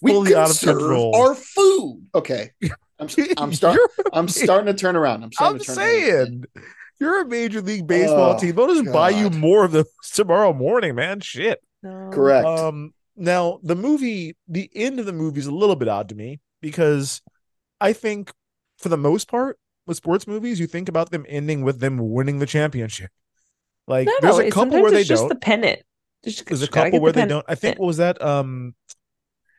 [0.00, 1.16] We fully out of serve control.
[1.16, 2.06] our food.
[2.14, 2.52] Okay,
[3.00, 3.84] I'm, I'm starting.
[4.12, 5.24] I'm starting to turn around.
[5.24, 5.86] I'm starting I'm to turn around.
[5.88, 6.44] saying,
[7.00, 8.54] you're a major league baseball Oh, team.
[8.54, 11.18] They'll just buy you more of those tomorrow morning, man.
[11.20, 11.60] Shit.
[11.82, 12.10] no.
[12.12, 12.46] Correct.
[12.46, 16.14] Um, now the movie, the end of the movie is a little bit odd to
[16.14, 17.20] me because
[17.80, 18.32] I think
[18.78, 22.38] for the most part with sports movies, you think about them ending with them winning
[22.38, 23.10] the championship.
[23.86, 25.28] Like No, there's a couple where they just don't.
[25.28, 25.80] the pennant.
[26.24, 27.44] Just, There's a couple where the they don't.
[27.48, 28.20] I think what was that?
[28.20, 28.74] Um,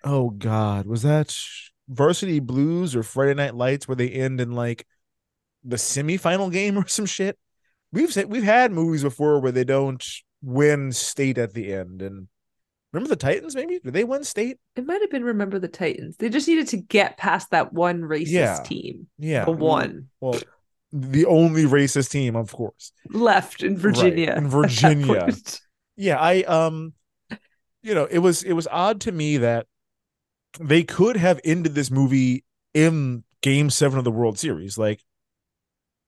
[0.03, 1.35] oh God, was that
[1.87, 4.85] Varsity Blues or Friday Night Lights where they end in like
[5.63, 7.37] the semifinal game or some shit?
[7.91, 10.05] We've said we've had movies before where they don't
[10.41, 12.01] win state at the end.
[12.01, 12.27] And
[12.91, 13.55] remember the Titans?
[13.55, 14.57] Maybe did they win state?
[14.75, 16.17] It might have been Remember the Titans.
[16.17, 18.61] They just needed to get past that one racist Yeah.
[18.63, 19.07] team.
[19.17, 20.39] Yeah, The one well,
[20.91, 22.91] the only racist team, of course.
[23.09, 24.33] left in Virginia.
[24.35, 25.29] in Virginia.
[25.95, 26.93] yeah i um
[27.83, 29.67] you know it was it was odd to me that
[30.59, 32.43] they could have ended this movie
[32.73, 35.03] in game seven of the world series like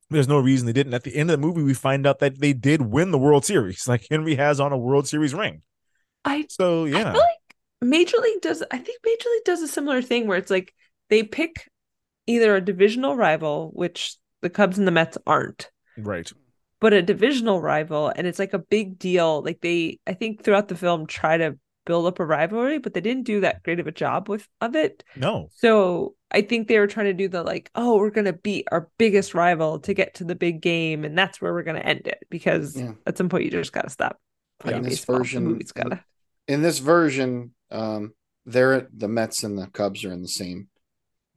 [0.10, 2.40] there's no reason they didn't at the end of the movie we find out that
[2.40, 5.62] they did win the world series like henry has on a world series ring
[6.26, 8.64] I so I yeah feel like Major League does.
[8.72, 10.74] I think Major League does a similar thing where it's like
[11.10, 11.68] they pick
[12.28, 16.32] either a divisional rival, which the Cubs and the Mets aren't, Right.
[16.80, 19.42] but a divisional rival, and it's like a big deal.
[19.44, 23.02] Like they, I think throughout the film, try to build up a rivalry, but they
[23.02, 25.04] didn't do that great of a job with of it.
[25.16, 25.50] No.
[25.56, 28.90] So I think they were trying to do the like, oh, we're gonna beat our
[29.00, 32.20] biggest rival to get to the big game, and that's where we're gonna end it
[32.30, 32.94] because Yeah.
[33.08, 34.20] at some point you just gotta stop.
[34.64, 35.16] In playing this baseball.
[35.16, 36.04] The version, movie's gotta.
[36.52, 38.14] In this version, um,
[38.46, 40.68] they're the Mets and the Cubs are in the same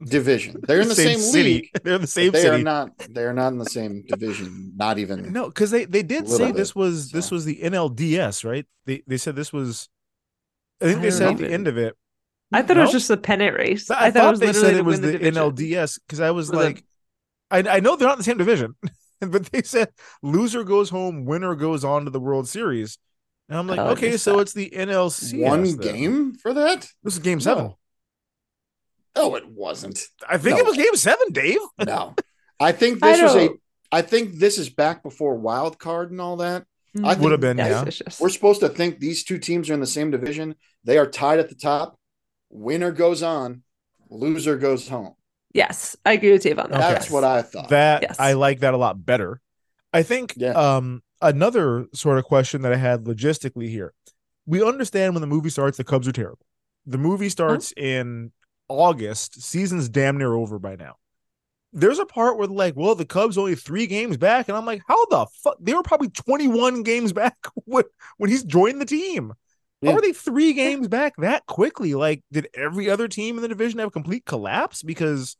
[0.03, 0.61] division.
[0.67, 1.53] They're in the same, city.
[1.53, 1.69] league.
[1.83, 2.55] They're in the same they city.
[2.55, 2.89] are not.
[3.09, 4.73] They are not in the same division.
[4.75, 5.31] Not even.
[5.31, 8.65] No, because they they did Little say bit, this was this was the NLDS, right?
[8.85, 9.87] They they said this was.
[10.81, 11.95] I think I they said at the even- end of it.
[12.51, 13.89] I thought it was just the pennant race.
[13.89, 15.31] I, I, thought, thought, it was they said it was the, the.
[15.31, 16.85] NLDS because I was For the- like,
[17.49, 18.75] I I know they're not in the same division,
[19.21, 19.89] but they said
[20.21, 22.97] loser goes home, winner goes on to the World Series,
[23.49, 25.39] and I'm like, Oh, okay, so it's the NLCS.
[25.41, 25.77] one then.
[25.77, 26.87] game for that?
[27.03, 27.43] This is Game No.
[27.43, 27.73] Seven.
[29.15, 29.99] Oh, it wasn't.
[30.27, 30.63] I think No.
[30.63, 31.59] it was Game Seven, Dave.
[31.85, 32.15] No,
[32.59, 33.35] I think I this was
[33.93, 34.01] a.
[34.03, 36.65] think this is back before wild card and all that.
[37.03, 37.83] I Would have been, yeah.
[37.85, 40.55] just- We're supposed to think these two teams are in the same division.
[40.85, 41.99] They are tied at the top.
[42.49, 43.63] Winner goes on,
[44.09, 45.13] loser goes home.
[45.53, 46.77] yes, I agree with Dave on that.
[46.79, 47.11] That's yes.
[47.11, 47.69] what I thought.
[47.69, 48.15] That Yes.
[48.19, 49.41] I like that a lot better.
[49.91, 50.51] I think Yeah.
[50.51, 53.93] um another sort of question that I had logistically here.
[54.45, 56.45] We understand when the movie starts, the Cubs are terrible.
[56.85, 57.31] The movie uh-huh.
[57.31, 58.31] starts in
[58.67, 59.41] August.
[59.41, 60.95] Season's damn near over by now.
[61.73, 64.81] There's a part where like, well, the Cubs only three games back, and I'm like,
[64.87, 65.57] how the fuck?
[65.59, 67.83] They were probably 21 games back when
[68.17, 69.33] when he's joined the team.
[69.83, 69.97] How Yeah.
[69.97, 71.93] are they three games back that quickly?
[71.95, 74.83] Like, did every other team in the division have a complete collapse?
[74.83, 75.35] Because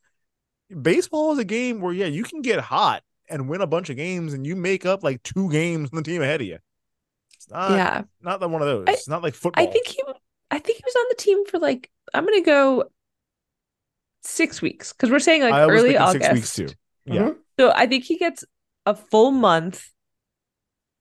[0.82, 3.96] baseball is a game where yeah, you can get hot and win a bunch of
[3.96, 6.60] games, and you make up like two games from the team ahead of you.
[7.36, 8.86] It's not yeah, not that one of those.
[8.88, 9.64] I- it's not like football.
[9.64, 10.02] I think he.
[10.52, 12.86] I think he was on the team for like I'm gonna go
[14.24, 16.24] six weeks because we're saying like I early August.
[16.26, 16.76] six weeks too.
[17.06, 17.36] Yeah, Mhm.
[17.60, 18.44] So I think he gets
[18.86, 19.88] a full month,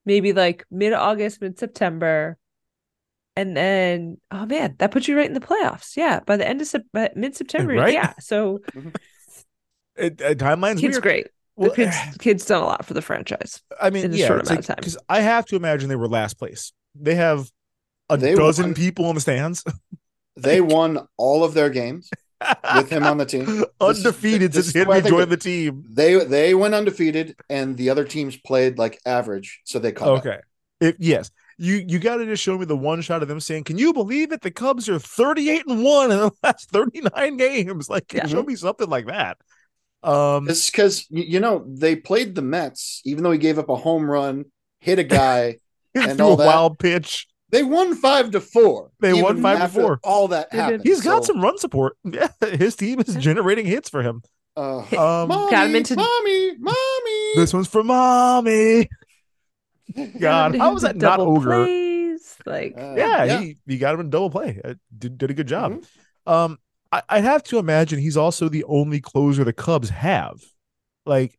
[0.05, 2.37] maybe like mid August, mid September.
[3.37, 5.97] And then, oh man, that puts you right in the playoffs.
[5.97, 6.85] Yeah, by the end of Sep-
[7.15, 7.73] mid September.
[7.73, 7.93] Right?
[7.93, 8.59] Yeah, so
[9.95, 11.03] it, it, timeline's kid's weird.
[11.03, 11.27] great.
[11.55, 13.61] Well, the kid's kid's done a lot for the franchise.
[13.81, 14.75] I mean, in a yeah, short it's amount of time.
[14.77, 16.73] because I have to imagine they were last place.
[16.95, 17.49] They have
[18.09, 18.73] a They dozen won.
[18.73, 19.63] people in the stands,
[20.37, 22.09] They won all of their games
[22.75, 23.63] with him on the team.
[23.81, 25.83] Undefeated this since is why I Henry joined the team.
[25.89, 30.25] They they went undefeated, and the other teams played like average, so they caught up.
[30.25, 30.39] Okay.
[30.81, 33.63] If yes, you you got to just show me the one shot of them saying,
[33.63, 34.41] "Can you believe it?
[34.41, 38.27] The Cubs are 38 and 1 in the last 39 games." Like Yeah.
[38.27, 39.37] show me something like that.
[40.05, 43.75] Um It's because you know they played the Mets, even though he gave up a
[43.75, 44.45] home run,
[44.79, 45.57] hit a guy.
[45.95, 46.45] and all a that.
[46.45, 47.27] wild pitch.
[47.51, 48.91] they won five to four.
[48.99, 49.99] They won five to four.
[50.03, 50.83] All that happened.
[50.83, 51.97] He's got So, some run support.
[52.03, 54.21] Yeah, his team is generating hits for him.
[54.57, 57.31] Uh, Um mommy, Got him into- mommy, mommy.
[57.35, 58.89] this one's for mommy.
[59.95, 61.65] God, Got how him was to that not double ogre?
[61.65, 63.39] plays, Like, Uh, yeah, yeah.
[63.39, 64.59] he he got him in double play.
[64.63, 65.71] Uh, did did a good job.
[65.73, 65.85] Mhm.
[66.31, 66.57] Um,
[66.95, 70.41] I, I have to imagine he's also the only closer the Cubs have.
[71.05, 71.37] Like,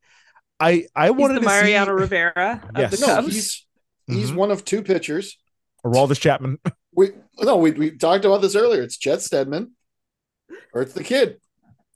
[0.61, 2.99] I I he's wanted the to Mariano see Rivera of Yes.
[3.01, 3.35] the No, Cubs.
[3.35, 3.67] he's
[4.07, 4.37] he's Mhm.
[4.37, 5.37] one of two pitchers.
[5.85, 6.59] Or Aroldis Chapman.
[6.95, 7.11] We
[7.41, 8.83] no, we, we talked about this earlier.
[8.83, 9.73] It's Chet Steadman,
[10.73, 11.39] or it's the kid.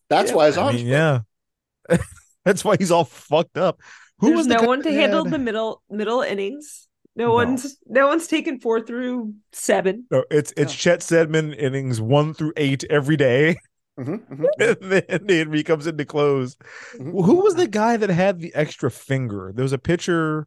[0.08, 1.20] That's Yeah, why his I mean, yeah,
[2.44, 3.80] that's why he's all fucked up.
[4.18, 6.86] Who There's was the no guy one to handle had- the middle middle innings.
[7.16, 7.34] No, No.
[7.34, 10.06] one's no one's taken four through seven.
[10.10, 13.56] No, it's it's Chet Steadman innings one through eight every day,
[13.98, 16.56] Mhm, mhm, and then Henry comes in to close.
[16.96, 17.24] mhm.
[17.24, 19.52] Who was the guy that had the extra finger?
[19.54, 20.46] There was a pitcher.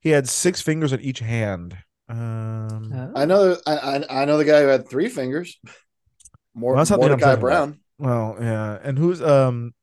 [0.00, 1.76] He had six fingers on each hand.
[2.08, 3.56] Um, I know.
[3.66, 5.58] I, I I know the guy who had three fingers.
[6.54, 7.66] More Well, that's one I'm Mordecai talking about.
[7.68, 7.80] Brown.
[7.98, 9.74] well, yeah, and who's um,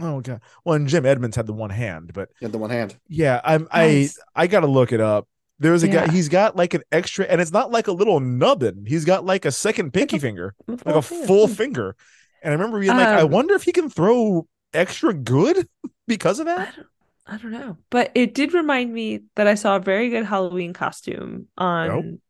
[0.00, 2.70] oh god, well, and Jim Edmonds had the one hand, but He had the one
[2.70, 2.96] hand.
[3.08, 4.18] yeah, I'm Nice.
[4.34, 5.28] I I gotta look it up.
[5.58, 6.08] There's a guy.
[6.10, 8.84] He's got like an extra, and it's not like a little nubbin.
[8.86, 10.54] He's got like a second pinky finger,
[10.84, 11.96] like a full finger.
[12.42, 15.68] And I remember being like, I Um, wonder if he can throw extra good
[16.08, 16.74] because of I that.
[16.76, 16.86] don't,
[17.26, 20.72] I don't know, but it did remind me that I saw a very good Halloween
[20.72, 22.20] costume on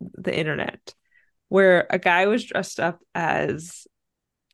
[0.00, 0.94] the internet
[1.48, 3.86] where a guy was dressed up as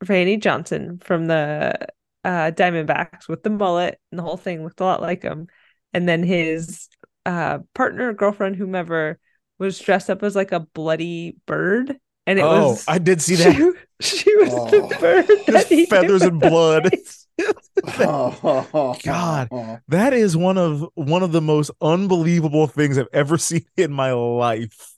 [0.08, 1.88] Randy Johnson from the
[2.24, 5.48] uh, Diamondbacks with the mullet, and the whole thing looked a lot like him.
[5.94, 6.88] And then his
[7.26, 9.18] uh, partner, girlfriend, whomever,
[9.58, 13.34] was dressed up as like a bloody bird, and it oh, was I did see
[13.36, 13.54] that.
[14.00, 14.70] She, she was Oh.
[14.70, 16.90] the bird that Just feathers and blood.
[16.92, 17.26] face.
[17.98, 19.48] God.
[19.88, 24.12] That is one of one of the most unbelievable things I've ever seen in my
[24.12, 24.94] life.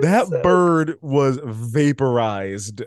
[0.00, 2.82] That so bird was vaporized.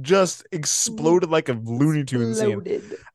[0.00, 2.62] Just exploded like a Looney Tune scene.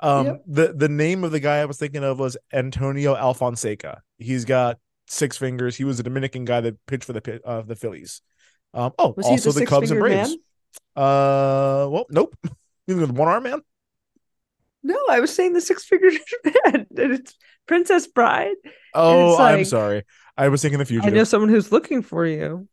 [0.02, 0.43] Um, Yep.
[0.47, 3.99] the the name of the guy I was thinking of was Antonio Alfonseca.
[4.18, 4.77] He's got
[5.07, 5.76] six fingers.
[5.76, 8.22] He was a Dominican guy that pitched for the uh, the Phillies.
[8.73, 10.31] Um, oh, Was also the the Cubs and Braves.
[10.31, 10.38] man?
[10.97, 12.35] Uh, well, nope.
[12.88, 13.61] He's with one arm man.
[14.84, 16.10] No, I was saying the six figure
[16.65, 16.85] man.
[16.91, 17.35] It's
[17.68, 18.56] Princess Bride.
[18.93, 20.03] Oh, it's I'm sorry.
[20.38, 21.07] I was thinking the future.
[21.07, 22.68] I know someone who's looking for you.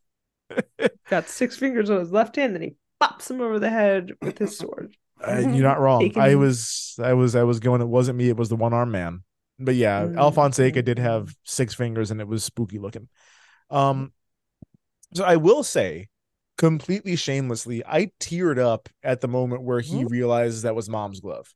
[1.09, 2.75] Got six fingers on his left hand, then he
[3.09, 4.95] pops him over the head with his sword.
[5.25, 6.01] Uh, you're not wrong.
[6.01, 7.79] Taken- I was, I was, I was going.
[7.81, 8.27] It wasn't me.
[8.27, 9.23] It was the one arm man.
[9.57, 10.15] But yeah, Mm.
[10.17, 13.07] Alfonseca did have six fingers, and it was spooky looking.
[13.69, 14.11] Um,
[15.13, 16.09] so I will say,
[16.57, 20.09] completely shamelessly, I teared up at the moment where he Mhm.
[20.09, 21.53] realizes that was mom's glove,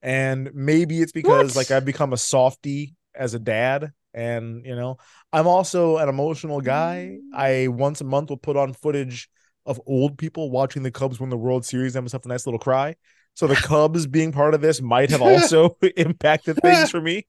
[0.00, 1.56] and maybe it's because What?
[1.56, 4.96] like I've become a softie as a dad, and you know
[5.32, 7.18] I'm also an emotional guy.
[7.34, 9.28] I once a month will put on footage
[9.66, 12.58] of old people watching the Cubs win the World Series and myself a nice little
[12.58, 12.96] cry.
[13.34, 17.26] So the Cubs being part of this might have also impacted things for me.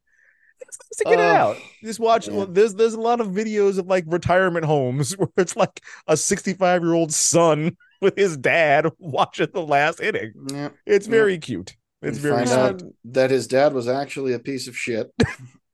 [0.61, 1.57] It's nice get it Oh, out.
[1.84, 2.27] Just watch.
[2.27, 2.45] yeah.
[2.47, 6.81] There's there's a lot of videos of like retirement homes where it's like a 65
[6.84, 10.31] year old son with his dad watching the last inning.
[10.51, 10.69] Yeah.
[10.85, 11.11] It's Yeah.
[11.11, 11.76] very cute.
[12.01, 12.57] It's You very find sweet.
[12.60, 12.84] out
[13.14, 15.10] that his dad was actually a piece of shit,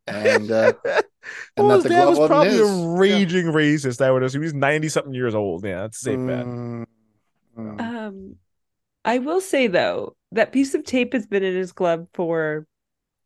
[0.07, 0.73] and uh,
[1.57, 2.61] and well, that the dad glove was probably his.
[2.61, 4.01] a raging racist.
[4.01, 5.65] I would assume he's 90 something years old.
[5.65, 6.45] Yeah, that's a safe bet.
[6.45, 6.85] Mm,
[7.57, 7.81] mm.
[7.81, 8.35] Um,
[9.06, 12.68] I will say though, that piece of tape has been in his glove for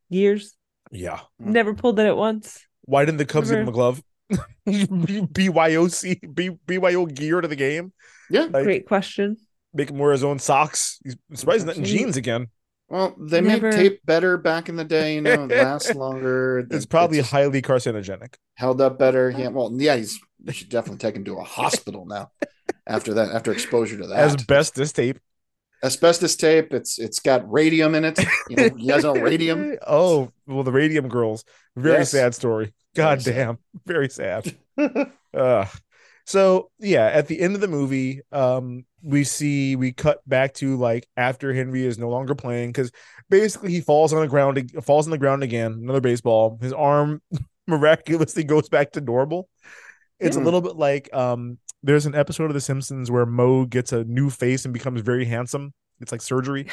[0.10, 0.56] years.
[0.92, 1.22] Yeah.
[1.40, 2.66] Never pulled it at once.
[2.86, 4.02] Why didn't the Cubs give him a glove?
[4.68, 7.94] BYOC, B, BYO gear to the game.
[8.30, 8.48] Yeah.
[8.52, 9.38] Like, Great question.
[9.74, 11.00] make him wear his own socks.
[11.04, 12.48] He's I'm surprised he's not in jeans again.
[12.94, 15.16] Well, they Never- made tape better back in the day.
[15.16, 16.60] You know, it lasts longer.
[16.70, 18.36] It's probably it's highly carcinogenic.
[18.54, 19.32] held up better.
[19.32, 19.48] Yeah.
[19.48, 19.96] Well, yeah.
[19.96, 20.20] He's.
[20.46, 22.30] You should definitely take him to a hospital now.
[22.86, 25.18] After that, after exposure to that, Asbestos tape.
[25.84, 26.72] asbestos tape.
[26.72, 28.20] It's it's got radium in it.
[28.50, 29.76] You, know, you guys know radium.
[29.88, 31.46] Oh, well, the radium girls.
[31.76, 32.12] Very Yes.
[32.12, 32.74] sad story.
[32.96, 33.46] God Very sad.
[33.48, 33.58] damn.
[33.88, 34.56] Very sad.
[35.34, 35.66] uh,
[36.26, 40.78] so yeah, at the end of the movie, um, we see we cut back to
[40.78, 42.92] like after Henry is no longer playing because
[43.30, 45.74] basically he falls on the ground, falls on the ground again.
[45.74, 46.58] Another baseball.
[46.62, 47.22] His arm
[47.68, 49.50] miraculously goes back to normal.
[50.20, 50.46] It's a Hmm.
[50.46, 54.30] little bit like um, there's an episode of The Simpsons where Moe gets a new
[54.30, 55.74] face and becomes very handsome.
[56.00, 56.68] It's like surgery,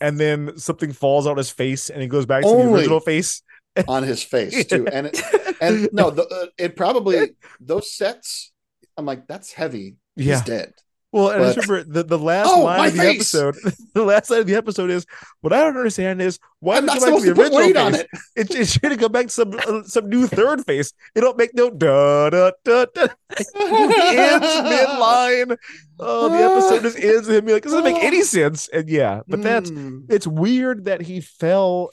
[0.00, 3.42] and then something falls out his face and he goes back to the original face.
[3.88, 5.20] on his face too, and it,
[5.62, 8.51] and no, the, uh, it probably those sets.
[8.96, 9.96] I'm like, that's heavy.
[10.16, 10.42] He's Yeah.
[10.44, 10.72] dead.
[11.12, 13.34] Well, and But- just remember the, the last Oh, line of the face!
[13.34, 13.56] episode.
[13.94, 15.04] The last line of the episode is
[15.42, 17.34] what I don't understand is why I'm did not it go back supposed to to
[17.34, 18.02] the put weight original on face?
[18.02, 18.08] it.
[18.36, 20.94] It, it should have come back to some uh, some new third face.
[21.14, 23.06] It don't make no da da da da.
[23.58, 25.56] He ends mid line.
[25.98, 28.68] Oh, the episode just ends with him being like, this doesn't make any sense.
[28.72, 30.06] And yeah, but that's Mm.
[30.08, 31.90] it's weird that he fell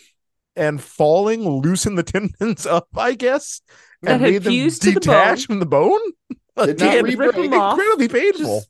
[0.55, 3.59] and falling loosened the tendons up, I guess,
[4.03, 5.99] That and had made them fused to the detach from the bone.
[6.65, 7.36] Did not re-break.
[7.36, 7.77] Rip 'em off.
[7.80, 8.57] incredibly painful.
[8.60, 8.69] Just-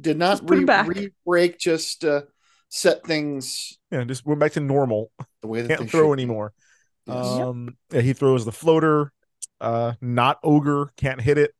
[0.00, 1.58] did not Just re- re-break.
[1.58, 2.22] Just uh,
[2.68, 5.10] set things yeah, just went back to normal.
[5.40, 6.52] the way that Can't they throw should anymore.
[7.06, 7.26] Yes.
[7.26, 9.12] Um, yeah, he throws the floater.
[9.60, 11.52] Uh, not ogre can't hit it,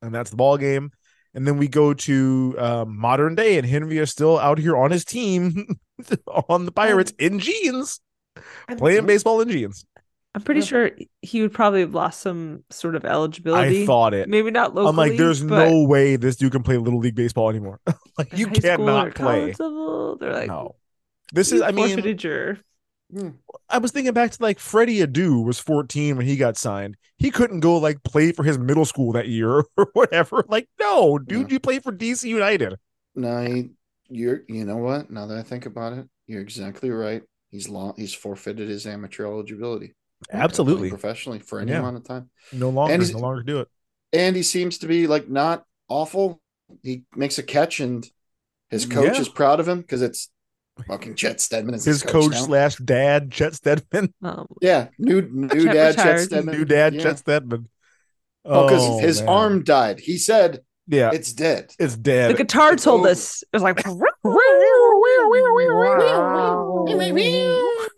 [0.00, 0.90] and that's the ball game.
[1.34, 4.90] And then we go to um, modern day, and Henry is still out here on
[4.90, 5.66] his team
[6.48, 8.00] on the Pirates in jeans,
[8.76, 9.84] playing baseball in jeans.
[10.34, 10.66] I'm pretty Yeah.
[10.66, 10.90] sure
[11.20, 13.82] he would probably have lost some sort of eligibility.
[13.82, 14.28] I thought it.
[14.28, 14.88] Maybe not locally.
[14.88, 17.80] I'm like, there's but no way this dude can play little league baseball anymore.
[18.18, 19.52] like, at you high school or cannot play.
[19.52, 20.76] college level, they're like, No,
[21.32, 21.60] this is.
[21.62, 22.58] I mean, forfeited your
[23.12, 23.30] hmm.
[23.68, 26.96] I was thinking back to like Freddy Adu was 14 when he got signed.
[27.18, 30.44] He couldn't go like play for his middle school that year or whatever.
[30.48, 31.54] Like, no, dude, Yeah.
[31.54, 32.76] you play for DC United.
[33.14, 33.70] No, he,
[34.08, 34.42] you're.
[34.48, 35.10] You know what?
[35.10, 37.22] Now that I think about it, you're exactly right.
[37.50, 37.94] He's long.
[37.96, 39.94] He's forfeited his amateur eligibility.
[40.32, 40.88] Absolutely.
[40.90, 41.78] Professionally for any Yeah.
[41.80, 43.68] amount of time, No longer, And no longer do it.
[44.12, 46.40] and he seems to be like not awful.
[46.82, 48.08] He makes a catch, and
[48.70, 49.20] his coach Yeah.
[49.20, 50.30] is proud of him because it's
[50.86, 51.74] fucking Chet Steadman.
[51.74, 52.44] Is His coach now.
[52.44, 56.20] slash dad, Chet Steadman, um, Yeah, new new Chet dad Chet.
[56.20, 56.56] Steadman.
[56.56, 57.02] new dad, yeah.
[57.02, 57.68] Chet Steadman.
[58.44, 59.28] Oh, because his man.
[59.28, 60.00] arm died.
[60.00, 61.72] He said yeah, it's dead.
[61.78, 62.32] it's dead.
[62.34, 63.10] the guitar it's told over.
[63.10, 63.78] us it was like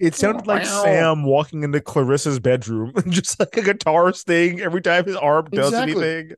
[0.07, 0.83] It sounded like Wow.
[0.83, 5.75] Sam walking into Clarissa's bedroom, just like a guitar sting every time his arm does
[5.75, 5.81] Exactly.
[5.81, 6.33] anything.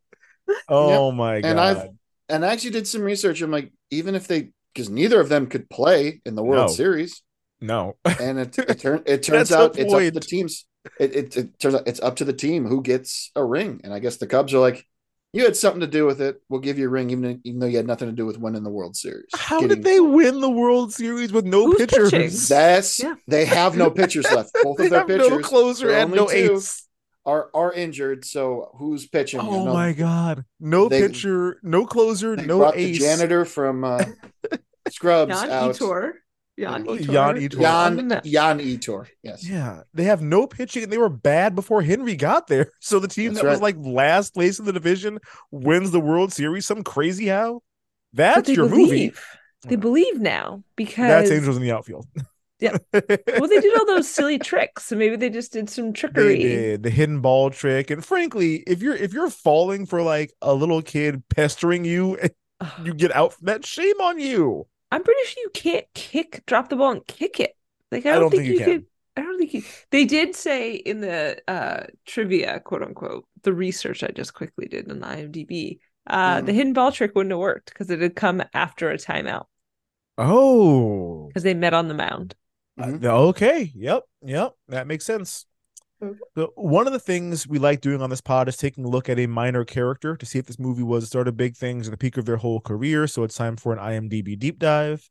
[0.68, 1.48] Oh my god!
[1.48, 1.88] And I've
[2.28, 3.40] and I actually did some research.
[3.43, 6.70] I'm like, even if they because neither of them could play in the World No.
[6.70, 7.22] Series,
[7.60, 10.66] no, and it it, turn, it turns out it's up to the teams.
[10.98, 13.93] It, it it turns out it's up to the team who gets a ring, and
[13.93, 14.86] I guess the Cubs are like,
[15.36, 16.40] You had something to do with it.
[16.48, 18.62] We'll give you a ring, even even though you had nothing to do with winning
[18.64, 19.26] the World Series.
[19.34, 22.10] How Getting- did they win the World Series with no Who's pitchers?
[22.10, 22.30] pitching?
[22.48, 23.14] That's Yeah.
[23.28, 24.50] they have no pitchers left.
[24.62, 26.86] Both They of their have pitchers no closer are and no two, ace.
[27.26, 28.24] are are injured.
[28.24, 29.40] So who's pitching?
[29.40, 30.44] Oh You know, my god!
[30.58, 32.98] No They- pitcher, no closer, They no brought ace.
[32.98, 34.04] the janitor from uh,
[34.90, 35.74] Scrubs Jan out.
[35.76, 36.12] Etor.
[36.58, 37.12] Jan Etor.
[37.12, 37.60] Jan Etor.
[37.60, 39.06] Jan Jan Etor.
[39.22, 39.48] Yes.
[39.48, 42.72] Yeah, they have no pitching, and they were bad before Henry got there.
[42.80, 45.18] So the team That's that was like last place in the division
[45.50, 46.66] wins the World Series.
[46.66, 47.62] Some crazy how?
[48.12, 48.88] That's your believe.
[48.88, 49.12] movie.
[49.66, 52.06] They believe now because That's Angels in the Outfield.
[52.58, 52.78] Yeah.
[52.90, 53.02] well,
[53.48, 56.38] they did all those silly tricks, so maybe they just did some they trickery.
[56.38, 60.54] did the hidden ball trick, and frankly, if you're if you're falling for like a
[60.54, 62.32] little kid pestering you, and
[62.82, 63.34] you get out.
[63.42, 64.66] That shame on you.
[64.90, 67.56] I'm pretty sure you can't kick, drop the ball and kick it.
[67.90, 68.80] Like I I don't, don't think, think you you can.
[68.80, 68.86] could.
[69.16, 69.62] I don't think you.
[69.90, 74.90] They did say in the uh trivia, quote unquote, the research I just quickly did
[74.90, 76.46] on IMDb, uh, Mm.
[76.46, 79.46] the hidden ball trick wouldn't have worked because it had come after a timeout
[80.18, 82.34] Oh, because they met on the mound.
[82.78, 83.04] Mhm.
[83.04, 83.72] Okay.
[83.74, 84.04] Yep.
[84.22, 84.54] Yep.
[84.68, 85.46] That makes sense.
[86.01, 89.09] So one of the things we like doing on this pod is taking a look
[89.09, 91.89] at a minor character to see if this movie was the start of big things
[91.89, 93.06] at the peak of their whole career.
[93.06, 95.09] So it's time for an IMDb deep dive.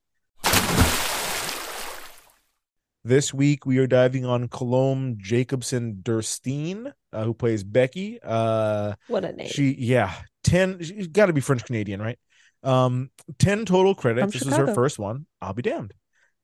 [3.03, 8.19] This week we are diving on Colombe Jacobsen Derstine, uh, who plays Becky.
[8.23, 9.47] Uh, What a name!
[9.47, 10.11] she, yeah,
[10.43, 10.81] ten.
[10.81, 12.17] She's got to be French Canadian, right?
[12.63, 14.23] Um, ten total credits.
[14.23, 15.27] From this was her first one.
[15.39, 15.93] I'll be damned.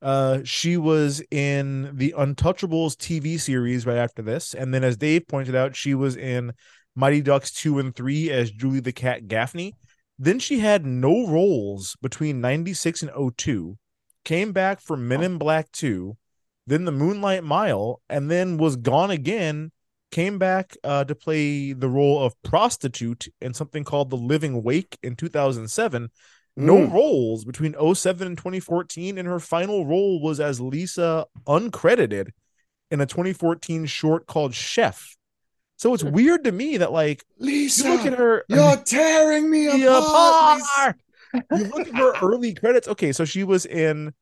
[0.01, 5.27] Uh, she was in the Untouchables TV series right after this, and then as Dave
[5.27, 6.53] pointed out, she was in
[6.95, 9.75] Mighty Ducks two and three as Julie the Cat Gaffney.
[10.17, 13.77] Then she had no roles between ninety six and 02,
[14.23, 16.17] Came back for Men in Black two,
[16.65, 19.71] then the Moonlight Mile, and then was gone again
[20.11, 24.97] came back uh, to play the role of prostitute in something called The Living Wake
[25.01, 26.09] in 2007.
[26.57, 26.91] No Mm.
[26.93, 32.29] roles between 07 and 2014, and her final role was as Lisa, uncredited,
[32.89, 35.15] in a 2014 short called Chef.
[35.77, 38.45] So it's weird to me that, like, Lisa, you look at her.
[38.49, 40.61] you're tearing me apart.
[40.61, 40.95] Apart.
[41.57, 42.87] you look at her early credits.
[42.89, 44.13] Okay, so she was in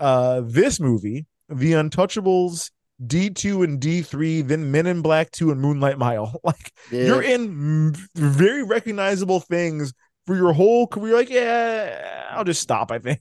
[0.00, 2.70] uh this movie, The Untouchables,
[3.04, 6.40] D2 and D3, then Men in Black 2 and Moonlight Mile.
[6.44, 7.06] Like Yeah.
[7.06, 9.92] you're in very recognizable things
[10.26, 11.14] for your whole career.
[11.14, 13.20] Like, yeah, I'll just stop, I think.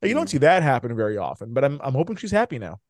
[0.00, 0.30] Like, you don't Mm.
[0.30, 2.80] see that happen very often, but I'm I'm hoping she's happy now.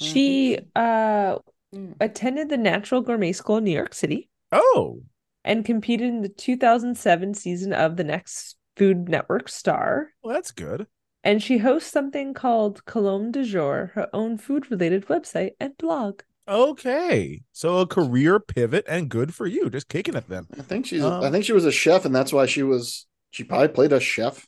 [0.00, 1.38] She uh
[1.74, 1.96] Mm.
[2.00, 5.02] attended the Natural Gourmet School in New York City Oh,
[5.44, 10.10] and competed in the 2007 season of the Next Food Network Star.
[10.22, 10.86] well, that's good.
[11.24, 16.20] And she hosts something called Colombe du Jour, her own food related website and blog.
[16.46, 17.42] Okay.
[17.52, 19.70] So a career pivot and good for you.
[19.70, 20.46] Just kicking it then.
[20.58, 21.02] I think she's.
[21.02, 23.06] Um, I think she was a chef, and that's why she was.
[23.30, 24.46] She probably played a chef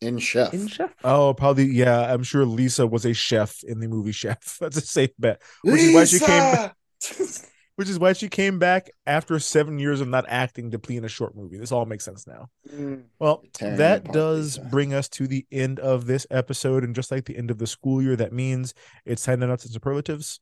[0.00, 0.54] in Chef.
[0.54, 0.94] In chef.
[1.02, 2.12] Oh, probably yeah.
[2.12, 4.58] I'm sure Lisa was a chef in the movie Chef.
[4.60, 5.40] That's a safe bet.
[5.62, 6.70] Which is why she came.
[7.00, 7.46] Lisa!
[7.76, 11.04] Which is why she came back after seven years of not acting to play in
[11.04, 11.58] a short movie.
[11.58, 12.48] This all makes sense now.
[12.72, 13.06] Mm.
[13.18, 14.70] Well, that does Lisa.
[14.70, 17.66] bring us to the end of this episode, and just like the end of the
[17.66, 18.74] school year, that means
[19.04, 20.38] it's time to nuts and superlatives.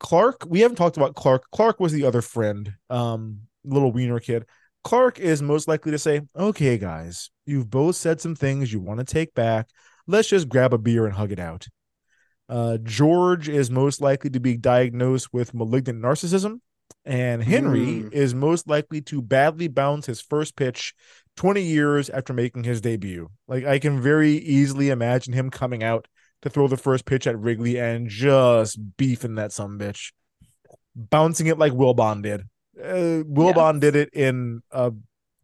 [0.00, 1.44] Clark, we haven't talked about Clark.
[1.52, 4.46] Clark was the other friend, um, little wiener kid.
[4.82, 8.98] Clark is most likely to say, "Okay, guys, you've both said some things you want
[8.98, 9.68] to take back.
[10.06, 11.68] Let's just grab a beer and hug it out."
[12.48, 16.60] Uh, George is most likely to be diagnosed with malignant narcissism,
[17.04, 18.12] and Henry Mm.
[18.12, 20.94] is most likely to badly bounce his first pitch
[21.36, 23.28] 20 years after making his debut.
[23.46, 26.08] Like I can very easily imagine him coming out
[26.42, 30.12] to throw the first pitch at Wrigley and just beefing that some bitch,
[30.96, 32.42] bouncing it like Wilbon did.
[32.78, 33.80] Uh, Wilbon Yes.
[33.80, 34.92] did it in a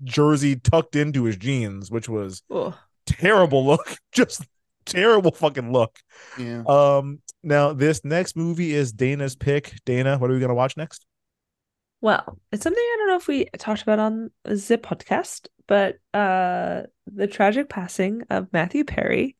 [0.05, 4.43] jersey tucked into his jeans, which was Oh, terrible look, just
[4.87, 5.99] terrible fucking look.
[6.39, 6.63] Yeah.
[6.67, 9.75] Um, now this next movie is Dana's pick.
[9.85, 11.05] Dana, what are we gonna watch next?
[12.03, 15.97] well, it's something I don't know if we talked about on the Zip podcast, but
[16.15, 19.37] uh the tragic passing of Matthew Perry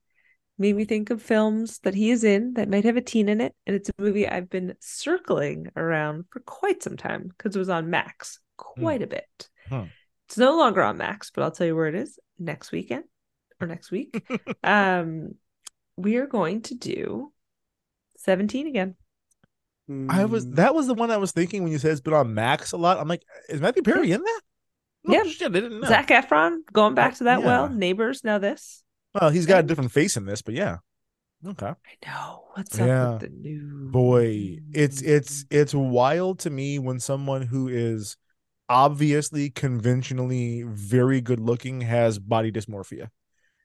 [0.59, 3.41] made me think of films that he is in that might have a teen in
[3.41, 3.55] it.
[3.67, 7.69] And it's a movie I've been circling around for quite some time because it was
[7.69, 9.49] on Max quite a bit.
[9.69, 9.85] Hmm.
[10.29, 13.05] It's no longer on Max, but I'll tell you where it is next weekend
[13.61, 14.27] or next week.
[14.65, 15.35] um,
[15.97, 17.33] we are going to do
[18.19, 18.95] 17 again.
[20.09, 20.57] I was Mm.
[20.57, 22.77] that was the one I was thinking when you said it's been on Max a
[22.77, 22.99] lot.
[22.99, 24.41] I'm like, is Matthew Perry in that?
[25.05, 25.31] No, Yeah.
[25.31, 25.87] shit, I didn't know.
[25.87, 27.69] Zac Efron going back to that well.
[27.69, 28.83] Neighbors, now this.
[29.21, 30.79] Well, he's got a different face in this, but yeah.
[31.47, 31.67] Okay.
[31.67, 32.45] I know.
[32.55, 33.13] What's up Yeah.
[33.13, 38.17] with the new Boy, it's it's it's wild to me when someone who is
[38.69, 43.11] obviously conventionally very good looking has body dysmorphia.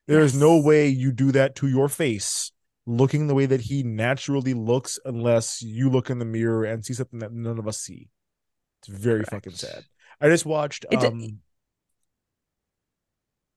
[0.07, 2.51] There is no way you do that to your face
[2.85, 6.93] looking the way that he naturally looks unless you look in the mirror and see
[6.93, 8.09] something that none of us see.
[8.81, 9.85] It's very fucking sad.
[10.19, 11.39] I just watched um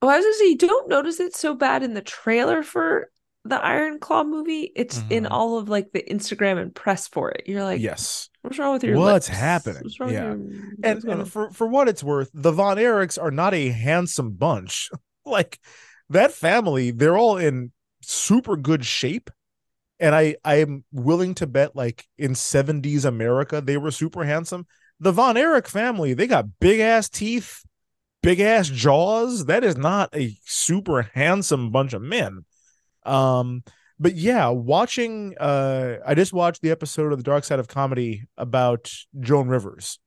[0.05, 3.09] Oh, I was gonna say you don't notice it so bad in the trailer for
[3.47, 4.71] the Iron Claw movie.
[4.77, 5.31] It's in Mhm.
[5.31, 7.45] all of like the Instagram and press for it.
[7.47, 8.29] You're like, yes.
[8.43, 9.39] what's wrong with your What's lips?
[9.39, 9.83] happening?
[9.83, 10.35] What's wrong Yeah.
[10.35, 13.69] with your and, and for for what it's worth, the Von Erichs are not a
[13.71, 14.91] handsome bunch.
[15.25, 15.59] like
[16.11, 17.73] that family, they're all in
[18.03, 19.31] super good shape.
[20.01, 24.67] And I I am willing to bet like in 70s America, they were super handsome.
[25.01, 27.63] The Von Erich family, they got big ass teeth,
[28.25, 29.47] big ass jaws.
[29.47, 32.45] That is not a super handsome bunch of men.
[33.05, 33.63] Um,
[33.99, 38.25] but yeah, watching uh I just watched the episode of the Dark Side of Comedy
[38.37, 38.91] about
[39.21, 39.99] Joan Rivers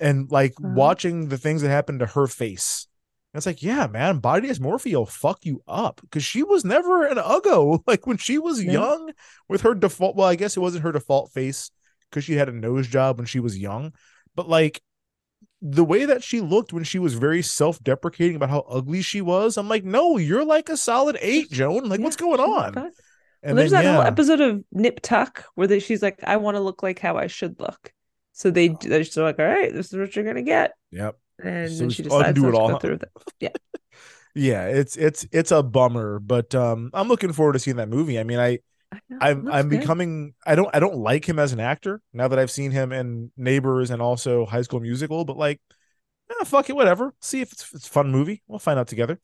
[0.00, 0.72] and like Uh-huh.
[0.74, 2.86] watching the things that happened to her face.
[3.34, 7.04] And it's like, yeah, man, body dysmorphia will fuck you up because she was never
[7.06, 7.82] an uggo.
[7.86, 8.72] Like when she was Yeah.
[8.72, 9.12] young
[9.48, 11.70] with her default, well, I guess it wasn't her default face
[12.10, 13.92] because she had a nose job when she was young,
[14.34, 14.80] but like
[15.72, 19.56] the way that she looked when she was very self-deprecating about how ugly she was,
[19.56, 21.88] I'm like, no, you're like a solid eight, Joan.
[21.88, 22.74] Like, Yeah, what's going on?
[22.74, 22.90] fine.
[23.42, 26.36] And Well, there's then, that whole episode of Nip Tuck where they, she's like, I
[26.36, 27.92] want to look like how I should look.
[28.32, 31.16] So they they're just like, all right, this is what you're gonna get, Yep.
[31.42, 32.68] and So she decides undo it all.
[32.68, 32.98] go through.
[33.40, 33.48] Yeah,
[34.34, 38.18] Yeah, it's it's it's a bummer, but um I'm looking forward to seeing that movie.
[38.18, 38.58] I mean, I
[39.20, 39.80] I'm I'm good.
[39.80, 42.92] becoming I don't I don't like him as an actor now that I've seen him
[42.92, 45.60] in Neighbors and also High School Musical, but like
[46.30, 47.14] eh, fuck it, whatever.
[47.20, 48.42] See if it's, it's a fun movie.
[48.46, 49.20] We'll find out together.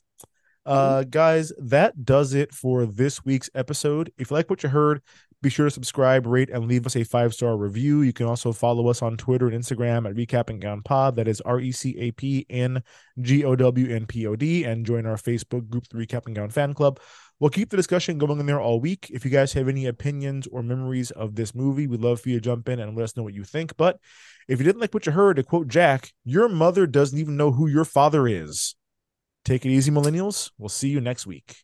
[0.65, 4.11] Uh guys, that does it for this week's episode.
[4.17, 5.01] If you like what you heard,
[5.43, 8.01] be sure to subscribe, rate, and leave us a five-star review.
[8.01, 11.17] You can also follow us on Twitter and Instagram at Recap and Gown Pod.
[11.17, 12.81] That is R-E-C-A-P N
[13.21, 16.99] G-O-W-N-P-O-D, and join our Facebook group, the Recap and Gown Fan Club.
[17.39, 19.11] We'll keep the discussion going in there all week.
[19.13, 22.35] If you guys have any opinions or memories of this movie, we'd love for you
[22.35, 23.75] to jump in and let us know what you think.
[23.77, 23.99] But
[24.47, 27.51] if you didn't like what you heard, to quote Jack, your mother doesn't even know
[27.51, 28.75] who your father is.
[29.43, 30.51] Take it easy, millennials.
[30.57, 31.63] We'll see you next week.